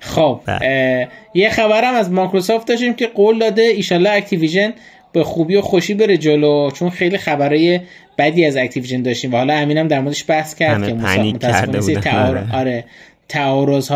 خب 0.00 0.40
بله. 0.46 1.08
یه 1.34 1.50
خبرم 1.50 1.94
از 1.94 2.10
مایکروسافت 2.10 2.66
داشتیم 2.68 2.94
که 2.94 3.06
قول 3.06 3.38
داده 3.38 3.62
ایشالله 3.62 4.10
Activision 4.10 4.72
به 5.12 5.24
خوبی 5.24 5.56
و 5.56 5.60
خوشی 5.60 5.94
بره 5.94 6.16
جلو 6.16 6.70
چون 6.70 6.90
خیلی 6.90 7.18
خبرهای 7.18 7.80
بدی 8.18 8.44
از 8.44 8.56
Activision 8.56 9.02
داشتیم 9.02 9.34
و 9.34 9.36
حالا 9.36 9.54
امینم 9.54 9.88
در 9.88 10.00
موردش 10.00 10.24
بحث 10.28 10.54
کرد 10.54 10.86
که 10.86 10.94
متاسفانه 10.94 11.94
تعار- 12.00 12.38
آره. 12.38 12.56
آره 12.56 12.84
تعارض 13.28 13.88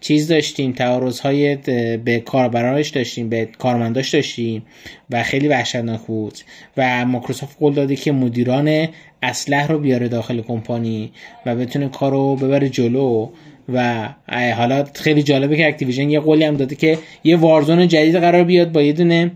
چیز 0.00 0.28
داشتیم 0.28 0.72
تعارض 0.72 1.20
های 1.20 1.56
به 2.04 2.20
کاربراش 2.20 2.88
داشتیم 2.88 3.28
به 3.28 3.48
کارمنداش 3.58 4.14
داشتیم 4.14 4.62
و 5.10 5.22
خیلی 5.22 5.48
وحشتناک 5.48 6.00
بود. 6.00 6.38
و 6.76 7.04
مایکروسافت 7.04 7.56
قول 7.58 7.74
داده 7.74 7.96
که 7.96 8.12
مدیران 8.12 8.88
اسلحه 9.22 9.66
رو 9.66 9.78
بیاره 9.78 10.08
داخل 10.08 10.40
کمپانی 10.40 11.12
و 11.46 11.54
بتونه 11.56 11.88
کارو 11.88 12.36
ببره 12.36 12.68
جلو. 12.68 13.28
و 13.68 14.08
حالا 14.56 14.84
خیلی 14.94 15.22
جالبه 15.22 15.56
که 15.56 15.68
Activision 15.68 16.10
یه 16.10 16.20
قولی 16.20 16.44
هم 16.44 16.56
داده 16.56 16.74
که 16.74 16.98
یه 17.24 17.36
Warzone 17.36 17.88
جدید 17.88 18.16
قرار 18.16 18.44
بیاد 18.44 18.72
با 18.72 18.82
یه 18.82 18.92
دونه 18.92 19.30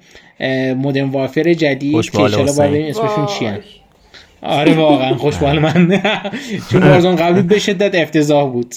Modern 0.76 1.09
Warfare 1.11 1.53
جدید 1.53 2.03
که 2.03 2.11
به 2.11 2.18
حال 2.18 2.35
انشالله 2.35 2.51
حسین. 2.51 2.70
باید 2.70 2.87
اسمشون. 2.87 3.27
چیه؟ 3.27 3.61
آره 4.43 4.74
واقعا 4.74 5.14
خوشبال 5.16 5.59
من 5.59 6.03
چون 6.70 6.83
Warzone 6.89 7.16
قبلی 7.16 7.43
به 7.43 7.59
شدت 7.59 7.95
افتضاح 7.95 8.51
بود. 8.51 8.74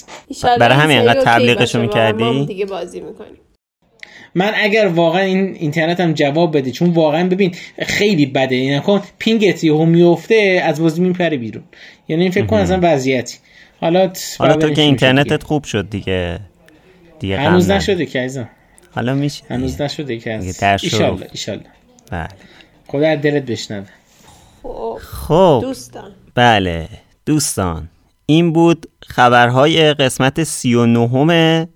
برای 0.60 0.78
همین 0.78 0.98
انقدر 0.98 1.20
تبلیغشو 1.24 1.80
می‌کردی؟ 1.80 2.24
ما 2.24 2.44
دیگه 2.44 2.66
بازی 2.66 3.00
می‌کنیم. 3.00 3.40
من 4.34 4.52
اگر 4.54 4.86
واقعا 4.86 5.20
این 5.22 5.56
اینترنت 5.60 6.00
هم 6.00 6.12
جواب 6.12 6.56
بده 6.56 6.70
چون 6.70 6.90
واقعا 6.90 7.28
ببین 7.28 7.54
خیلی 7.78 8.26
بده. 8.26 8.54
این 8.54 8.74
نکن 8.74 9.02
پینگت 9.18 9.64
یهو 9.64 9.84
میفته 9.84 10.62
از 10.64 10.80
بازی 10.80 11.00
میپره 11.00 11.36
بیرون. 11.36 11.64
یعنی 12.08 12.22
این 12.22 12.30
فکر 12.30 12.46
کن 12.46 12.56
اصلا 12.56 12.78
وضعیتی. 12.82 13.38
حالا 13.80 14.12
حالا 14.38 14.56
تو 14.56 14.70
که 14.70 14.82
اینترنتت. 14.82 15.42
خوب 15.42 15.64
شد 15.64 15.90
دیگه 15.90 16.40
دیگه 17.18 17.36
غم 17.36 17.42
هنوز. 17.42 17.70
نشده 17.70 18.06
که 18.06 18.20
عزیزم. 18.20 18.48
حالا 18.90 19.14
میشه. 19.14 19.44
هنوز 19.48 19.80
نشده 19.80 20.18
که 20.18 20.32
از. 20.32 20.62
ایشالله 20.62 21.26
ایشالله. 21.32 21.66
بله. 22.10 22.28
خدا 22.86 23.08
از 23.08 23.20
دلت 23.20 23.42
بشنوه. 23.42 23.86
خب. 24.62 24.98
خب 25.02 25.60
دوستان. 25.62 26.12
بله 26.34 26.88
دوستان. 27.26 27.88
این 28.26 28.52
بود 28.52 28.86
خبرهای 29.06 29.94
قسمت 29.94 30.44
سی 30.44 30.74
و 30.74 30.86
نهم 30.86 31.68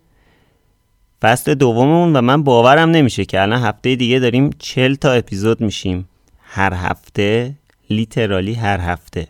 فصل 1.22 1.54
دوممون 1.54 2.16
و 2.16 2.20
من 2.20 2.42
باورم 2.42 2.90
نمیشه 2.90 3.24
که 3.24 3.42
الان 3.42 3.62
هفته 3.62 3.96
دیگه 3.96 4.18
داریم 4.18 4.50
چل 4.58 4.94
تا 4.94 5.12
اپیزود 5.12 5.60
میشیم. 5.60 6.08
هر 6.42 6.74
هفته 6.74 7.54
لیترالی 7.90 8.54
هر 8.54 8.80
هفته. 8.80 9.26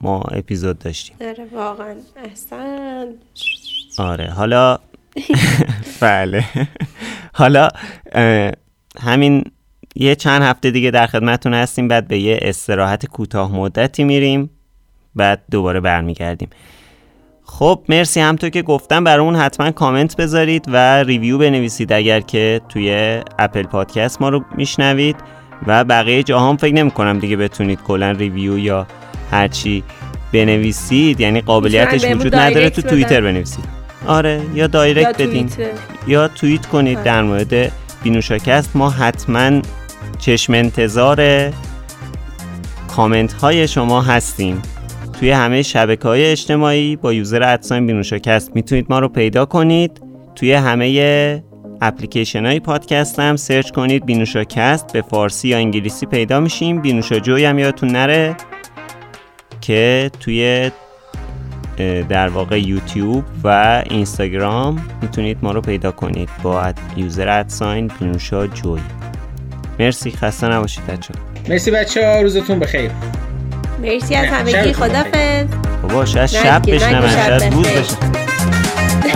ما 0.00 0.20
اپیزود 0.20 0.78
داشتیم. 0.78 1.16
آره 1.20 1.46
واقعا. 1.52 1.94
احسن 2.16 3.06
آره 3.98 4.30
حالا 4.30 4.78
بله. 6.00 6.44
حالا 7.32 7.68
همین 9.00 9.44
یه 9.94 10.14
چند 10.14 10.42
هفته 10.42 10.70
دیگه 10.70 10.90
در 10.90 11.06
خدمتتون 11.06 11.54
هستیم 11.54 11.88
بعد 11.88 12.08
به 12.08 12.18
یه 12.18 12.38
استراحت 12.42 13.06
کوتاه 13.06 13.56
مدتی 13.56 14.04
میریم 14.04 14.50
بعد 15.14 15.42
دوباره 15.50 15.80
برمیگردیم. 15.80 16.48
خب 17.42 17.82
مرسی 17.88 18.20
همطور 18.20 18.50
که 18.50 18.62
گفتم 18.62 19.04
برامون 19.04 19.36
حتما 19.36 19.70
کامنت 19.70 20.16
بذارید 20.16 20.64
و 20.68 21.02
review 21.02 21.38
بنویسید 21.38 21.92
اگر 21.92 22.20
که 22.20 22.60
توی 22.68 23.20
Apple 23.38 23.62
Podcast 23.62 24.22
ما 24.22 24.28
رو 24.28 24.44
میشنوید. 24.56 25.16
و 25.66 25.84
بقیه 25.84 26.22
جاها 26.22 26.48
هم 26.48 26.56
فکر 26.56 26.74
نمی 26.74 26.90
کنم 26.90 27.18
دیگه 27.18 27.36
بتونید 27.36 27.82
کلا 27.82 28.10
review 28.10 28.58
یا 28.58 28.86
هرچی 29.30 29.84
بنویسید 30.32 31.20
یعنی 31.20 31.40
قابلیتش 31.40 32.04
وجود 32.04 32.34
نداره 32.34 32.70
تو. 32.70 32.82
توییتر 32.82 33.20
بنویسید. 33.20 33.64
آره 34.06 34.40
یا 34.54 34.54
یا 34.54 34.66
دایرکت 34.66 35.22
بدین. 35.22 35.48
توییتر. 35.48 35.78
یا 36.06 36.28
توییت 36.28 36.66
کنید 36.66 37.02
در 37.02 37.22
مورد 37.22 37.72
بینوشاکست 38.02 38.76
ما 38.76 38.90
حتما 38.90 39.62
چشم 40.18 40.54
انتظار 40.54 41.50
کامنت 42.88 43.32
های 43.32 43.68
شما 43.68 44.02
هستیم. 44.02 44.62
توی 45.20 45.30
همه 45.30 45.62
شبکه 45.62 46.08
های 46.08 46.30
اجتماعی 46.30 46.96
با 46.96 47.12
user 47.12 47.42
at 47.42 47.57
sign 47.57 47.86
بینوشاکست 47.86 48.50
می‌تونید 48.54 48.86
ما 48.90 48.98
رو 48.98 49.08
پیدا 49.08 49.44
کنید. 49.44 50.00
توی 50.34 50.52
همه 50.52 51.42
اپلیکیشن 51.80 52.46
های 52.46 52.60
پادکست 52.60 53.18
هم 53.18 53.36
سرچ 53.36 53.70
کنید 53.70 54.06
بینوشاکست 54.06 54.92
به 54.92 55.02
فارسی 55.02 55.48
یا 55.48 55.56
انگلیسی 55.56 56.06
پیدا 56.06 56.40
میشیم. 56.40 56.80
بینوشا 56.80 57.18
جوی 57.18 57.44
هم 57.44 57.58
یادتون 57.58 57.88
نره. 57.88 58.36
که 59.66 60.10
توی 60.20 60.70
در 62.08 62.28
واقع 62.28 62.60
یوتیوب 62.60 63.24
و 63.44 63.82
اینستاگرام 63.90 64.88
می‌تونید 65.02 65.38
ما 65.42 65.52
رو 65.52 65.60
پیدا 65.60 65.92
کنید 65.92 66.28
با 66.42 66.72
user 66.96 67.28
at 67.28 67.48
sign 67.48 67.88
بینوشا 67.88 68.46
جوی. 68.46 68.80
مرسی 69.78 70.10
خسته 70.10 70.48
نباشید 70.48 70.86
بچه 70.86 71.14
مرسی 71.48 71.70
بچه 71.70 72.06
ها 72.06 72.20
روزتون 72.20 72.58
بخیر. 72.58 72.90
مرسی 73.82 74.14
از 74.14 74.26
همگی 74.26 74.72
خدافز 74.72 75.46
بابا 75.82 76.04
شاید 76.04 76.26
شب 76.26 76.62
بشنم 76.66 77.08
شاید 77.08 77.54
روز 77.54 77.66
بشه. 77.68 77.96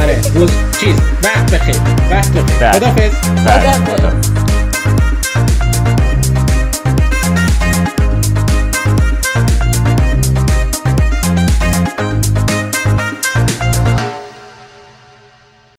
آره 0.03 0.21
روز 0.35 0.51
چیز 0.81 0.95
وقت 1.25 1.55
بخیر. 1.55 1.77
وقت 2.11 2.33
بخیر. 2.33 2.71
خدافز 2.73 3.13
خدافز 3.47 4.30